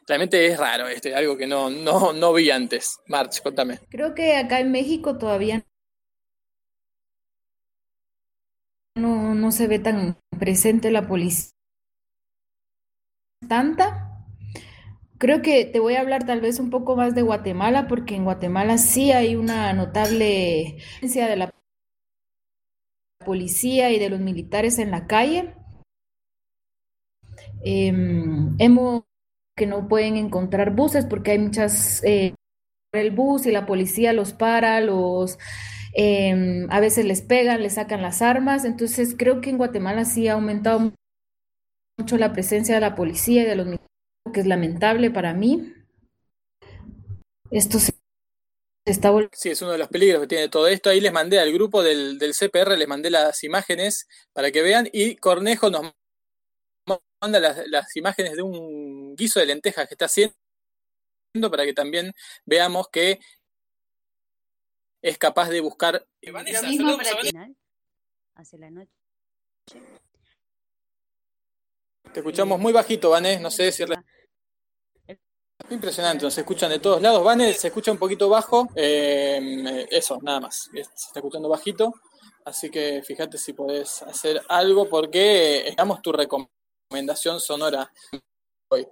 Realmente 0.07 0.45
es 0.45 0.57
raro, 0.57 0.87
este, 0.87 1.15
algo 1.15 1.35
que 1.35 1.47
no, 1.47 1.69
no, 1.69 2.13
no 2.13 2.33
vi 2.33 2.51
antes. 2.51 2.99
March, 3.07 3.41
contame. 3.41 3.79
Creo 3.89 4.13
que 4.13 4.35
acá 4.35 4.59
en 4.59 4.71
México 4.71 5.17
todavía 5.17 5.65
no, 8.93 9.33
no 9.33 9.51
se 9.51 9.67
ve 9.67 9.79
tan 9.79 10.17
presente 10.37 10.91
la 10.91 11.07
policía 11.07 11.54
tanta. 13.47 14.23
Creo 15.17 15.41
que 15.41 15.65
te 15.65 15.79
voy 15.79 15.95
a 15.95 16.01
hablar 16.01 16.25
tal 16.25 16.41
vez 16.41 16.59
un 16.59 16.69
poco 16.69 16.95
más 16.95 17.15
de 17.15 17.21
Guatemala, 17.21 17.87
porque 17.87 18.15
en 18.15 18.25
Guatemala 18.25 18.77
sí 18.77 19.11
hay 19.11 19.35
una 19.35 19.71
notable 19.73 20.77
presencia 20.99 21.27
de 21.27 21.35
la 21.37 21.51
policía 23.25 23.91
y 23.91 23.99
de 23.99 24.09
los 24.09 24.19
militares 24.19 24.77
en 24.79 24.91
la 24.91 25.07
calle. 25.07 25.53
Em, 27.63 28.55
hemos 28.59 29.03
que 29.55 29.65
no 29.65 29.87
pueden 29.87 30.17
encontrar 30.17 30.75
buses 30.75 31.05
porque 31.05 31.31
hay 31.31 31.39
muchas 31.39 32.03
eh, 32.03 32.35
el 32.93 33.11
bus 33.11 33.45
y 33.45 33.51
la 33.51 33.65
policía 33.65 34.13
los 34.13 34.33
para, 34.33 34.81
los 34.81 35.37
em, 35.93 36.67
a 36.69 36.79
veces 36.79 37.05
les 37.05 37.21
pegan, 37.21 37.61
les 37.63 37.73
sacan 37.75 38.01
las 38.01 38.21
armas. 38.21 38.65
Entonces 38.65 39.15
creo 39.17 39.41
que 39.41 39.49
en 39.49 39.57
Guatemala 39.57 40.05
sí 40.05 40.27
ha 40.27 40.33
aumentado 40.33 40.93
mucho 41.97 42.17
la 42.17 42.33
presencia 42.33 42.75
de 42.75 42.81
la 42.81 42.95
policía 42.95 43.43
y 43.43 43.45
de 43.45 43.55
los 43.55 43.65
militares, 43.65 43.91
que 44.33 44.39
es 44.41 44.47
lamentable 44.47 45.11
para 45.11 45.33
mí. 45.33 45.73
Esto 47.51 47.79
se 47.79 47.93
está 48.85 49.09
volviendo. 49.09 49.35
Sí, 49.37 49.49
es 49.49 49.61
uno 49.61 49.71
de 49.71 49.77
los 49.77 49.87
peligros 49.87 50.21
que 50.21 50.27
tiene 50.27 50.49
todo 50.49 50.67
esto. 50.67 50.89
Ahí 50.89 50.99
les 50.99 51.13
mandé 51.13 51.39
al 51.39 51.53
grupo 51.53 51.83
del, 51.83 52.17
del 52.19 52.33
CPR, 52.33 52.77
les 52.77 52.87
mandé 52.87 53.09
las 53.09 53.43
imágenes 53.43 54.07
para 54.33 54.51
que 54.51 54.61
vean 54.61 54.89
y 54.91 55.15
Cornejo 55.15 55.69
nos 55.69 55.93
manda 57.21 57.39
las, 57.39 57.67
las 57.67 57.95
imágenes 57.95 58.35
de 58.35 58.41
un 58.41 59.15
guiso 59.15 59.39
de 59.39 59.47
lentejas 59.47 59.87
que 59.87 59.93
está 59.93 60.05
haciendo 60.05 60.35
para 61.49 61.65
que 61.65 61.73
también 61.73 62.13
veamos 62.45 62.87
que 62.89 63.19
es 65.01 65.17
capaz 65.17 65.49
de 65.49 65.61
buscar. 65.61 66.05
Lo 66.21 66.63
mismo 66.63 66.97
para 66.97 67.49
hacia 68.35 68.59
la 68.59 68.69
noche. 68.69 68.91
Te 72.15 72.21
escuchamos 72.21 72.57
muy 72.57 72.71
bajito, 72.71 73.09
Vanes, 73.09 73.41
no 73.41 73.51
sé 73.51 73.73
si... 73.73 73.83
re- 73.83 73.97
Impresionante, 75.69 76.23
nos 76.23 76.37
escuchan 76.37 76.69
de 76.69 76.79
todos 76.79 77.01
lados. 77.01 77.21
Vanes 77.25 77.59
se 77.59 77.67
escucha 77.67 77.91
un 77.91 77.97
poquito 77.97 78.29
bajo. 78.29 78.69
eh, 78.73 79.85
eso, 79.91 80.17
nada 80.21 80.39
más. 80.39 80.69
Se 80.73 80.79
está 80.79 81.19
escuchando 81.19 81.49
bajito. 81.49 81.93
Así 82.45 82.69
que 82.71 83.03
fíjate 83.03 83.37
si 83.37 83.51
podés 83.51 84.01
hacer 84.03 84.41
algo 84.47 84.87
porque 84.87 85.73
damos 85.75 86.01
tu 86.01 86.13
recomendación 86.13 87.41
sonora 87.41 87.91
hoy. 88.69 88.87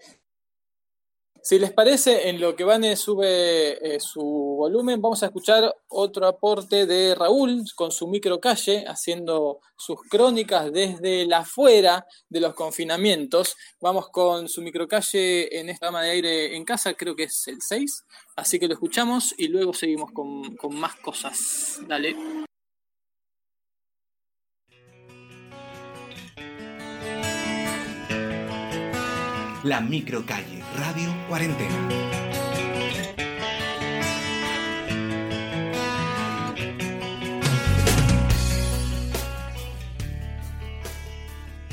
Si 1.46 1.60
les 1.60 1.74
parece, 1.74 2.30
en 2.30 2.40
lo 2.40 2.56
que 2.56 2.64
Vane 2.64 2.96
sube 2.96 3.96
eh, 3.96 4.00
su 4.00 4.24
volumen, 4.24 5.02
vamos 5.02 5.24
a 5.24 5.26
escuchar 5.26 5.76
otro 5.90 6.26
aporte 6.26 6.86
de 6.86 7.14
Raúl 7.16 7.66
con 7.76 7.92
su 7.92 8.08
microcalle, 8.08 8.86
haciendo 8.88 9.60
sus 9.76 10.00
crónicas 10.10 10.72
desde 10.72 11.26
la 11.26 11.40
afuera 11.40 12.08
de 12.30 12.40
los 12.40 12.54
confinamientos. 12.54 13.58
Vamos 13.82 14.08
con 14.08 14.48
su 14.48 14.62
microcalle 14.62 15.60
en 15.60 15.68
esta 15.68 15.88
gama 15.88 16.04
de 16.04 16.12
aire 16.12 16.56
en 16.56 16.64
casa, 16.64 16.94
creo 16.94 17.14
que 17.14 17.24
es 17.24 17.46
el 17.50 17.62
6. 17.62 18.06
Así 18.38 18.58
que 18.58 18.70
lo 18.70 18.76
escuchamos 18.76 19.36
y 19.38 19.50
luego 19.50 19.74
seguimos 19.74 20.14
con, 20.14 20.56
con 20.56 20.74
más 20.76 20.96
cosas. 20.96 21.82
Dale. 21.86 22.16
La 29.66 29.82
microcalle, 29.82 30.63
Radio 30.78 31.14
Cuarentena. 31.30 31.90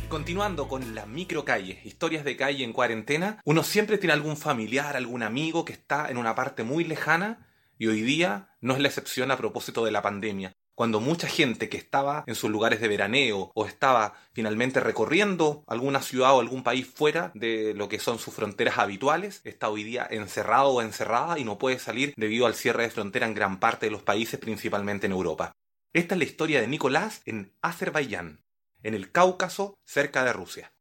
Continuando 0.08 0.68
con 0.68 0.94
la 0.94 1.06
microcalle, 1.06 1.80
historias 1.84 2.24
de 2.24 2.36
calle 2.36 2.64
en 2.64 2.72
cuarentena, 2.72 3.40
uno 3.44 3.62
siempre 3.62 3.96
tiene 3.96 4.12
algún 4.12 4.36
familiar, 4.36 4.96
algún 4.96 5.22
amigo 5.22 5.64
que 5.64 5.72
está 5.72 6.10
en 6.10 6.16
una 6.16 6.34
parte 6.34 6.62
muy 6.62 6.84
lejana 6.84 7.46
y 7.78 7.86
hoy 7.86 8.02
día 8.02 8.50
no 8.60 8.74
es 8.74 8.80
la 8.80 8.88
excepción 8.88 9.30
a 9.30 9.36
propósito 9.36 9.84
de 9.84 9.92
la 9.92 10.02
pandemia. 10.02 10.54
Cuando 10.80 10.98
mucha 10.98 11.28
gente 11.28 11.68
que 11.68 11.76
estaba 11.76 12.24
en 12.26 12.34
sus 12.34 12.50
lugares 12.50 12.80
de 12.80 12.88
veraneo 12.88 13.52
o 13.54 13.66
estaba 13.66 14.14
finalmente 14.32 14.80
recorriendo 14.80 15.62
alguna 15.66 16.00
ciudad 16.00 16.34
o 16.34 16.40
algún 16.40 16.62
país 16.62 16.86
fuera 16.86 17.32
de 17.34 17.74
lo 17.74 17.90
que 17.90 17.98
son 17.98 18.18
sus 18.18 18.32
fronteras 18.32 18.78
habituales, 18.78 19.42
está 19.44 19.68
hoy 19.68 19.84
día 19.84 20.08
encerrado 20.10 20.70
o 20.70 20.80
encerrada 20.80 21.38
y 21.38 21.44
no 21.44 21.58
puede 21.58 21.78
salir 21.78 22.14
debido 22.16 22.46
al 22.46 22.54
cierre 22.54 22.84
de 22.84 22.90
frontera 22.90 23.26
en 23.26 23.34
gran 23.34 23.60
parte 23.60 23.84
de 23.84 23.92
los 23.92 24.02
países, 24.02 24.40
principalmente 24.40 25.04
en 25.04 25.12
Europa. 25.12 25.52
Esta 25.92 26.14
es 26.14 26.18
la 26.18 26.24
historia 26.24 26.62
de 26.62 26.66
Nicolás 26.66 27.20
en 27.26 27.52
Azerbaiyán, 27.60 28.42
en 28.82 28.94
el 28.94 29.12
Cáucaso, 29.12 29.74
cerca 29.84 30.24
de 30.24 30.32
Rusia. 30.32 30.72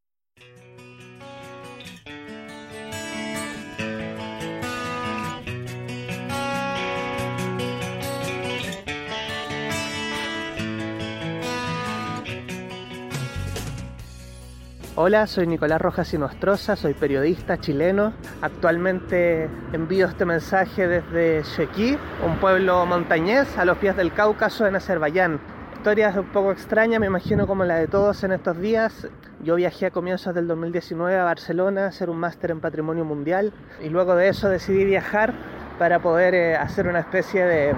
Hola, 15.02 15.28
soy 15.28 15.48
Nicolás 15.48 15.80
Rojas 15.80 16.10
Sinostroza, 16.10 16.76
soy 16.76 16.94
periodista 16.94 17.58
chileno. 17.58 18.12
Actualmente 18.42 19.50
envío 19.72 20.08
este 20.08 20.26
mensaje 20.26 20.90
desde 20.90 21.42
Shequi, 21.44 21.98
un 22.28 22.36
pueblo 22.42 22.86
montañés 22.86 23.58
a 23.58 23.64
los 23.64 23.78
pies 23.78 23.96
del 23.96 24.12
Cáucaso 24.12 24.68
en 24.68 24.76
Azerbaiyán. 24.76 25.40
Historias 25.78 26.18
un 26.18 26.26
poco 26.34 26.52
extrañas, 26.52 27.00
me 27.00 27.06
imagino 27.06 27.48
como 27.48 27.64
la 27.64 27.76
de 27.76 27.88
todos 27.88 28.26
en 28.26 28.34
estos 28.34 28.60
días. 28.60 29.08
Yo 29.42 29.56
viajé 29.56 29.86
a 29.86 29.92
comienzos 29.92 30.36
del 30.36 30.48
2019 30.50 31.18
a 31.18 31.24
Barcelona 31.24 31.86
a 31.86 31.88
hacer 31.88 32.10
un 32.10 32.18
máster 32.18 32.52
en 32.52 32.60
patrimonio 32.60 33.06
mundial 33.06 33.54
y 33.82 33.88
luego 33.88 34.18
de 34.18 34.28
eso 34.28 34.50
decidí 34.50 34.84
viajar 34.84 35.34
para 35.78 36.00
poder 36.00 36.36
eh, 36.36 36.58
hacer 36.58 36.90
una 36.90 37.00
especie 37.00 37.46
de 37.46 37.74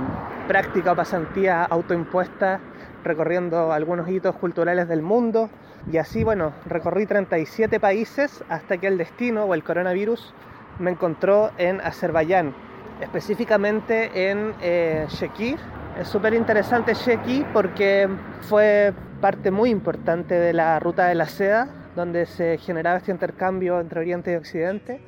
práctica 0.48 0.94
o 0.94 0.96
pasantía 0.96 1.66
autoimpuesta 1.66 2.60
recorriendo 3.04 3.72
algunos 3.72 4.10
hitos 4.10 4.36
culturales 4.38 4.88
del 4.88 5.04
mundo 5.04 5.52
y 5.90 5.98
así, 5.98 6.24
bueno, 6.24 6.54
recorrí 6.66 7.06
37 7.06 7.80
países 7.80 8.44
hasta 8.50 8.78
que 8.78 8.88
el 8.88 8.98
destino 8.98 9.46
o 9.46 9.54
el 9.54 9.64
coronavirus 9.64 10.34
me 10.80 10.92
encontró 10.92 11.52
en 11.58 11.82
Azerbaiyán, 11.82 12.54
específicamente 13.02 14.30
en 14.30 14.54
eh, 14.62 15.06
Sheqi. 15.10 15.56
Es 16.00 16.08
súper 16.08 16.34
interesante 16.34 16.94
Sheqi 16.94 17.46
porque 17.54 18.08
fue 18.42 18.94
parte 19.20 19.52
muy 19.52 19.70
importante 19.70 20.36
de 20.36 20.54
la 20.54 20.80
ruta 20.80 21.08
de 21.08 21.16
la 21.16 21.26
seda, 21.26 21.68
donde 21.96 22.26
se 22.26 22.58
generaba 22.58 22.98
este 22.98 23.12
intercambio 23.12 23.80
entre 23.80 24.00
Oriente 24.00 24.32
y 24.32 24.36
Occidente. 24.36 25.02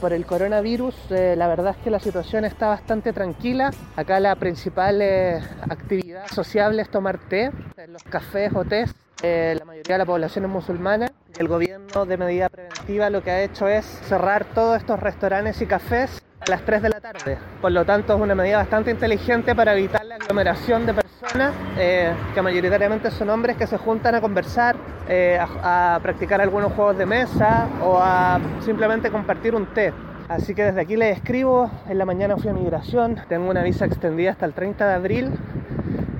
Por 0.00 0.12
el 0.12 0.26
coronavirus, 0.26 0.94
eh, 1.10 1.34
la 1.36 1.46
verdad 1.46 1.76
es 1.76 1.84
que 1.84 1.90
la 1.90 2.00
situación 2.00 2.44
está 2.44 2.68
bastante 2.68 3.12
tranquila. 3.12 3.70
Acá 3.96 4.18
la 4.18 4.34
principal 4.36 5.00
eh, 5.02 5.40
actividad 5.68 6.26
sociable 6.28 6.82
es 6.82 6.90
tomar 6.90 7.18
té, 7.18 7.50
en 7.76 7.92
los 7.92 8.02
cafés 8.02 8.50
o 8.54 8.64
tés. 8.64 8.94
Eh, 9.22 9.54
la 9.58 9.64
mayoría 9.64 9.94
de 9.94 9.98
la 9.98 10.06
población 10.06 10.46
es 10.46 10.50
musulmana 10.50 11.12
el 11.38 11.48
gobierno 11.48 12.06
de 12.06 12.16
medida 12.16 12.48
preventiva 12.48 13.10
lo 13.10 13.22
que 13.22 13.30
ha 13.30 13.42
hecho 13.42 13.68
es 13.68 13.84
cerrar 13.84 14.44
todos 14.54 14.76
estos 14.78 15.00
restaurantes 15.00 15.60
y 15.62 15.66
cafés 15.66 16.22
a 16.40 16.50
las 16.50 16.62
3 16.64 16.82
de 16.82 16.88
la 16.90 17.00
tarde. 17.00 17.38
Por 17.60 17.72
lo 17.72 17.84
tanto 17.84 18.14
es 18.14 18.20
una 18.20 18.34
medida 18.34 18.58
bastante 18.58 18.90
inteligente 18.90 19.54
para 19.54 19.72
evitar 19.74 20.04
la 20.04 20.16
aglomeración 20.16 20.86
de 20.86 20.94
personas 20.94 21.09
eh, 21.76 22.14
que 22.34 22.42
mayoritariamente 22.42 23.10
son 23.10 23.28
hombres 23.28 23.56
que 23.56 23.66
se 23.66 23.76
juntan 23.76 24.14
a 24.14 24.20
conversar, 24.20 24.76
eh, 25.08 25.38
a, 25.38 25.96
a 25.96 26.00
practicar 26.00 26.40
algunos 26.40 26.72
juegos 26.72 26.96
de 26.96 27.04
mesa 27.04 27.68
o 27.82 27.98
a 27.98 28.40
simplemente 28.60 29.10
compartir 29.10 29.54
un 29.54 29.66
té. 29.66 29.92
Así 30.28 30.54
que 30.54 30.64
desde 30.64 30.80
aquí 30.80 30.96
les 30.96 31.18
escribo, 31.18 31.70
en 31.88 31.98
la 31.98 32.04
mañana 32.04 32.36
fui 32.36 32.48
a 32.48 32.54
migración, 32.54 33.20
tengo 33.28 33.50
una 33.50 33.62
visa 33.62 33.84
extendida 33.84 34.30
hasta 34.30 34.46
el 34.46 34.54
30 34.54 34.88
de 34.88 34.94
abril, 34.94 35.32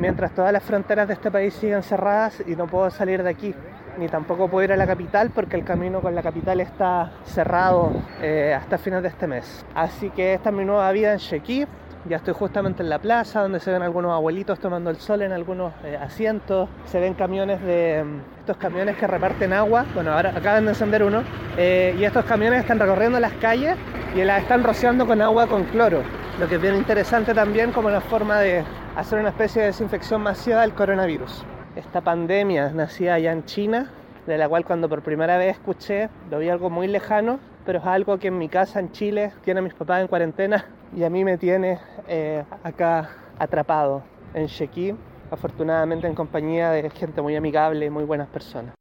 mientras 0.01 0.35
todas 0.35 0.53
las 0.53 0.63
fronteras 0.63 1.09
de 1.09 1.15
este 1.15 1.31
país 1.31 1.55
siguen 1.55 1.83
cerradas 1.83 2.43
y 2.47 2.57
no 2.57 2.67
puedo 2.67 2.91
salir 2.91 3.23
de 3.23 3.31
aquí, 3.31 3.55
ni 3.99 4.09
tampoco 4.09 4.49
puedo 4.49 4.65
ir 4.65 4.73
a 4.73 4.77
la 4.77 4.87
capital 4.87 5.31
porque 5.31 5.57
el 5.57 5.65
camino 5.65 6.01
con 6.01 6.15
la 6.15 6.23
capital 6.23 6.61
está 6.61 7.13
cerrado 7.25 7.93
eh, 8.21 8.53
hasta 8.55 8.77
fines 8.79 9.03
de 9.03 9.09
este 9.09 9.27
mes. 9.27 9.65
Así 9.75 10.11
que 10.11 10.35
esta 10.35 10.51
es 10.51 10.57
mi 10.57 10.65
nueva 10.65 10.91
vida 10.93 11.13
en 11.13 11.19
Shequi, 11.19 11.67
ya 12.09 12.17
estoy 12.17 12.33
justamente 12.33 12.83
en 12.83 12.89
la 12.89 12.99
plaza 12.99 13.43
donde 13.43 13.61
se 13.61 13.71
ven 13.71 13.83
algunos 13.83 14.13
abuelitos 14.13 14.59
tomando 14.59 14.91
el 14.91 14.97
sol 14.97 15.23
en 15.23 15.33
algunos 15.33 15.73
eh, 15.85 15.99
asientos. 16.01 16.69
Se 16.87 16.99
ven 16.99 17.15
camiones 17.15 17.61
de 17.63 18.03
mm, 18.05 18.41
estos 18.41 18.57
camiones 18.57 18.97
que 18.97 19.07
reparten 19.07 19.53
agua. 19.53 19.85
Bueno, 19.95 20.13
ahora 20.13 20.33
acaban 20.35 20.65
de 20.65 20.71
encender 20.71 21.03
uno. 21.03 21.23
Eh, 21.59 21.95
y 21.99 22.05
estos 22.05 22.25
camiones 22.25 22.61
están 22.61 22.79
recorriendo 22.79 23.21
las 23.21 23.33
calles 23.35 23.77
y 24.15 24.25
las 24.25 24.43
están 24.43 24.65
rociando 24.65 25.07
con 25.07 25.21
agua 25.21 25.47
con 25.47 25.65
cloro. 25.65 26.03
Lo 26.39 26.49
que 26.49 26.55
es 26.55 26.63
bien 26.63 26.75
interesante 26.75 27.35
también 27.35 27.71
como 27.73 27.89
una 27.89 28.01
forma 28.01 28.39
de 28.41 28.65
hacer 28.97 29.19
una 29.19 29.29
especie 29.29 29.61
de 29.61 29.69
desinfección 29.69 30.23
masiva 30.23 30.63
del 30.63 30.73
coronavirus. 30.73 31.45
Esta 31.77 32.01
pandemia 32.01 32.71
nacía 32.71 33.15
allá 33.15 33.33
en 33.33 33.45
China, 33.45 33.91
de 34.27 34.39
la 34.39 34.49
cual 34.49 34.65
cuando 34.65 34.89
por 34.89 35.03
primera 35.03 35.37
vez 35.37 35.57
escuché, 35.57 36.09
lo 36.31 36.39
vi 36.39 36.49
algo 36.49 36.71
muy 36.71 36.89
lejano, 36.89 37.39
pero 37.67 37.79
es 37.79 37.85
algo 37.85 38.19
que 38.19 38.29
en 38.29 38.39
mi 38.39 38.49
casa 38.49 38.81
en 38.81 38.91
Chile 38.91 39.33
tiene 39.45 39.61
mis 39.61 39.75
papás 39.75 40.01
en 40.01 40.09
cuarentena 40.09 40.65
y 40.97 41.05
a 41.05 41.11
mí 41.11 41.25
me 41.25 41.39
tiene 41.39 41.79
eh, 42.09 42.45
acá 42.63 43.11
atrapado 43.39 44.03
en 44.35 44.47
Shequi, 44.47 44.95
afortunadamente 45.31 46.07
en 46.07 46.15
compañía 46.15 46.71
de 46.71 46.91
gente 46.91 47.23
muy 47.23 47.37
amigable 47.37 47.87
y 47.87 47.91
muy 47.91 48.05
buenas 48.05 48.29
personas. 48.29 48.75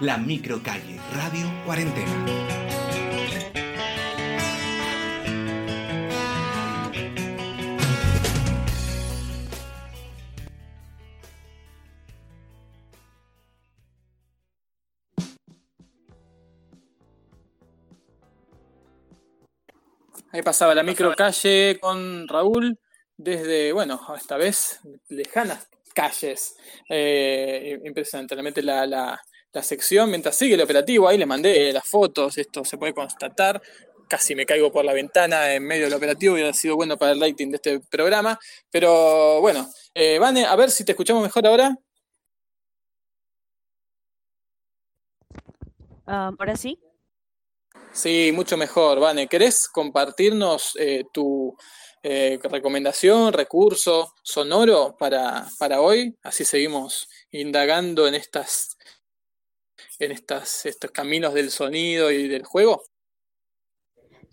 La 0.00 0.16
microcalle 0.16 0.98
Radio 1.14 1.46
Cuarentena. 1.66 2.59
Ahí 20.32 20.42
pasaba 20.42 20.74
la 20.74 20.84
microcalle 20.84 21.78
con 21.80 22.28
Raúl 22.28 22.78
desde, 23.16 23.72
bueno, 23.72 24.00
esta 24.16 24.36
vez 24.36 24.80
lejanas 25.08 25.68
calles. 25.92 26.56
Eh, 26.88 27.80
impresionante, 27.84 28.34
realmente 28.34 28.62
la, 28.62 28.86
la, 28.86 29.20
la, 29.52 29.62
sección, 29.62 30.08
mientras 30.08 30.36
sigue 30.36 30.54
el 30.54 30.60
operativo, 30.60 31.08
ahí 31.08 31.18
le 31.18 31.26
mandé 31.26 31.72
las 31.72 31.86
fotos, 31.86 32.38
esto 32.38 32.64
se 32.64 32.78
puede 32.78 32.94
constatar. 32.94 33.60
Casi 34.08 34.34
me 34.34 34.46
caigo 34.46 34.72
por 34.72 34.84
la 34.84 34.92
ventana 34.92 35.52
en 35.54 35.64
medio 35.64 35.84
del 35.84 35.94
operativo, 35.94 36.34
hubiera 36.34 36.52
sido 36.52 36.76
bueno 36.76 36.96
para 36.96 37.12
el 37.12 37.20
rating 37.20 37.50
de 37.50 37.56
este 37.56 37.80
programa. 37.80 38.38
Pero 38.70 39.40
bueno, 39.40 39.68
eh, 39.94 40.18
Vane, 40.18 40.46
a 40.46 40.56
ver 40.56 40.70
si 40.70 40.84
te 40.84 40.92
escuchamos 40.92 41.22
mejor 41.22 41.46
ahora. 41.46 41.76
Um, 46.06 46.36
ahora 46.38 46.56
sí. 46.56 46.78
Sí, 47.92 48.30
mucho 48.32 48.56
mejor, 48.56 49.00
Vane. 49.00 49.26
¿Querés 49.26 49.68
compartirnos 49.68 50.76
eh, 50.78 51.04
tu 51.12 51.56
eh, 52.02 52.38
recomendación, 52.42 53.32
recurso 53.32 54.14
sonoro 54.22 54.96
para, 54.96 55.46
para 55.58 55.80
hoy? 55.80 56.16
Así 56.22 56.44
seguimos 56.44 57.08
indagando 57.30 58.06
en 58.06 58.14
estas 58.14 58.76
en 59.98 60.12
estas, 60.12 60.64
estos 60.66 60.90
caminos 60.90 61.34
del 61.34 61.50
sonido 61.50 62.10
y 62.10 62.26
del 62.26 62.44
juego. 62.44 62.82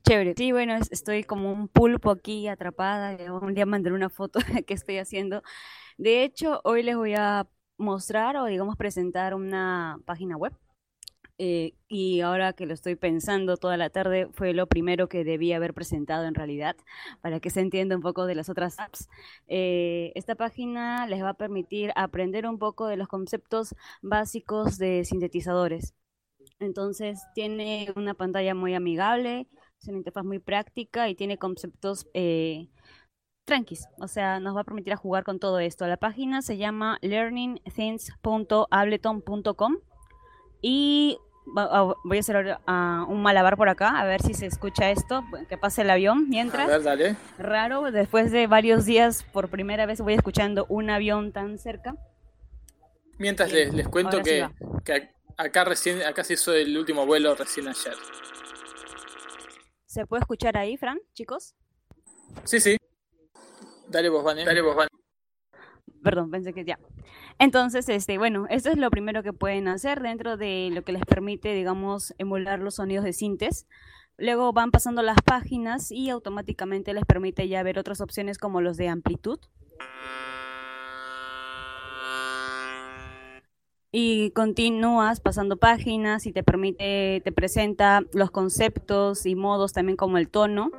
Chévere. 0.07 0.33
Sí, 0.37 0.53
bueno, 0.53 0.75
estoy 0.89 1.23
como 1.23 1.51
un 1.51 1.67
pulpo 1.67 2.11
aquí 2.11 2.47
atrapada. 2.47 3.17
Un 3.33 3.53
día 3.53 3.65
mandaré 3.65 3.93
una 3.93 4.09
foto 4.09 4.39
que 4.65 4.73
estoy 4.73 4.97
haciendo. 4.97 5.43
De 5.97 6.23
hecho, 6.23 6.61
hoy 6.63 6.83
les 6.83 6.95
voy 6.95 7.15
a 7.15 7.47
mostrar 7.77 8.37
o 8.37 8.45
digamos 8.45 8.77
presentar 8.77 9.33
una 9.33 9.99
página 10.05 10.37
web 10.37 10.53
eh, 11.39 11.73
y 11.87 12.21
ahora 12.21 12.53
que 12.53 12.65
lo 12.65 12.73
estoy 12.73 12.95
pensando 12.95 13.57
toda 13.57 13.77
la 13.77 13.89
tarde, 13.89 14.27
fue 14.33 14.53
lo 14.53 14.67
primero 14.67 15.07
que 15.07 15.23
debía 15.23 15.57
haber 15.57 15.73
presentado 15.73 16.25
en 16.25 16.35
realidad, 16.35 16.75
para 17.21 17.39
que 17.39 17.49
se 17.49 17.61
entienda 17.61 17.95
un 17.95 18.01
poco 18.01 18.25
de 18.25 18.35
las 18.35 18.49
otras 18.49 18.79
apps. 18.79 19.07
Eh, 19.47 20.11
esta 20.15 20.35
página 20.35 21.07
les 21.07 21.23
va 21.23 21.29
a 21.29 21.33
permitir 21.35 21.91
aprender 21.95 22.47
un 22.47 22.57
poco 22.57 22.87
de 22.87 22.97
los 22.97 23.07
conceptos 23.07 23.75
básicos 24.01 24.77
de 24.77 25.05
sintetizadores. 25.05 25.93
Entonces, 26.59 27.21
tiene 27.35 27.93
una 27.95 28.15
pantalla 28.15 28.55
muy 28.55 28.73
amigable, 28.73 29.47
es 29.79 29.87
una 29.87 29.97
interfaz 29.97 30.25
muy 30.25 30.39
práctica 30.39 31.07
y 31.09 31.15
tiene 31.15 31.37
conceptos 31.37 32.07
eh, 32.13 32.69
tranquis, 33.45 33.87
o 33.99 34.07
sea, 34.07 34.39
nos 34.39 34.55
va 34.55 34.61
a 34.61 34.63
permitir 34.63 34.93
a 34.93 34.97
jugar 34.97 35.23
con 35.23 35.39
todo 35.39 35.59
esto. 35.59 35.85
La 35.87 35.97
página 35.97 36.41
se 36.41 36.57
llama 36.57 36.97
learningthings.ableton.com 37.01 39.75
y 40.61 41.19
voy 42.03 42.17
a 42.17 42.19
hacer 42.19 42.57
un 43.07 43.21
malabar 43.21 43.57
por 43.57 43.69
acá, 43.69 43.99
a 43.99 44.05
ver 44.05 44.21
si 44.21 44.33
se 44.33 44.45
escucha 44.45 44.91
esto, 44.91 45.23
que 45.49 45.57
pase 45.57 45.81
el 45.81 45.89
avión 45.89 46.29
mientras. 46.29 46.67
A 46.67 46.71
ver, 46.71 46.83
dale. 46.83 47.15
Raro, 47.37 47.91
después 47.91 48.31
de 48.31 48.47
varios 48.47 48.85
días, 48.85 49.23
por 49.23 49.49
primera 49.49 49.85
vez 49.85 50.01
voy 50.01 50.13
escuchando 50.13 50.65
un 50.69 50.89
avión 50.89 51.31
tan 51.31 51.57
cerca. 51.57 51.95
Mientras 53.17 53.51
les, 53.51 53.73
les, 53.73 53.87
cuento 53.87 54.21
que, 54.21 54.47
que, 54.85 55.09
acá 55.37 55.63
recién, 55.63 56.03
acá 56.03 56.23
se 56.23 56.33
hizo 56.33 56.53
el 56.53 56.77
último 56.77 57.05
vuelo 57.05 57.33
recién 57.33 57.67
ayer. 57.67 57.95
¿Se 59.85 60.05
puede 60.05 60.21
escuchar 60.21 60.57
ahí, 60.57 60.77
Fran, 60.77 60.99
chicos? 61.13 61.55
Sí, 62.43 62.59
sí. 62.59 62.77
Dale 63.87 64.09
vos, 64.09 64.23
Vane. 64.23 64.45
Dale 64.45 64.61
vos, 64.61 64.75
Vane. 64.75 64.89
Perdón, 66.03 66.29
pensé 66.29 66.53
que 66.53 66.63
ya. 66.63 66.77
Entonces, 67.39 67.87
este, 67.89 68.17
bueno, 68.17 68.47
esto 68.49 68.69
es 68.69 68.77
lo 68.77 68.89
primero 68.89 69.21
que 69.21 69.31
pueden 69.31 69.67
hacer 69.67 70.01
dentro 70.01 70.37
de 70.37 70.69
lo 70.73 70.81
que 70.83 70.91
les 70.91 71.05
permite, 71.05 71.53
digamos, 71.53 72.15
emular 72.17 72.59
los 72.59 72.75
sonidos 72.75 73.05
de 73.05 73.13
sintes. 73.13 73.67
Luego 74.17 74.51
van 74.53 74.71
pasando 74.71 75.03
las 75.03 75.21
páginas 75.21 75.91
y 75.91 76.09
automáticamente 76.09 76.93
les 76.93 77.05
permite 77.05 77.47
ya 77.47 77.61
ver 77.61 77.77
otras 77.77 78.01
opciones 78.01 78.39
como 78.39 78.61
los 78.61 78.75
de 78.77 78.89
amplitud. 78.89 79.39
Y 83.91 84.31
continúas 84.31 85.21
pasando 85.21 85.57
páginas 85.57 86.25
y 86.25 86.33
te 86.33 86.43
permite, 86.43 87.21
te 87.23 87.31
presenta 87.31 88.01
los 88.13 88.31
conceptos 88.31 89.25
y 89.27 89.35
modos 89.35 89.73
también 89.73 89.95
como 89.95 90.17
el 90.17 90.29
tono. 90.29 90.71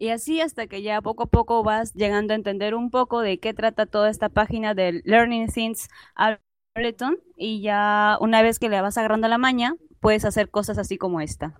Y 0.00 0.08
así 0.08 0.40
hasta 0.40 0.66
que 0.66 0.80
ya 0.80 1.02
poco 1.02 1.24
a 1.24 1.26
poco 1.26 1.62
vas 1.62 1.92
llegando 1.92 2.32
a 2.32 2.36
entender 2.36 2.74
un 2.74 2.90
poco 2.90 3.20
de 3.20 3.38
qué 3.38 3.52
trata 3.52 3.84
toda 3.84 4.08
esta 4.08 4.30
página 4.30 4.72
del 4.72 5.02
Learning 5.04 5.48
Things 5.48 5.90
Ableton 6.14 7.18
y 7.36 7.60
ya 7.60 8.16
una 8.18 8.40
vez 8.40 8.58
que 8.58 8.70
le 8.70 8.80
vas 8.80 8.96
agarrando 8.96 9.28
la 9.28 9.36
maña, 9.36 9.74
puedes 10.00 10.24
hacer 10.24 10.48
cosas 10.48 10.78
así 10.78 10.96
como 10.96 11.20
esta. 11.20 11.54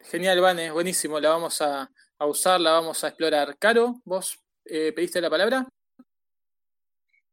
Genial, 0.00 0.40
Vane, 0.40 0.70
buenísimo. 0.70 1.18
La 1.18 1.30
vamos 1.30 1.60
a, 1.60 1.90
usar, 2.20 2.60
la 2.60 2.70
vamos 2.70 3.02
a 3.02 3.08
explorar. 3.08 3.56
Caro, 3.58 3.96
¿vos 4.04 4.38
eh, 4.64 4.92
pediste 4.92 5.20
la 5.20 5.28
palabra? 5.28 5.66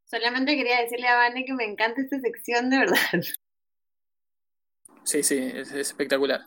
Solamente 0.10 0.56
quería 0.56 0.82
decirle 0.82 1.08
a 1.08 1.18
Vane 1.18 1.46
que 1.46 1.54
me 1.54 1.66
encanta 1.66 2.02
esta 2.02 2.20
sección 2.20 2.70
de 2.70 2.80
verdad. 2.80 2.98
Sí, 5.04 5.24
sí, 5.24 5.38
es, 5.56 5.72
espectacular. 5.72 6.42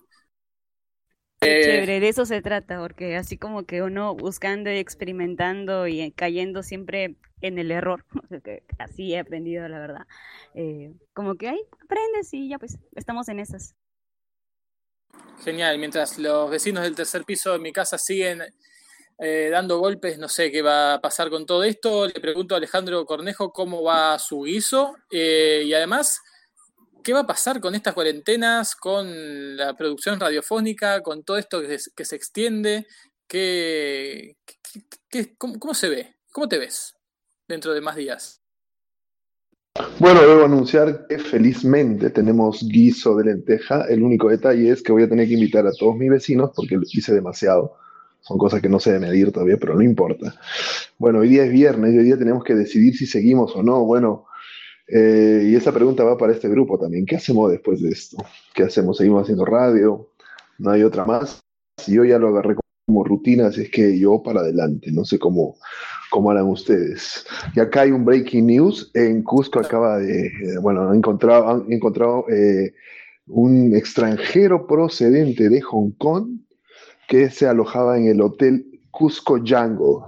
Eh, 1.41 1.63
chévere, 1.65 1.99
de 1.99 2.09
eso 2.09 2.25
se 2.25 2.41
trata, 2.41 2.79
porque 2.79 3.17
así 3.17 3.37
como 3.37 3.65
que 3.65 3.83
uno 3.83 4.15
buscando 4.15 4.71
y 4.71 4.77
experimentando 4.77 5.89
y 5.89 6.13
cayendo 6.13 6.63
siempre 6.63 7.17
en 7.41 7.59
el 7.59 7.73
error, 7.73 8.05
así 8.79 9.15
he 9.15 9.19
aprendido 9.19 9.67
la 9.67 9.81
verdad, 9.81 10.07
eh, 10.55 10.93
como 11.13 11.35
que 11.35 11.49
ahí 11.49 11.61
aprendes 11.83 12.33
y 12.33 12.51
ya 12.51 12.61
pues 12.61 12.79
estamos 12.95 13.29
en 13.29 13.41
esas. 13.41 13.75
Genial, 15.43 15.77
mientras 15.79 16.17
los 16.19 16.49
vecinos 16.49 16.85
del 16.85 16.95
tercer 16.95 17.25
piso 17.25 17.53
de 17.53 17.59
mi 17.59 17.73
casa 17.73 17.99
siguen 17.99 18.43
eh, 19.19 19.49
dando 19.51 19.79
golpes, 19.79 20.19
no 20.19 20.29
sé 20.29 20.51
qué 20.51 20.63
va 20.63 20.95
a 20.95 21.01
pasar 21.01 21.31
con 21.31 21.47
todo 21.47 21.65
esto. 21.65 22.07
Le 22.07 22.21
pregunto 22.21 22.55
a 22.55 22.59
Alejandro 22.59 23.05
Cornejo 23.05 23.53
cómo 23.53 23.83
va 23.83 24.19
su 24.19 24.43
guiso 24.43 24.95
eh, 25.11 25.63
y 25.65 25.75
además, 25.75 26.21
¿qué 27.03 27.13
va 27.13 27.21
a 27.21 27.27
pasar 27.27 27.61
con 27.61 27.75
estas 27.75 27.95
cuarentenas, 27.95 28.75
con 28.77 29.57
la 29.57 29.75
producción 29.75 30.19
radiofónica, 30.19 31.01
con 31.03 31.25
todo 31.25 31.37
esto 31.37 31.61
que 31.61 32.05
se, 32.05 32.17
extiende? 32.17 32.87
¿Qué, 33.27 34.37
qué- 34.45 34.83
qué- 35.09 35.37
cómo, 35.37 35.59
cómo 35.59 35.75
se 35.75 35.89
ve? 35.89 36.17
¿Cómo 36.33 36.49
te 36.49 36.59
ves 36.59 36.95
dentro 37.49 37.75
de 37.75 37.81
más 37.81 37.97
días? 37.97 38.43
Bueno, 39.99 40.21
debo 40.21 40.45
anunciar 40.45 41.07
que 41.09 41.19
felizmente 41.19 42.11
tenemos 42.11 42.63
guiso 42.69 43.17
de 43.17 43.25
lenteja. 43.25 43.85
El 43.89 44.03
único 44.03 44.29
detalle 44.29 44.71
es 44.71 44.83
que 44.83 44.93
voy 44.93 45.05
a 45.05 45.09
tener 45.09 45.27
que 45.27 45.35
invitar 45.35 45.67
a 45.67 45.73
todos 45.73 45.97
mis 45.97 46.11
vecinos 46.11 46.51
porque 46.55 46.77
lo 46.77 46.83
hice 46.83 47.15
demasiado. 47.15 47.77
Son 48.23 48.39
cosas 48.39 48.63
que 48.63 48.69
no 48.69 48.79
sé 48.79 48.93
de 48.93 49.01
medir 49.01 49.33
todavía, 49.33 49.57
pero 49.59 49.75
no 49.75 49.83
importa. 49.83 50.35
Bueno, 50.97 51.19
hoy 51.19 51.29
día 51.29 51.45
es 51.45 51.53
viernes 51.53 51.91
hoy 51.91 52.05
día 52.05 52.17
tenemos 52.17 52.45
que 52.45 52.55
decidir 52.55 52.97
si 52.97 53.05
seguimos 53.05 53.55
o 53.57 53.63
no. 53.63 53.85
Bueno, 53.85 54.27
eh, 54.87 55.49
y 55.51 55.57
esa 55.57 55.73
pregunta 55.73 56.05
va 56.05 56.17
para 56.17 56.33
este 56.33 56.49
grupo 56.49 56.79
también. 56.79 57.05
¿Qué 57.05 57.17
hacemos 57.17 57.51
después 57.51 57.83
de 57.83 57.91
esto? 57.91 58.19
¿Qué 58.55 58.63
hacemos? 58.63 58.97
¿Seguimos 58.97 59.23
haciendo 59.23 59.45
radio? 59.45 60.09
¿No 60.59 60.71
hay 60.71 60.85
otra 60.85 61.05
más? 61.05 61.41
Yo 61.89 62.05
ya 62.05 62.19
lo 62.19 62.29
agarré 62.29 62.55
como 62.87 63.03
rutina, 63.03 63.47
así 63.47 63.63
es 63.63 63.71
que 63.71 63.99
yo 63.99 64.23
para 64.23 64.41
adelante. 64.41 64.93
No 64.93 65.05
sé 65.05 65.19
cómo, 65.19 65.57
cómo 66.11 66.31
harán 66.31 66.47
ustedes. 66.47 67.27
Y 67.57 67.61
acá 67.61 67.81
hay 67.81 67.91
un 67.91 68.05
breaking 68.05 68.47
news. 68.47 68.91
En 68.95 69.25
Cusco 69.25 69.59
acaba 69.59 69.99
de, 69.99 70.27
eh, 70.27 70.59
bueno, 70.61 70.89
han 70.89 70.97
encontrado, 70.97 71.49
han 71.49 71.73
encontrado 71.73 72.27
eh, 72.29 72.73
un 73.27 73.75
extranjero 73.75 74.67
procedente 74.69 75.49
de 75.49 75.61
Hong 75.61 75.91
Kong 75.99 76.39
que 77.13 77.29
se 77.29 77.47
alojaba 77.47 77.99
en 77.99 78.07
el 78.07 78.23
hotel 78.23 78.65
Cusco 78.91 79.35
Jungle. 79.35 79.99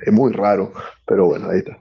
Es 0.00 0.10
muy 0.10 0.32
raro, 0.32 0.72
pero 1.04 1.26
bueno, 1.26 1.50
ahí 1.50 1.58
está. 1.58 1.78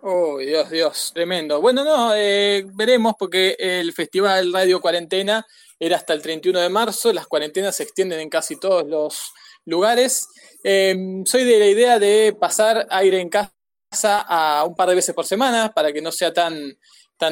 Oh, 0.00 0.38
Dios, 0.38 0.70
Dios, 0.70 1.12
tremendo. 1.14 1.60
Bueno, 1.60 1.84
no, 1.84 2.14
eh, 2.14 2.64
veremos 2.72 3.12
porque 3.18 3.54
el 3.58 3.92
Festival 3.92 4.54
Radio 4.54 4.80
Cuarentena 4.80 5.46
era 5.78 5.96
hasta 5.96 6.14
el 6.14 6.22
31 6.22 6.60
de 6.60 6.70
marzo, 6.70 7.12
las 7.12 7.26
cuarentenas 7.26 7.76
se 7.76 7.82
extienden 7.82 8.20
en 8.20 8.30
casi 8.30 8.58
todos 8.58 8.88
los 8.88 9.34
lugares. 9.66 10.28
Eh, 10.62 11.20
soy 11.26 11.44
de 11.44 11.58
la 11.58 11.66
idea 11.66 11.98
de 11.98 12.34
pasar 12.40 12.86
aire 12.88 13.20
en 13.20 13.28
casa 13.28 13.52
a 13.92 14.64
un 14.64 14.74
par 14.74 14.88
de 14.88 14.94
veces 14.94 15.14
por 15.14 15.26
semana 15.26 15.74
para 15.74 15.92
que 15.92 16.00
no 16.00 16.10
sea 16.10 16.32
tan, 16.32 16.54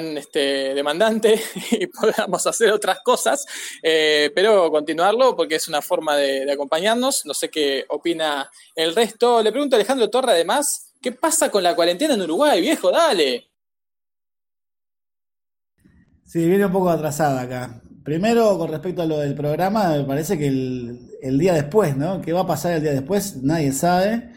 este, 0.01 0.75
demandante 0.75 1.41
y 1.71 1.87
podamos 1.87 2.47
hacer 2.47 2.71
otras 2.73 3.01
cosas, 3.05 3.45
eh, 3.83 4.31
pero 4.35 4.71
continuarlo 4.71 5.37
porque 5.37 5.57
es 5.57 5.69
una 5.69 5.83
forma 5.83 6.17
de, 6.17 6.51
acompañarnos. 6.51 7.25
No 7.27 7.35
sé 7.35 7.51
qué 7.51 7.85
opina 7.89 8.51
el 8.75 8.95
resto. 8.95 9.43
Le 9.43 9.53
pregunto 9.53 9.77
a 9.77 9.79
Alejandro 9.79 10.11
Torre 10.11 10.33
además. 10.33 10.89
¿Qué 11.01 11.13
pasa 11.13 11.51
con 11.51 11.63
la 11.63 11.75
cuarentena 11.75 12.15
en 12.15 12.23
Uruguay, 12.23 12.61
viejo? 12.61 12.91
Dale. 12.91 13.49
Sí, 16.25 16.47
viene 16.49 16.67
un 16.67 16.73
poco 16.73 16.91
atrasada 16.91 17.43
acá. 17.43 17.83
Primero, 18.05 18.57
con 18.57 18.71
respecto 18.71 19.03
a 19.03 19.07
lo 19.07 19.19
del 19.19 19.35
programa, 19.35 19.91
me 19.91 20.05
parece 20.05 20.39
que 20.39 20.47
el, 20.47 21.11
el 21.21 21.39
día 21.39 21.55
después, 21.55 21.97
¿no? 21.97 22.21
¿Qué 22.21 22.33
va 22.33 22.41
a 22.41 22.47
pasar 22.47 22.73
el 22.73 22.83
día 22.83 22.93
después? 22.93 23.43
Nadie 23.43 23.73
sabe. 23.73 24.33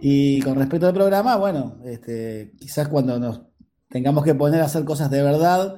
Y 0.00 0.40
con 0.42 0.56
respecto 0.56 0.86
al 0.86 0.94
programa, 0.94 1.36
bueno, 1.36 1.78
este, 1.84 2.52
quizás 2.58 2.88
cuando 2.88 3.18
nos 3.18 3.42
tengamos 3.88 4.24
que 4.24 4.34
poner 4.34 4.60
a 4.60 4.66
hacer 4.66 4.84
cosas 4.84 5.10
de 5.10 5.22
verdad, 5.22 5.76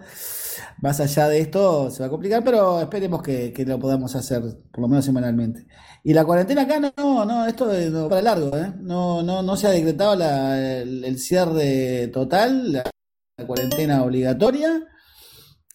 más 0.81 1.01
allá 1.01 1.29
de 1.29 1.41
esto, 1.41 1.91
se 1.91 2.01
va 2.01 2.07
a 2.07 2.11
complicar, 2.11 2.45
pero 2.45 2.81
esperemos 2.81 3.23
que, 3.23 3.53
que 3.53 3.65
lo 3.65 3.79
podamos 3.79 4.15
hacer, 4.15 4.43
por 4.73 4.83
lo 4.83 4.89
menos 4.89 5.05
semanalmente. 5.05 5.67
Y 6.05 6.15
la 6.15 6.25
cuarentena 6.25 6.63
acá 6.63 6.81
no, 6.81 7.25
no, 7.25 7.47
esto 7.47 7.71
es 7.73 7.91
para 8.09 8.23
largo, 8.23 8.57
¿eh? 8.57 8.73
No, 8.81 9.23
no, 9.23 9.43
no 9.43 9.57
se 9.57 9.67
ha 9.67 9.71
decretado 9.71 10.15
el, 10.15 11.19
cierre 11.19 12.09
total, 12.09 12.73
la, 12.73 12.91
la 13.37 13.47
cuarentena 13.47 14.03
obligatoria. 14.05 14.87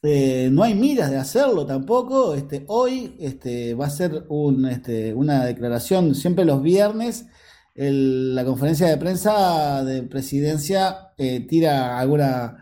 Eh, 0.01 0.49
no 0.51 0.63
hay 0.63 0.75
miras 0.75 1.11
de 1.11 1.17
hacerlo 1.17 1.65
tampoco. 1.65 2.35
Este, 2.35 2.65
hoy 2.67 3.15
este, 3.19 3.73
va 3.73 3.87
a 3.87 3.89
ser 3.89 4.25
un, 4.29 4.65
este, 4.67 5.13
una 5.13 5.45
declaración, 5.45 6.13
siempre 6.15 6.45
los 6.45 6.61
viernes, 6.61 7.25
el- 7.75 8.35
la 8.35 8.45
conferencia 8.45 8.87
de 8.87 8.97
prensa 8.97 9.83
de 9.83 10.03
presidencia 10.03 11.11
eh, 11.17 11.41
tira 11.47 11.97
alguna, 11.99 12.57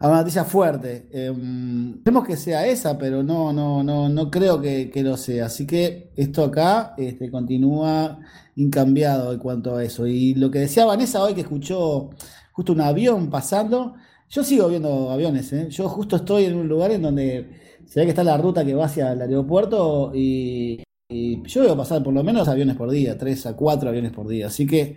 alguna 0.00 0.20
noticia 0.20 0.44
fuerte. 0.44 1.08
Esperemos 1.10 2.26
que 2.26 2.36
sea 2.36 2.66
esa, 2.66 2.98
pero 2.98 3.22
no, 3.22 3.52
no, 3.52 3.82
no, 3.82 4.08
no 4.08 4.30
creo 4.30 4.60
que, 4.60 4.90
que 4.90 5.02
lo 5.02 5.16
sea. 5.16 5.46
Así 5.46 5.66
que 5.66 6.10
esto 6.16 6.44
acá 6.44 6.94
este, 6.98 7.30
continúa 7.30 8.18
incambiado 8.56 9.32
en 9.32 9.38
cuanto 9.38 9.76
a 9.76 9.84
eso. 9.84 10.06
Y 10.06 10.34
lo 10.34 10.50
que 10.50 10.60
decía 10.60 10.84
Vanessa 10.86 11.22
hoy, 11.22 11.34
que 11.34 11.42
escuchó 11.42 12.10
justo 12.52 12.72
un 12.72 12.80
avión 12.80 13.28
pasando, 13.30 13.94
yo 14.28 14.42
sigo 14.42 14.68
viendo 14.68 15.10
aviones, 15.10 15.52
¿eh? 15.52 15.68
Yo 15.70 15.88
justo 15.88 16.16
estoy 16.16 16.44
en 16.46 16.56
un 16.56 16.68
lugar 16.68 16.90
en 16.90 17.02
donde 17.02 17.50
se 17.86 18.00
ve 18.00 18.06
que 18.06 18.10
está 18.10 18.24
la 18.24 18.36
ruta 18.36 18.64
que 18.64 18.74
va 18.74 18.86
hacia 18.86 19.12
el 19.12 19.20
aeropuerto 19.22 20.10
y, 20.14 20.82
y 21.08 21.42
yo 21.48 21.62
veo 21.62 21.76
pasar 21.76 22.02
por 22.02 22.12
lo 22.12 22.22
menos 22.24 22.48
aviones 22.48 22.76
por 22.76 22.90
día, 22.90 23.16
tres 23.16 23.46
a 23.46 23.54
cuatro 23.54 23.88
aviones 23.88 24.12
por 24.12 24.26
día. 24.26 24.48
Así 24.48 24.66
que 24.66 24.96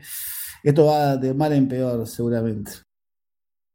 esto 0.64 0.86
va 0.86 1.18
de 1.18 1.34
mal 1.34 1.54
en 1.54 1.68
peor, 1.68 2.08
seguramente. 2.08 2.72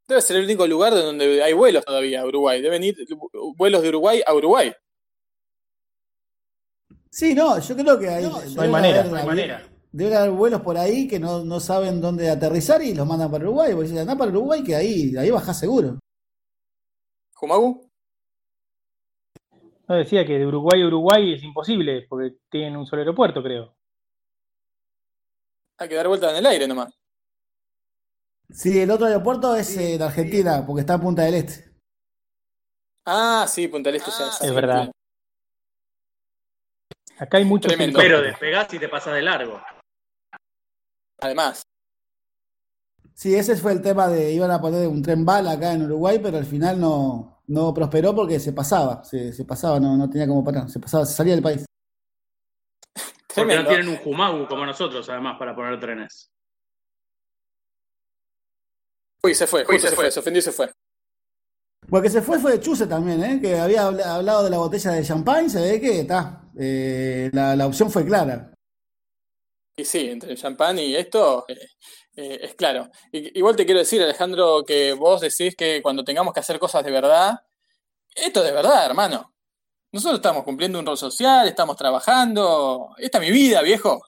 Debe 0.07 0.21
ser 0.21 0.37
el 0.37 0.45
único 0.45 0.67
lugar 0.67 0.93
donde 0.95 1.43
hay 1.43 1.53
vuelos 1.53 1.85
todavía 1.85 2.23
a 2.23 2.27
Uruguay. 2.27 2.61
Deben 2.61 2.83
ir 2.85 2.97
vuelos 3.57 3.83
de 3.83 3.89
Uruguay 3.89 4.21
a 4.27 4.35
Uruguay. 4.35 4.73
Sí, 7.11 7.35
no, 7.35 7.59
yo 7.61 7.77
creo 7.77 7.99
que 7.99 8.09
hay, 8.09 8.25
No 8.25 8.63
hay 8.63 8.69
debe 8.69 8.69
manera, 8.69 9.01
haber 9.01 9.13
no 9.13 9.17
hay 9.17 9.27
manera. 9.27 9.63
debe 9.93 10.17
haber 10.17 10.31
vuelos 10.33 10.61
por 10.63 10.77
ahí 10.77 11.07
que 11.07 11.21
no, 11.21 11.45
no 11.45 11.61
saben 11.61 12.01
dónde 12.01 12.29
aterrizar 12.29 12.83
y 12.83 12.95
los 12.95 13.07
mandan 13.07 13.31
para 13.31 13.45
Uruguay. 13.45 13.71
Porque 13.73 13.85
dicen, 13.85 14.01
andá 14.01 14.17
para 14.17 14.31
Uruguay 14.33 14.63
que 14.65 14.75
ahí, 14.75 15.17
ahí 15.17 15.31
bajás 15.31 15.59
seguro. 15.61 16.01
¿Jumagu? 17.35 17.91
No 19.87 19.97
decía 19.97 20.25
que 20.25 20.39
de 20.39 20.47
Uruguay 20.47 20.83
a 20.83 20.87
Uruguay 20.87 21.35
es 21.35 21.43
imposible, 21.43 22.07
porque 22.09 22.37
tienen 22.51 22.77
un 22.77 22.87
solo 22.87 23.03
aeropuerto, 23.03 23.43
creo. 23.43 23.75
Hay 25.77 25.89
que 25.89 25.95
dar 25.95 26.09
vuelta 26.09 26.31
en 26.31 26.37
el 26.37 26.47
aire 26.47 26.67
nomás. 26.67 26.95
Sí, 28.51 28.79
el 28.81 28.91
otro 28.91 29.07
aeropuerto 29.07 29.55
es 29.57 29.77
eh, 29.77 29.95
en 29.95 30.03
Argentina, 30.03 30.65
porque 30.67 30.81
está 30.81 30.95
en 30.95 31.01
Punta 31.01 31.23
del 31.23 31.35
Este. 31.35 31.71
Ah, 33.05 33.47
sí, 33.49 33.69
Punta 33.69 33.91
del 33.91 33.97
Este 33.97 34.11
ya 34.11 34.29
es 34.29 34.41
Es 34.41 34.55
verdad. 34.55 34.91
Acá 37.19 37.39
hay 37.39 37.45
muchos 37.45 37.69
Tremendo. 37.69 37.99
Pero 37.99 38.23
despegás 38.23 38.73
y 38.73 38.79
te 38.79 38.89
pasas 38.89 39.15
de 39.15 39.23
largo. 39.23 39.61
Además. 41.21 41.67
Sí, 43.15 43.35
ese 43.35 43.57
fue 43.57 43.73
el 43.73 43.83
tema 43.83 44.09
de 44.09 44.33
iban 44.33 44.51
a 44.51 44.61
poner 44.61 44.89
un 44.89 45.03
tren 45.03 45.25
bala 45.25 45.53
acá 45.53 45.73
en 45.73 45.85
Uruguay, 45.85 46.19
pero 46.23 46.39
al 46.39 46.47
final 46.47 46.81
no, 46.81 47.34
no 47.47 47.73
prosperó 47.75 48.15
porque 48.15 48.41
se 48.41 48.53
pasaba, 48.53 49.05
se, 49.05 49.33
se 49.33 49.45
pasaba, 49.45 49.79
no, 49.81 49.97
no 49.97 50.09
tenía 50.09 50.27
como 50.27 50.45
parar, 50.45 50.69
se 50.71 50.79
pasaba, 50.81 51.05
se 51.07 51.15
salía 51.15 51.35
del 51.35 51.43
país. 51.43 51.65
Porque 53.35 53.57
no 53.57 53.67
tienen 53.67 53.89
un 53.89 53.97
Jumagu 53.97 54.47
como 54.47 54.65
nosotros, 54.65 55.09
además, 55.09 55.37
para 55.39 55.55
poner 55.55 55.79
trenes. 55.81 56.31
Uy, 59.23 59.35
se 59.35 59.47
fue, 59.47 59.65
Uy, 59.69 59.79
se 59.81 59.89
se 59.89 59.97
fue. 59.97 60.11
se 60.11 60.21
ofendió 60.21 60.39
y 60.39 60.43
se 60.43 60.53
fue. 60.53 60.71
Porque 61.89 62.09
se 62.11 62.23
fue 62.23 62.39
fue 62.39 62.61
Chuse 62.61 62.87
también, 62.87 63.23
¿eh? 63.25 63.41
que 63.41 63.59
había 63.59 63.87
habla- 63.87 64.15
hablado 64.15 64.45
de 64.45 64.51
la 64.51 64.59
botella 64.59 64.93
de 64.93 65.05
champán, 65.05 65.51
se 65.51 65.61
ve 65.61 65.81
que 65.81 66.01
está, 66.01 66.43
eh, 66.59 67.31
la, 67.33 67.55
la 67.57 67.67
opción 67.67 67.91
fue 67.91 68.05
clara. 68.05 68.53
Y 69.77 69.85
sí, 69.85 70.09
entre 70.09 70.31
el 70.33 70.39
champán 70.39 70.79
y 70.79 70.95
esto 70.95 71.45
eh, 71.49 71.59
eh, 72.17 72.39
es 72.43 72.55
claro. 72.55 72.91
Igual 73.13 73.57
te 73.57 73.65
quiero 73.65 73.81
decir, 73.81 74.03
Alejandro, 74.03 74.65
que 74.65 74.93
vos 74.93 75.21
decís 75.21 75.55
que 75.57 75.81
cuando 75.83 76.05
tengamos 76.05 76.33
que 76.35 76.41
hacer 76.41 76.59
cosas 76.59 76.85
de 76.85 76.91
verdad, 76.91 77.41
esto 78.15 78.41
es 78.41 78.47
de 78.47 78.53
verdad, 78.53 78.87
hermano. 78.87 79.33
Nosotros 79.93 80.19
estamos 80.19 80.45
cumpliendo 80.45 80.79
un 80.79 80.87
rol 80.87 80.99
social, 80.99 81.47
estamos 81.49 81.77
trabajando. 81.77 82.91
Esta 82.99 83.19
es 83.19 83.25
mi 83.25 83.31
vida, 83.31 83.63
viejo. 83.63 84.03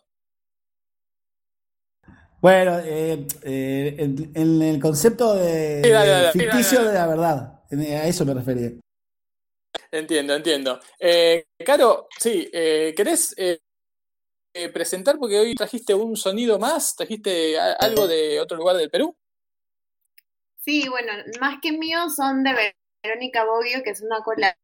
Bueno, 2.40 2.78
eh, 2.80 3.26
eh, 3.42 3.94
en, 3.98 4.30
en 4.34 4.62
el 4.62 4.80
concepto 4.80 5.34
de, 5.34 5.80
Sí, 5.84 5.90
dale, 5.90 6.06
de 6.06 6.12
dale, 6.22 6.32
ficticio 6.32 6.78
dale, 6.80 6.90
de 6.92 6.94
la 6.98 7.06
verdad, 7.06 7.60
en- 7.70 7.80
a 7.96 8.04
eso 8.04 8.24
me 8.24 8.34
refería. 8.34 8.70
Entiendo, 9.90 10.34
entiendo. 10.34 10.80
Eh, 10.98 11.46
Caro, 11.64 12.08
sí, 12.18 12.48
eh, 12.52 12.92
¿querés 12.96 13.34
eh, 14.56 14.68
presentar? 14.70 15.18
Porque 15.18 15.38
hoy 15.38 15.54
trajiste 15.54 15.94
un 15.94 16.16
sonido 16.16 16.58
más, 16.58 16.96
trajiste 16.96 17.58
algo 17.58 18.06
de 18.06 18.40
otro 18.40 18.56
lugar 18.56 18.76
del 18.76 18.90
Perú. 18.90 19.16
Sí, 20.58 20.88
bueno, 20.88 21.12
más 21.40 21.58
que 21.60 21.72
mío 21.72 22.08
son 22.10 22.42
de 22.42 22.52
Ver- 22.52 22.76
Verónica 23.02 23.44
Boggio, 23.44 23.82
que 23.84 23.90
es 23.90 24.02
una 24.02 24.20
cola 24.22 24.56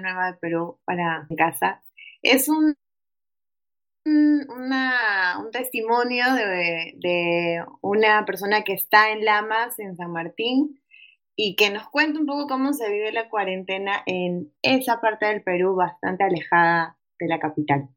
nueva 0.00 0.32
de 0.32 0.38
Perú 0.38 0.78
para 0.84 1.26
casa. 1.36 1.82
Es 2.22 2.48
un, 2.48 2.74
un- 4.04 4.46
testimonio 5.52 6.34
de, 6.34 6.92
de 6.96 7.64
una 7.80 8.24
persona 8.26 8.62
que 8.62 8.74
está 8.74 9.10
en 9.10 9.24
Lamas, 9.24 9.78
en 9.78 9.96
San 9.96 10.12
Martín, 10.12 10.80
y 11.36 11.56
que 11.56 11.70
nos 11.70 11.88
cuente 11.88 12.18
un 12.18 12.26
poco 12.26 12.46
cómo 12.48 12.72
se 12.74 12.90
vive 12.90 13.12
la 13.12 13.28
cuarentena 13.30 14.02
en 14.06 14.52
esa 14.62 15.00
parte 15.00 15.26
del 15.26 15.42
Perú 15.42 15.74
bastante 15.76 16.24
alejada 16.24 16.98
de 17.18 17.28
la 17.28 17.38
capital. 17.38 17.88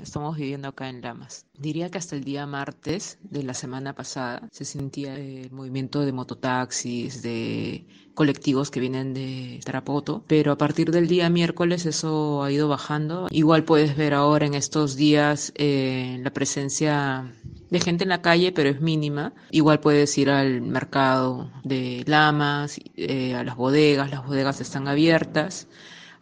Estamos 0.00 0.36
viviendo 0.36 0.68
acá 0.68 0.88
en 0.88 1.00
Lamas. 1.00 1.44
Diría 1.58 1.90
que 1.90 1.98
hasta 1.98 2.14
el 2.14 2.22
día 2.22 2.46
martes 2.46 3.18
de 3.24 3.42
la 3.42 3.52
semana 3.52 3.96
pasada 3.96 4.48
se 4.52 4.64
sentía 4.64 5.16
el 5.16 5.50
movimiento 5.50 6.02
de 6.02 6.12
mototaxis, 6.12 7.20
de 7.20 7.84
colectivos 8.14 8.70
que 8.70 8.78
vienen 8.78 9.12
de 9.12 9.58
Tarapoto, 9.64 10.22
pero 10.28 10.52
a 10.52 10.56
partir 10.56 10.92
del 10.92 11.08
día 11.08 11.28
miércoles 11.30 11.84
eso 11.84 12.44
ha 12.44 12.52
ido 12.52 12.68
bajando. 12.68 13.26
Igual 13.32 13.64
puedes 13.64 13.96
ver 13.96 14.14
ahora 14.14 14.46
en 14.46 14.54
estos 14.54 14.94
días 14.94 15.52
eh, 15.56 16.16
la 16.22 16.32
presencia 16.32 17.34
de 17.68 17.80
gente 17.80 18.04
en 18.04 18.10
la 18.10 18.22
calle, 18.22 18.52
pero 18.52 18.68
es 18.68 18.80
mínima. 18.80 19.32
Igual 19.50 19.80
puedes 19.80 20.16
ir 20.16 20.30
al 20.30 20.60
mercado 20.60 21.50
de 21.64 22.04
Lamas, 22.06 22.78
eh, 22.94 23.34
a 23.34 23.42
las 23.42 23.56
bodegas, 23.56 24.12
las 24.12 24.24
bodegas 24.24 24.60
están 24.60 24.86
abiertas. 24.86 25.66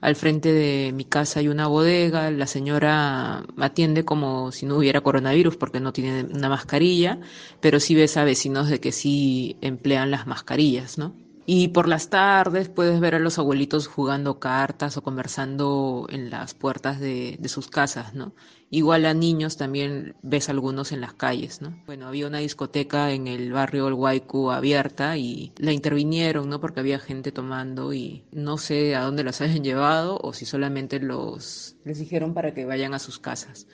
Al 0.00 0.16
frente 0.16 0.52
de 0.52 0.92
mi 0.92 1.04
casa 1.04 1.40
hay 1.40 1.48
una 1.48 1.66
bodega, 1.66 2.30
la 2.30 2.46
señora 2.46 3.44
atiende 3.58 4.04
como 4.04 4.50
si 4.52 4.64
no 4.66 4.76
hubiera 4.78 5.02
coronavirus 5.02 5.56
porque 5.56 5.80
no 5.80 5.92
tiene 5.92 6.24
una 6.24 6.48
mascarilla, 6.48 7.20
pero 7.60 7.80
sí 7.80 7.94
ves 7.94 8.16
a 8.16 8.24
vecinos 8.24 8.68
de 8.68 8.80
que 8.80 8.92
sí 8.92 9.58
emplean 9.60 10.10
las 10.10 10.26
mascarillas, 10.26 10.96
¿no? 10.98 11.14
Y 11.52 11.66
por 11.66 11.88
las 11.88 12.10
tardes 12.10 12.68
puedes 12.68 13.00
ver 13.00 13.16
a 13.16 13.18
los 13.18 13.40
abuelitos 13.40 13.88
jugando 13.88 14.38
cartas 14.38 14.96
o 14.96 15.02
conversando 15.02 16.06
en 16.08 16.30
las 16.30 16.54
puertas 16.54 17.00
de, 17.00 17.40
sus 17.46 17.66
casas, 17.66 18.14
¿no? 18.14 18.36
Igual 18.70 19.04
a 19.04 19.14
niños 19.14 19.56
también 19.56 20.14
ves 20.22 20.48
algunos 20.48 20.92
en 20.92 21.00
las 21.00 21.14
calles, 21.14 21.60
¿no? 21.60 21.76
Bueno, 21.86 22.06
había 22.06 22.28
una 22.28 22.38
discoteca 22.38 23.10
en 23.10 23.26
el 23.26 23.52
barrio 23.52 23.88
El 23.88 23.94
Huaycu 23.94 24.52
abierta 24.52 25.16
y 25.16 25.52
la 25.56 25.72
intervinieron, 25.72 26.48
¿no? 26.48 26.60
Porque 26.60 26.78
había 26.78 27.00
gente 27.00 27.32
tomando 27.32 27.92
y 27.92 28.24
no 28.30 28.56
sé 28.56 28.94
a 28.94 29.02
dónde 29.02 29.24
los 29.24 29.40
hayan 29.40 29.64
llevado 29.64 30.20
o 30.22 30.32
si 30.32 30.46
solamente 30.46 31.00
los 31.00 31.74
les 31.84 31.98
dijeron 31.98 32.32
para 32.32 32.54
que 32.54 32.64
vayan 32.64 32.94
a 32.94 33.00
sus 33.00 33.18
casas. 33.18 33.66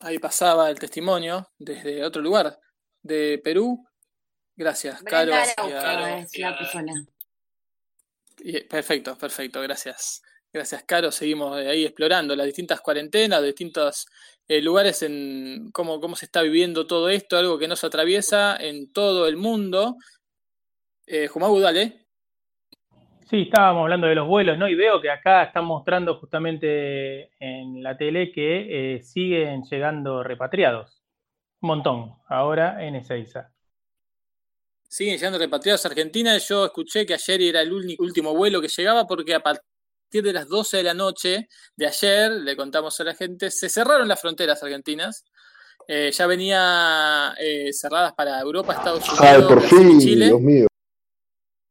Ahí 0.00 0.18
pasaba 0.18 0.68
el 0.68 0.78
testimonio 0.78 1.48
desde 1.58 2.04
otro 2.04 2.20
lugar 2.20 2.60
de 3.06 3.40
Perú. 3.42 3.86
Gracias, 4.56 5.02
Caro. 5.02 5.34
Es 5.34 6.38
la 6.38 6.56
persona. 6.58 6.92
Y- 8.38 8.60
Perfecto, 8.62 9.16
perfecto, 9.16 9.60
gracias. 9.60 10.22
Gracias, 10.52 10.84
Caro. 10.84 11.10
Seguimos 11.12 11.56
ahí 11.56 11.84
explorando 11.84 12.34
las 12.34 12.46
distintas 12.46 12.80
cuarentenas, 12.80 13.42
distintos 13.42 14.06
eh, 14.48 14.62
lugares 14.62 15.02
en 15.02 15.70
cómo, 15.72 16.00
cómo 16.00 16.16
se 16.16 16.26
está 16.26 16.40
viviendo 16.42 16.86
todo 16.86 17.08
esto, 17.08 17.36
algo 17.36 17.58
que 17.58 17.68
nos 17.68 17.84
atraviesa 17.84 18.56
en 18.56 18.92
todo 18.92 19.26
el 19.26 19.36
mundo. 19.36 19.96
Eh, 21.06 21.28
Jumagu, 21.28 21.60
dale. 21.60 22.06
Sí, 23.28 23.42
estábamos 23.42 23.82
hablando 23.82 24.06
de 24.06 24.14
los 24.14 24.28
vuelos, 24.28 24.56
¿no? 24.56 24.68
Y 24.68 24.76
veo 24.76 25.00
que 25.00 25.10
acá 25.10 25.42
están 25.42 25.64
mostrando 25.64 26.16
justamente 26.18 27.30
en 27.40 27.82
la 27.82 27.96
tele 27.96 28.30
que 28.30 28.94
eh, 28.94 29.02
siguen 29.02 29.64
llegando 29.64 30.22
repatriados. 30.22 30.95
Un 31.60 31.68
montón, 31.68 32.14
ahora 32.28 32.84
en 32.84 32.96
Ezeiza. 32.96 33.50
Siguen 34.88 35.16
llegando 35.16 35.38
repatriados 35.38 35.84
a 35.84 35.88
Argentina. 35.88 36.36
Yo 36.38 36.66
escuché 36.66 37.04
que 37.04 37.14
ayer 37.14 37.42
era 37.42 37.60
el 37.60 37.72
último 37.98 38.34
vuelo 38.34 38.60
que 38.60 38.68
llegaba 38.68 39.06
porque 39.06 39.34
a 39.34 39.40
partir 39.40 40.22
de 40.22 40.32
las 40.32 40.48
12 40.48 40.78
de 40.78 40.82
la 40.82 40.94
noche 40.94 41.48
de 41.74 41.86
ayer, 41.86 42.32
le 42.32 42.56
contamos 42.56 42.98
a 43.00 43.04
la 43.04 43.14
gente, 43.14 43.50
se 43.50 43.68
cerraron 43.68 44.08
las 44.08 44.20
fronteras 44.20 44.62
argentinas. 44.62 45.24
Eh, 45.88 46.10
ya 46.12 46.26
venía 46.26 47.34
eh, 47.38 47.72
cerradas 47.72 48.12
para 48.14 48.40
Europa, 48.40 48.72
Estados 48.72 49.08
Unidos, 49.08 49.20
Ay, 49.20 49.42
por 49.42 49.62
fin, 49.62 50.00
Chile. 50.00 50.26
Dios 50.26 50.40
mío. 50.40 50.66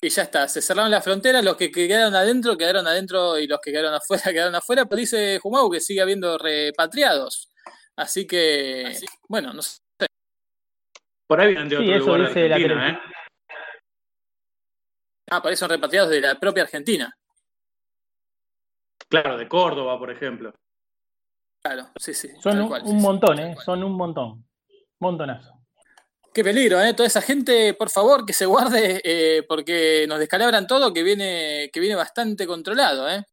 Y 0.01 0.09
ya 0.09 0.21
está, 0.21 0.47
se 0.47 0.61
cerraron 0.61 0.91
las 0.91 1.03
fronteras, 1.03 1.43
los 1.43 1.57
que 1.57 1.71
quedaron 1.71 2.15
adentro 2.15 2.55
quedaron 2.55 2.85
adentro 2.85 3.39
y 3.39 3.47
los 3.47 3.59
que 3.59 3.71
quedaron 3.71 3.93
afuera 3.93 4.23
quedaron 4.31 4.55
afuera, 4.55 4.85
pero 4.85 4.99
dice 4.99 5.39
Jumau 5.41 5.69
que 5.71 5.81
sigue 5.81 6.01
habiendo 6.01 6.37
repatriados. 6.37 7.51
Así 7.95 8.27
que, 8.27 8.93
bueno, 9.27 9.53
no 9.53 9.61
sé. 9.61 9.79
Por 11.27 11.39
ahí 11.41 11.47
vienen 11.49 11.69
de 11.69 11.77
Sí, 11.77 11.83
otro 11.83 11.95
eso 11.95 12.05
lugar 12.05 12.21
de 12.21 12.27
dice 12.27 12.49
la 12.49 12.55
Argentina, 12.55 12.85
tele. 12.85 12.97
¿eh? 12.97 12.99
Ah, 15.31 15.41
por 15.41 15.51
ahí 15.51 15.57
son 15.57 15.69
repatriados 15.69 16.09
de 16.11 16.21
la 16.21 16.35
propia 16.39 16.63
Argentina. 16.63 17.15
Claro, 19.09 19.37
de 19.37 19.47
Córdoba, 19.47 19.97
por 19.97 20.11
ejemplo. 20.11 20.53
Claro, 21.61 21.89
sí, 21.95 22.13
sí. 22.13 22.29
Son 22.41 22.59
un, 22.61 22.67
cual, 22.67 22.81
un 22.83 22.89
sí, 22.89 22.95
sí. 22.97 23.01
montón, 23.01 23.39
¿eh? 23.39 23.55
Son 23.65 23.83
un 23.83 23.93
montón. 23.93 24.45
Montonazo. 24.99 25.51
Qué 26.33 26.43
peligro, 26.43 26.81
¿eh? 26.81 26.93
Toda 26.93 27.07
esa 27.07 27.21
gente, 27.21 27.73
por 27.73 27.89
favor, 27.89 28.25
que 28.25 28.33
se 28.33 28.45
guarde, 28.45 29.01
eh, 29.03 29.43
porque 29.47 30.05
nos 30.07 30.19
descalabran 30.19 30.67
todo, 30.67 30.93
que 30.93 31.01
viene, 31.01 31.69
que 31.73 31.79
viene 31.79 31.95
bastante 31.95 32.45
controlado, 32.45 33.09
¿eh? 33.09 33.25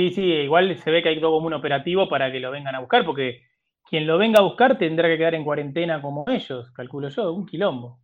Sí, 0.00 0.14
sí, 0.14 0.22
igual 0.22 0.78
se 0.82 0.90
ve 0.90 1.02
que 1.02 1.10
hay 1.10 1.20
todo 1.20 1.32
como 1.32 1.46
un 1.48 1.52
operativo 1.52 2.08
para 2.08 2.32
que 2.32 2.40
lo 2.40 2.50
vengan 2.50 2.74
a 2.74 2.80
buscar, 2.80 3.04
porque 3.04 3.42
quien 3.88 4.06
lo 4.06 4.16
venga 4.16 4.38
a 4.40 4.42
buscar 4.42 4.78
tendrá 4.78 5.08
que 5.08 5.18
quedar 5.18 5.34
en 5.34 5.44
cuarentena 5.44 6.00
como 6.00 6.24
ellos, 6.28 6.70
calculo 6.72 7.10
yo, 7.10 7.30
un 7.34 7.44
quilombo. 7.44 8.00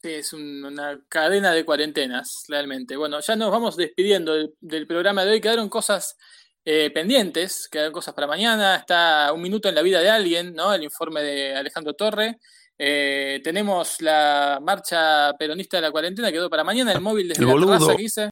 Sí, 0.00 0.12
es 0.14 0.32
un- 0.32 0.64
una 0.64 0.98
cadena 1.10 1.52
de 1.52 1.64
cuarentenas, 1.66 2.44
realmente. 2.48 2.96
Bueno, 2.96 3.20
ya 3.20 3.36
nos 3.36 3.50
vamos 3.50 3.76
despidiendo 3.76 4.32
del, 4.34 4.54
del 4.60 4.86
programa 4.86 5.24
de 5.26 5.32
hoy. 5.32 5.40
Quedaron 5.42 5.68
cosas 5.68 6.16
eh, 6.64 6.90
pendientes, 6.90 7.68
quedaron 7.70 7.92
cosas 7.92 8.14
para 8.14 8.26
mañana. 8.26 8.76
Está 8.76 9.32
un 9.34 9.42
minuto 9.42 9.68
en 9.68 9.74
la 9.74 9.82
vida 9.82 10.00
de 10.00 10.08
alguien, 10.10 10.54
¿no? 10.54 10.72
El 10.72 10.84
informe 10.84 11.22
de 11.22 11.54
Alejandro 11.54 11.92
Torre. 11.94 12.38
Eh, 12.78 13.40
tenemos 13.44 14.00
la 14.00 14.58
marcha 14.62 15.32
peronista 15.38 15.76
de 15.78 15.82
la 15.82 15.90
cuarentena, 15.90 16.30
quedó 16.32 16.48
para 16.48 16.64
mañana. 16.64 16.92
El 16.92 17.00
móvil 17.02 17.28
desde 17.28 17.42
El 17.42 17.48
la 17.48 17.52
boludo. 17.52 17.72
terraza 17.78 17.96
que 17.96 18.02
hice. 18.02 18.30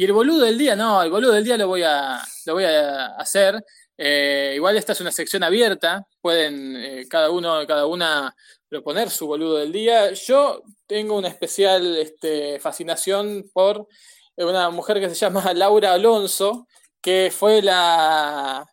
Y 0.00 0.04
el 0.06 0.14
boludo 0.14 0.46
del 0.46 0.56
día, 0.56 0.74
no, 0.74 1.02
el 1.02 1.10
boludo 1.10 1.32
del 1.32 1.44
día 1.44 1.58
lo 1.58 1.68
voy 1.68 1.82
a, 1.82 2.22
lo 2.46 2.54
voy 2.54 2.64
a 2.64 3.08
hacer. 3.16 3.62
Eh, 3.98 4.54
igual 4.56 4.78
esta 4.78 4.92
es 4.92 5.00
una 5.02 5.12
sección 5.12 5.42
abierta, 5.42 6.06
pueden 6.22 6.74
eh, 6.74 7.04
cada 7.06 7.30
uno, 7.30 7.66
cada 7.66 7.84
una 7.84 8.34
proponer 8.66 9.10
su 9.10 9.26
boludo 9.26 9.58
del 9.58 9.72
día. 9.72 10.10
Yo 10.14 10.62
tengo 10.86 11.18
una 11.18 11.28
especial 11.28 11.98
este, 11.98 12.58
fascinación 12.60 13.50
por 13.52 13.88
una 14.36 14.70
mujer 14.70 15.00
que 15.00 15.10
se 15.10 15.16
llama 15.16 15.52
Laura 15.54 15.92
Alonso, 15.92 16.66
que 17.02 17.30
fue 17.30 17.60
la, 17.60 18.69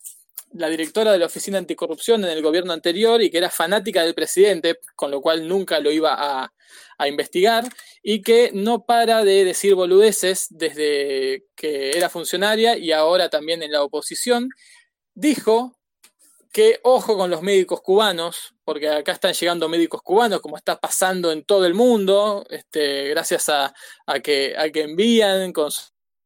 la 0.57 0.69
directora 0.69 1.11
de 1.11 1.19
la 1.19 1.27
Oficina 1.27 1.57
Anticorrupción 1.57 2.23
en 2.23 2.31
el 2.31 2.41
gobierno 2.41 2.73
anterior 2.73 3.21
y 3.21 3.29
que 3.29 3.37
era 3.37 3.49
fanática 3.49 4.03
del 4.03 4.15
presidente, 4.15 4.79
con 4.95 5.11
lo 5.11 5.21
cual 5.21 5.47
nunca 5.47 5.79
lo 5.79 5.91
iba 5.91 6.13
a, 6.13 6.53
a 6.97 7.07
investigar, 7.07 7.65
y 8.01 8.21
que 8.21 8.51
no 8.53 8.85
para 8.85 9.23
de 9.23 9.45
decir 9.45 9.75
boludeces 9.75 10.47
desde 10.49 11.45
que 11.55 11.91
era 11.91 12.09
funcionaria 12.09 12.77
y 12.77 12.91
ahora 12.91 13.29
también 13.29 13.61
en 13.63 13.71
la 13.71 13.83
oposición. 13.83 14.49
Dijo 15.13 15.77
que 16.51 16.79
ojo 16.83 17.17
con 17.17 17.29
los 17.29 17.41
médicos 17.41 17.81
cubanos, 17.81 18.55
porque 18.63 18.89
acá 18.89 19.11
están 19.11 19.33
llegando 19.33 19.69
médicos 19.69 20.01
cubanos, 20.01 20.41
como 20.41 20.57
está 20.57 20.79
pasando 20.79 21.31
en 21.31 21.43
todo 21.43 21.65
el 21.65 21.73
mundo, 21.73 22.45
este, 22.49 23.09
gracias 23.09 23.49
a, 23.49 23.73
a 24.05 24.19
que, 24.19 24.55
a 24.57 24.69
que 24.71 24.81
envían 24.81 25.53
con 25.53 25.69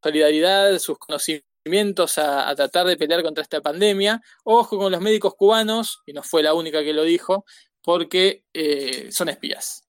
solidaridad 0.02 0.80
sus 0.80 0.98
conocimientos 0.98 1.51
a, 2.18 2.50
a 2.50 2.56
tratar 2.56 2.88
de 2.88 2.98
pelear 2.98 3.24
contra 3.24 3.44
esta 3.44 3.62
pandemia. 3.62 4.22
Ojo 4.44 4.78
con 4.78 4.92
los 4.92 5.02
médicos 5.02 5.36
cubanos, 5.36 6.02
y 6.06 6.14
no 6.14 6.24
fue 6.24 6.44
la 6.44 6.54
única 6.54 6.84
que 6.84 6.94
lo 6.94 7.04
dijo, 7.04 7.46
porque 7.84 8.44
eh, 8.54 9.10
son 9.12 9.30
espías. 9.30 9.84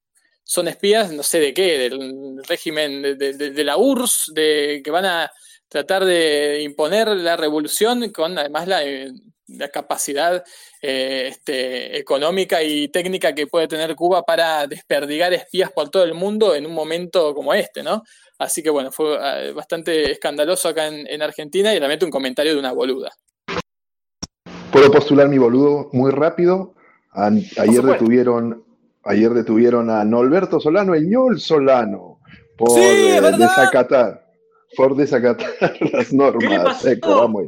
Son 0.45 0.69
espías, 0.69 1.13
no 1.13 1.23
sé 1.23 1.41
de 1.41 1.55
qué, 1.55 1.79
del 1.79 2.43
régimen 2.47 3.03
de, 3.03 3.15
de- 3.17 3.51
de- 3.51 3.65
la 3.65 3.77
URSS, 3.77 4.33
de, 4.35 4.81
que 4.85 4.91
van 4.91 5.07
a 5.07 5.31
tratar 5.69 6.05
de 6.05 6.61
imponer 6.63 7.09
la 7.09 7.37
revolución 7.37 8.11
con 8.11 8.37
además 8.39 8.69
la, 8.69 8.85
eh, 8.85 9.11
la 9.47 9.69
capacidad 9.69 10.45
eh, 10.83 11.29
este, 11.31 11.97
económica 11.99 12.63
y 12.63 12.89
técnica 12.89 13.35
que 13.35 13.47
puede 13.47 13.69
tener 13.69 13.95
Cuba 13.97 14.23
para 14.25 14.67
desperdigar 14.67 15.33
espías 15.33 15.71
por 15.73 15.89
todo 15.89 16.05
el 16.05 16.13
mundo 16.15 16.55
en 16.55 16.67
un 16.67 16.73
momento 16.75 17.35
como 17.35 17.55
este, 17.55 17.83
¿no? 17.83 18.03
Así 18.43 18.63
que 18.63 18.71
bueno, 18.71 18.91
fue 18.91 19.17
eh, 19.21 19.53
bastante 19.53 20.11
escandaloso 20.13 20.69
acá 20.69 20.89
en, 20.89 21.07
en 21.07 21.23
Argentina 21.23 21.73
y 21.73 21.79
realmente 21.79 22.05
un 22.05 22.11
comentario 22.11 22.53
de 22.53 22.59
una 22.59 22.73
boluda. 22.73 23.11
¿Puedo 24.73 24.91
postular 24.91 25.29
mi 25.29 25.39
boludo 25.39 25.89
muy 25.93 26.11
rápido? 26.11 26.75
A- 27.13 27.27
ayer 27.59 27.83
detuvieron, 27.83 28.65
ayer 29.05 29.31
detuvieron 29.31 29.91
a 29.91 30.05
Norberto 30.05 30.59
Solano, 30.61 30.95
el 30.95 31.09
ñol 31.09 31.39
Solano, 31.41 32.21
por 32.57 32.71
Sí, 32.71 32.81
eh, 32.81 33.21
desacatar, 33.39 34.27
por 34.77 34.97
desacatar 34.97 35.51
las 35.93 36.13
normas. 36.13 36.65
pasó? 36.65 36.89
Eco, 36.89 37.17
vamos. 37.17 37.45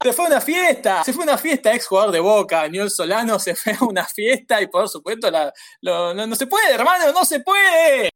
Se 0.00 0.12
fue 0.12 0.26
a 0.26 0.28
una 0.28 0.40
fiesta, 0.40 1.02
se 1.02 1.12
fue 1.12 1.24
a 1.24 1.28
una 1.28 1.38
fiesta, 1.38 1.74
ex 1.74 1.86
jugador 1.88 2.12
de 2.12 2.20
Boca, 2.20 2.68
Niol 2.68 2.88
Solano 2.90 3.38
se 3.40 3.56
fue 3.56 3.72
a 3.72 3.84
una 3.84 4.04
fiesta 4.04 4.62
y 4.62 4.68
por 4.68 4.88
supuesto 4.88 5.28
la, 5.30 5.52
lo- 5.80 6.14
no, 6.14 6.24
no 6.26 6.36
se 6.36 6.46
puede, 6.46 6.72
hermano, 6.72 7.10
no 7.12 7.24
se 7.24 7.40
puede. 7.40 8.10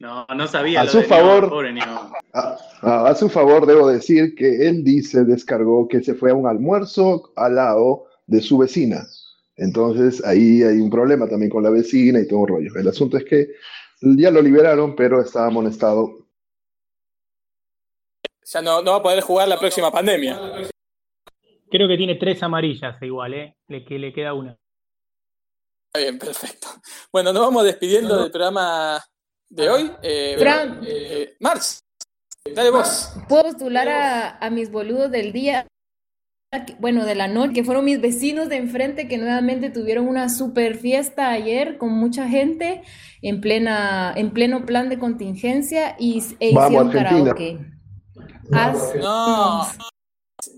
No, 0.00 0.26
no 0.34 0.46
sabía 0.48 0.80
A 0.80 0.84
lo 0.84 0.90
su 0.90 0.98
de 0.98 1.04
favor. 1.04 1.42
Neo, 1.42 1.50
pobre 1.50 1.72
Neo. 1.74 2.10
A, 2.32 2.56
a- 2.80 3.08
a 3.10 3.14
su 3.14 3.28
favor, 3.28 3.66
debo 3.66 3.86
decir 3.88 4.34
que 4.34 4.66
él 4.66 4.82
dice, 4.82 5.24
descargó 5.24 5.86
que 5.88 6.02
se 6.02 6.14
fue 6.14 6.30
a 6.30 6.34
un 6.34 6.46
almuerzo 6.46 7.32
al 7.36 7.54
lado 7.56 8.06
de 8.26 8.40
su 8.40 8.56
vecina. 8.58 9.06
Entonces 9.56 10.24
ahí 10.24 10.62
hay 10.62 10.78
un 10.80 10.88
problema 10.88 11.28
también 11.28 11.50
con 11.50 11.62
la 11.62 11.68
vecina 11.70 12.18
y 12.18 12.26
todo 12.26 12.40
un 12.40 12.48
rollo. 12.48 12.70
El 12.76 12.88
asunto 12.88 13.18
es 13.18 13.24
que 13.26 13.48
ya 14.00 14.30
lo 14.30 14.40
liberaron, 14.40 14.96
pero 14.96 15.20
estaba 15.20 15.46
amonestado. 15.48 16.26
Ya 18.46 18.62
no, 18.62 18.80
no 18.82 18.92
va 18.92 18.96
a 18.96 19.02
poder 19.02 19.20
jugar 19.20 19.48
la 19.48 19.58
próxima 19.60 19.92
pandemia. 19.92 20.40
Creo 21.70 21.86
que 21.86 21.96
tiene 21.98 22.14
tres 22.16 22.42
amarillas 22.42 23.00
igual, 23.02 23.34
¿eh? 23.34 23.56
Le, 23.68 23.84
que 23.84 23.98
le 23.98 24.12
queda 24.14 24.32
una. 24.32 24.56
Está 25.86 25.98
bien, 26.00 26.18
perfecto. 26.18 26.68
Bueno, 27.12 27.32
nos 27.34 27.42
vamos 27.42 27.64
despidiendo 27.64 28.16
del 28.22 28.30
programa 28.30 28.98
de 29.50 29.68
hoy. 29.68 29.92
Eh, 30.02 30.36
Fran. 30.38 30.80
eh, 30.86 31.34
Marx, 31.40 31.84
dale 32.54 32.70
vos. 32.70 33.12
¿Puedo 33.28 33.42
postular 33.42 33.88
a, 33.88 34.38
a 34.38 34.50
mis 34.50 34.70
boludos 34.70 35.10
del 35.10 35.32
día? 35.32 35.66
Bueno, 36.80 37.04
de 37.04 37.14
la 37.14 37.28
noche, 37.28 37.52
que 37.52 37.64
fueron 37.64 37.84
mis 37.84 38.00
vecinos 38.00 38.48
de 38.48 38.56
enfrente 38.56 39.06
que 39.06 39.18
nuevamente 39.18 39.70
tuvieron 39.70 40.08
una 40.08 40.28
super 40.28 40.76
fiesta 40.76 41.30
ayer 41.30 41.78
con 41.78 41.92
mucha 41.92 42.26
gente 42.26 42.82
en 43.22 43.40
plena, 43.40 44.12
en 44.16 44.32
pleno 44.32 44.66
plan 44.66 44.88
de 44.88 44.98
contingencia 44.98 45.94
y 45.96 46.20
e 46.40 46.50
hicieron 46.50 46.90
karaoke. 46.90 47.58
No. 49.00 49.64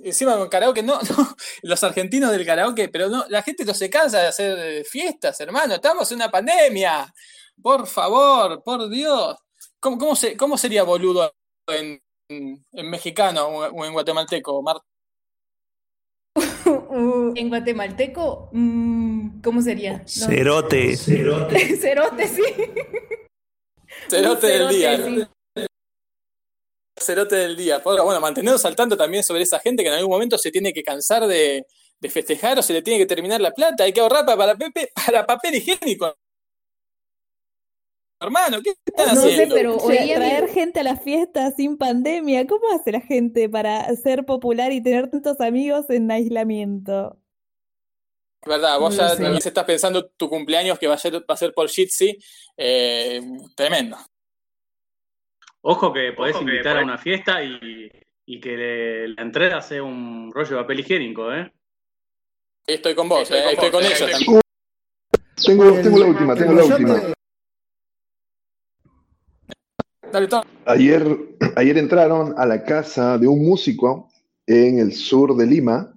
Encima 0.02 0.38
con 0.38 0.48
karaoke, 0.48 0.82
no, 0.82 0.98
no, 1.16 1.36
los 1.62 1.84
argentinos 1.84 2.30
del 2.30 2.46
karaoke, 2.46 2.88
pero 2.88 3.10
no, 3.10 3.26
la 3.28 3.42
gente 3.42 3.64
no 3.66 3.74
se 3.74 3.90
cansa 3.90 4.20
de 4.20 4.28
hacer 4.28 4.58
eh, 4.58 4.84
fiestas, 4.84 5.38
hermano, 5.40 5.74
estamos 5.74 6.10
en 6.12 6.16
una 6.16 6.30
pandemia. 6.30 7.12
Por 7.60 7.86
favor, 7.86 8.62
por 8.64 8.88
Dios. 8.88 9.36
¿Cómo, 9.80 9.98
cómo, 9.98 10.16
se- 10.16 10.36
cómo 10.36 10.56
sería 10.56 10.82
boludo 10.84 11.32
en, 11.66 12.00
en 12.28 12.90
mexicano 12.90 13.46
o 13.46 13.84
en 13.84 13.92
guatemalteco, 13.92 14.62
Mar? 14.62 14.76
Uh, 16.64 17.32
en 17.36 17.48
guatemalteco, 17.48 18.48
mm, 18.52 19.40
¿cómo 19.42 19.60
sería? 19.60 19.98
No. 19.98 20.04
Cerote. 20.06 20.96
Cerote, 20.96 21.58
sí. 22.28 22.42
Cerote 24.08 24.46
del 24.46 24.68
cerote, 24.70 24.74
día. 24.74 24.96
sí. 24.96 25.26
Cerote 26.98 27.36
del 27.36 27.56
día. 27.56 27.82
Por- 27.82 28.00
Bueno, 28.02 28.20
mantenernos 28.20 28.64
al 28.64 28.76
tanto 28.76 28.96
también 28.96 29.22
sobre 29.24 29.42
esa 29.42 29.58
gente 29.58 29.82
que 29.82 29.88
en 29.88 29.94
algún 29.96 30.10
momento 30.12 30.38
se 30.38 30.50
tiene 30.50 30.72
que 30.72 30.82
cansar 30.82 31.26
de, 31.26 31.66
de 32.00 32.08
festejar 32.10 32.58
o 32.58 32.62
se 32.62 32.72
le 32.72 32.82
tiene 32.82 32.98
que 32.98 33.06
terminar 33.06 33.40
la 33.40 33.50
plata. 33.52 33.84
Hay 33.84 33.92
que 33.92 34.00
ahorrar 34.00 34.24
para, 34.24 34.36
para, 34.38 34.54
pepe- 34.56 34.90
para 34.94 35.26
papel 35.26 35.56
higiénico. 35.56 36.14
Hermano, 38.22 38.58
¿qué 38.62 38.70
están 38.84 39.14
No 39.14 39.20
sé, 39.22 39.32
haciendo? 39.32 39.54
pero 39.54 39.76
oía 39.78 40.14
traer 40.14 40.48
gente 40.48 40.80
a 40.80 40.82
la 40.84 40.96
fiesta 40.96 41.50
sin 41.52 41.76
pandemia, 41.76 42.46
¿cómo 42.46 42.62
hace 42.74 42.92
la 42.92 43.00
gente 43.00 43.48
para 43.48 43.84
ser 43.96 44.24
popular 44.24 44.70
y 44.72 44.82
tener 44.82 45.10
tantos 45.10 45.40
amigos 45.40 45.90
en 45.90 46.10
aislamiento? 46.10 47.16
¿Verdad? 48.46 48.78
Vos 48.78 48.96
No 48.96 49.02
ya 49.02 49.08
sé. 49.10 49.22
también 49.22 49.42
se 49.42 49.48
estás 49.48 49.64
pensando 49.64 50.06
tu 50.06 50.28
cumpleaños 50.28 50.78
que 50.78 50.86
va 50.86 50.94
a 50.94 50.98
ser, 50.98 51.14
va 51.14 51.34
a 51.34 51.36
ser 51.36 51.52
por 51.54 51.68
Jitsi. 51.68 52.16
Eh, 52.56 53.20
tremendo. 53.56 53.96
Ojo 55.62 55.92
que 55.92 56.12
podés 56.12 56.40
invitar 56.40 56.76
a 56.78 56.82
una 56.82 56.98
fiesta 56.98 57.42
y, 57.42 57.88
y 58.26 58.40
que 58.40 58.56
le- 58.56 59.08
la 59.08 59.22
entrada 59.22 59.62
sea 59.62 59.82
un 59.82 60.30
rollo 60.32 60.56
de 60.56 60.62
papel 60.62 60.80
higiénico, 60.80 61.32
¿eh? 61.32 61.52
Estoy 62.66 62.94
con 62.94 63.08
vos, 63.08 63.30
eh, 63.30 63.44
estoy 63.52 63.70
con 63.70 63.84
ellos 63.84 63.98
también. 63.98 64.40
Tengo, 65.44 65.72
tengo 65.80 65.98
la 65.98 66.06
última, 66.06 66.34
tengo 66.36 66.52
la 66.52 66.64
última. 66.64 67.00
Dale. 70.12 70.28
Ayer, 70.66 71.18
ayer 71.56 71.78
entraron 71.78 72.34
a 72.36 72.44
la 72.44 72.62
casa 72.64 73.16
de 73.16 73.26
un 73.26 73.44
músico 73.44 74.10
en 74.46 74.78
el 74.78 74.92
sur 74.92 75.34
de 75.36 75.46
Lima. 75.46 75.92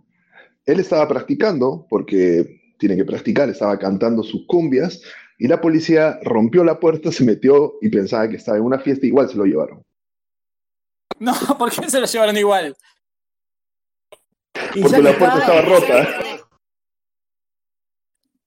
Él 0.66 0.80
estaba 0.80 1.08
practicando, 1.08 1.86
porque 1.90 2.62
tiene 2.80 2.96
que 2.96 3.06
practicar, 3.06 3.50
estaba 3.50 3.78
cantando 3.78 4.24
sus 4.24 4.46
cumbias, 4.48 5.02
y 5.38 5.48
la 5.48 5.60
policía 5.60 6.18
rompió 6.24 6.64
la 6.64 6.80
puerta, 6.80 7.12
se 7.12 7.26
metió 7.26 7.76
y 7.82 7.90
pensaba 7.90 8.30
que 8.30 8.38
estaba 8.38 8.58
en 8.58 8.64
una 8.64 8.80
fiesta, 8.80 9.06
igual 9.06 9.30
se 9.30 9.38
lo 9.38 9.46
llevaron. 9.46 9.84
No, 11.20 11.34
¿por 11.58 11.72
qué 11.72 11.90
se 11.90 12.00
lo 12.00 12.06
llevaron 12.06 12.38
igual? 12.38 12.76
Porque 14.54 15.02
la 15.02 15.18
puerta 15.18 15.40
estaba 15.40 15.62
rota. 15.62 16.25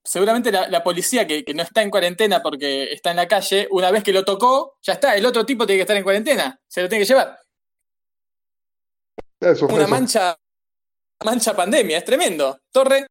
Seguramente 0.09 0.51
la, 0.51 0.69
la 0.69 0.83
policía 0.83 1.27
que, 1.27 1.45
que 1.45 1.53
no 1.53 1.63
está 1.63 1.83
en 1.83 1.91
cuarentena 1.91 2.41
porque 2.43 2.85
está 2.93 3.11
en 3.11 3.17
la 3.17 3.29
calle, 3.29 3.69
una 3.71 3.91
vez 3.91 4.03
que 4.03 4.13
lo 4.15 4.25
tocó, 4.25 4.79
ya 4.83 4.95
está, 4.95 5.15
el 5.15 5.27
otro 5.27 5.45
tipo 5.45 5.67
tiene 5.67 5.79
que 5.79 5.83
estar 5.83 5.97
en 5.99 6.03
cuarentena, 6.03 6.59
se 6.67 6.81
lo 6.81 6.89
tiene 6.89 7.05
que 7.05 7.09
llevar. 7.09 7.39
Eso 9.41 9.67
Una 9.67 9.85
eso. 9.85 9.91
mancha, 9.91 10.39
mancha 11.25 11.55
pandemia, 11.55 11.99
es 11.99 12.05
tremendo. 12.05 12.59
Torre, 12.73 13.07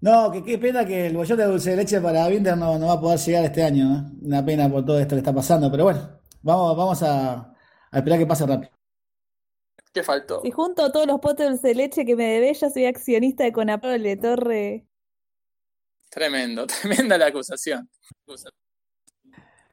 No, 0.00 0.30
que 0.32 0.42
qué 0.44 0.58
pena 0.58 0.84
que 0.84 1.06
el 1.06 1.16
bollón 1.16 1.38
de 1.38 1.44
dulce 1.44 1.70
de 1.70 1.76
leche 1.76 2.00
para 2.00 2.26
Winter 2.26 2.56
no, 2.56 2.78
no 2.78 2.86
va 2.88 2.94
a 2.94 3.00
poder 3.00 3.18
llegar 3.18 3.44
este 3.44 3.62
año. 3.62 3.84
¿eh? 3.96 4.02
Una 4.22 4.44
pena 4.44 4.68
por 4.70 4.84
todo 4.84 4.98
esto 4.98 5.14
que 5.14 5.20
está 5.20 5.32
pasando, 5.34 5.70
pero 5.70 5.84
bueno, 5.84 6.20
vamos, 6.42 6.76
vamos 6.76 7.02
a, 7.02 7.54
a 7.90 7.98
esperar 7.98 8.18
que 8.18 8.26
pase 8.26 8.46
rápido. 8.46 8.75
¿Qué 9.96 10.02
faltó? 10.02 10.42
Si 10.42 10.50
junto 10.50 10.92
todos 10.92 11.06
los 11.06 11.20
potes 11.20 11.62
de 11.62 11.74
leche 11.74 12.04
que 12.04 12.16
me 12.16 12.26
debes, 12.26 12.60
ya 12.60 12.68
soy 12.68 12.84
accionista 12.84 13.44
de 13.44 13.52
Conaprole, 13.52 14.18
Torre. 14.18 14.84
Tremendo, 16.10 16.66
tremenda 16.82 17.16
la 17.16 17.28
acusación. 17.28 17.88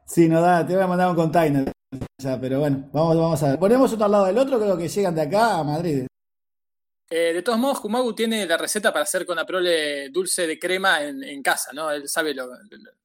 Sí, 0.06 0.30
no 0.30 0.40
da, 0.40 0.66
te 0.66 0.76
voy 0.76 0.84
a 0.84 0.88
mandar 0.88 1.10
un 1.10 1.16
container. 1.18 1.70
Ya, 2.18 2.40
pero 2.40 2.62
bueno, 2.62 2.90
vamos, 2.94 3.18
vamos 3.18 3.44
a 3.44 3.50
ver. 3.50 3.60
Ponemos 3.60 3.92
uno 3.92 4.06
al 4.06 4.12
lado 4.12 4.26
del 4.28 4.38
otro, 4.38 4.58
creo 4.62 4.78
que 4.78 4.88
llegan 4.88 5.14
de 5.14 5.24
acá 5.24 5.56
a 5.58 5.64
Madrid. 5.66 6.08
Eh, 7.10 7.34
de 7.34 7.42
todos 7.42 7.60
modos, 7.60 7.82
Kumagu 7.82 8.16
tiene 8.16 8.46
la 8.46 8.56
receta 8.56 8.94
para 8.94 9.04
hacer 9.04 9.26
con 9.26 9.38
aprole 9.38 10.08
dulce 10.08 10.48
de 10.48 10.58
crema 10.58 11.04
en, 11.04 11.22
en 11.22 11.44
casa, 11.44 11.74
¿no? 11.74 11.92
Él 11.92 12.08
sabe 12.08 12.34
lo, 12.34 12.50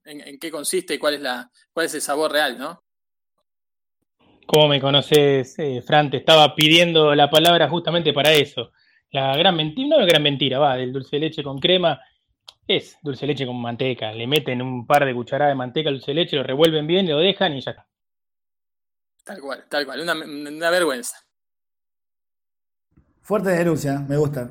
en, 0.05 0.21
en 0.21 0.39
qué 0.39 0.53
consiste 0.53 0.95
y 0.95 0.99
cuál 0.99 1.15
es, 1.15 1.21
la, 1.21 1.51
cuál 1.73 1.87
es 1.87 1.95
el 1.95 2.01
sabor 2.01 2.31
real, 2.31 2.57
¿no? 2.57 2.85
¿Cómo 4.49 4.67
me 4.67 4.81
conoces, 4.81 5.59
eh, 5.59 5.83
Fran? 5.87 6.11
Te 6.11 6.17
estaba 6.17 6.55
pidiendo 6.55 7.15
la 7.15 7.29
palabra 7.29 7.69
justamente 7.69 8.15
para 8.15 8.33
eso. 8.33 8.73
La 9.11 9.37
gran 9.37 9.55
mentira, 9.55 9.89
no 9.89 9.99
la 9.99 10.07
gran 10.07 10.23
mentira, 10.23 10.59
va, 10.59 10.75
del 10.75 10.91
dulce 10.91 11.17
de 11.17 11.21
leche 11.21 11.43
con 11.43 11.59
crema, 11.59 12.01
es 12.67 12.97
dulce 13.03 13.27
de 13.27 13.35
leche 13.35 13.45
con 13.45 13.61
manteca. 13.61 14.11
Le 14.11 14.27
meten 14.27 14.63
un 14.63 14.87
par 14.87 15.05
de 15.05 15.13
cucharadas 15.13 15.53
de 15.53 15.55
manteca 15.55 15.91
al 15.91 15.97
dulce 15.97 16.13
de 16.13 16.15
leche, 16.15 16.37
lo 16.37 16.45
revuelven 16.45 16.87
bien, 16.87 17.07
lo 17.07 17.19
dejan 17.19 17.59
y 17.59 17.61
ya 17.61 17.73
está. 17.73 17.87
Tal 19.23 19.39
cual, 19.39 19.67
tal 19.69 19.85
cual, 19.85 20.01
una, 20.01 20.15
una 20.15 20.71
vergüenza. 20.71 21.19
Fuerte 23.21 23.51
denuncia, 23.51 23.99
me 24.09 24.17
gusta. 24.17 24.51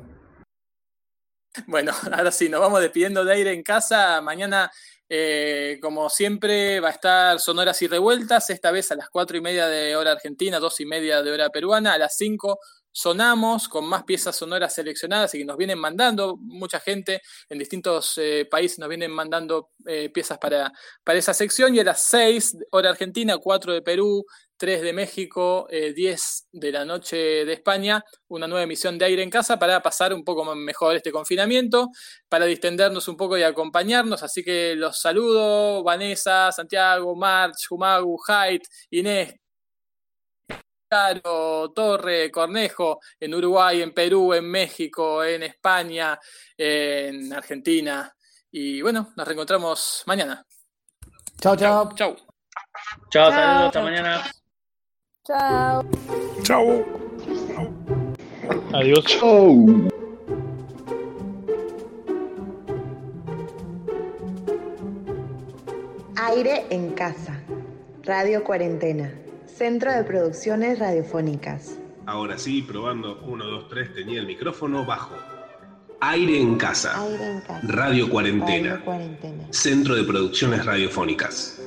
Bueno, 1.66 1.90
ahora 2.12 2.30
sí, 2.30 2.48
nos 2.48 2.60
vamos 2.60 2.80
despidiendo 2.80 3.24
de 3.24 3.32
aire 3.32 3.52
en 3.52 3.64
casa. 3.64 4.20
Mañana, 4.20 4.70
eh, 5.08 5.78
como 5.80 6.10
siempre, 6.10 6.80
va 6.80 6.88
a 6.88 6.92
estar 6.92 7.40
Sonoras 7.40 7.80
y 7.82 7.86
Revueltas, 7.88 8.50
esta 8.50 8.70
vez 8.70 8.92
a 8.92 8.96
las 8.96 9.08
cuatro 9.08 9.36
y 9.36 9.40
media 9.40 9.66
de 9.66 9.96
hora 9.96 10.12
argentina, 10.12 10.58
dos 10.58 10.80
y 10.80 10.86
media 10.86 11.22
de 11.22 11.30
hora 11.32 11.50
peruana, 11.50 11.94
a 11.94 11.98
las 11.98 12.16
cinco 12.16 12.58
sonamos 12.98 13.68
con 13.68 13.86
más 13.86 14.02
piezas 14.02 14.34
sonoras 14.34 14.74
seleccionadas 14.74 15.32
y 15.34 15.38
que 15.38 15.44
nos 15.44 15.56
vienen 15.56 15.78
mandando, 15.78 16.36
mucha 16.36 16.80
gente 16.80 17.22
en 17.48 17.58
distintos 17.58 18.18
eh, 18.18 18.46
países 18.50 18.80
nos 18.80 18.88
vienen 18.88 19.12
mandando 19.12 19.70
eh, 19.86 20.10
piezas 20.10 20.38
para, 20.38 20.72
para 21.04 21.18
esa 21.18 21.32
sección 21.32 21.76
y 21.76 21.78
a 21.78 21.84
las 21.84 22.02
6 22.02 22.56
hora 22.72 22.90
argentina, 22.90 23.38
4 23.38 23.72
de 23.72 23.82
Perú, 23.82 24.26
3 24.58 24.82
de 24.82 24.92
México, 24.92 25.66
eh, 25.70 25.92
10 25.94 26.48
de 26.52 26.72
la 26.72 26.84
noche 26.84 27.16
de 27.16 27.52
España, 27.52 28.04
una 28.26 28.46
nueva 28.46 28.64
emisión 28.64 28.98
de 28.98 29.06
aire 29.06 29.22
en 29.22 29.30
casa 29.30 29.58
para 29.58 29.80
pasar 29.80 30.12
un 30.12 30.24
poco 30.24 30.44
mejor 30.54 30.96
este 30.96 31.12
confinamiento, 31.12 31.90
para 32.28 32.44
distendernos 32.44 33.08
un 33.08 33.16
poco 33.16 33.38
y 33.38 33.44
acompañarnos, 33.44 34.22
así 34.22 34.42
que 34.42 34.74
los 34.74 35.00
saludo, 35.00 35.82
Vanessa, 35.82 36.52
Santiago, 36.52 37.14
March, 37.16 37.70
Humagu, 37.70 38.18
Haidt, 38.26 38.64
Inés, 38.90 39.34
Caro, 40.88 41.70
Torre, 41.74 42.30
Cornejo, 42.30 43.00
en 43.20 43.34
Uruguay, 43.34 43.82
en 43.82 43.92
Perú, 43.92 44.32
en 44.32 44.50
México, 44.50 45.22
en 45.22 45.42
España, 45.42 46.18
en 46.56 47.32
Argentina. 47.32 48.12
Y 48.50 48.80
bueno, 48.80 49.12
nos 49.14 49.26
reencontramos 49.26 50.02
mañana. 50.06 50.44
Chao, 51.40 51.56
chao. 51.56 51.94
Chao. 51.94 52.16
Chao, 53.10 53.30
saludos, 53.30 53.66
hasta 53.66 53.82
mañana. 53.82 54.24
Chao. 55.28 55.84
Chao. 56.42 56.86
Adiós. 58.72 59.04
Chau. 59.04 59.66
Aire 66.16 66.64
en 66.70 66.92
casa. 66.92 67.38
Radio 68.04 68.42
Cuarentena. 68.42 69.12
Centro 69.44 69.92
de 69.92 70.02
Producciones 70.04 70.78
Radiofónicas. 70.78 71.78
Ahora 72.06 72.38
sí, 72.38 72.62
probando 72.62 73.20
1, 73.26 73.44
2, 73.44 73.68
3, 73.68 73.94
tenía 73.96 74.20
el 74.20 74.26
micrófono 74.26 74.86
bajo. 74.86 75.14
Aire 76.00 76.40
en 76.40 76.56
casa. 76.56 76.98
Aire 77.02 77.32
en 77.32 77.40
casa. 77.42 77.60
Radio 77.64 78.08
Cuarentena. 78.08 78.70
Radio 78.70 78.84
Cuarentena. 78.86 79.44
Centro 79.50 79.94
de 79.94 80.04
Producciones 80.04 80.64
Radiofónicas. 80.64 81.60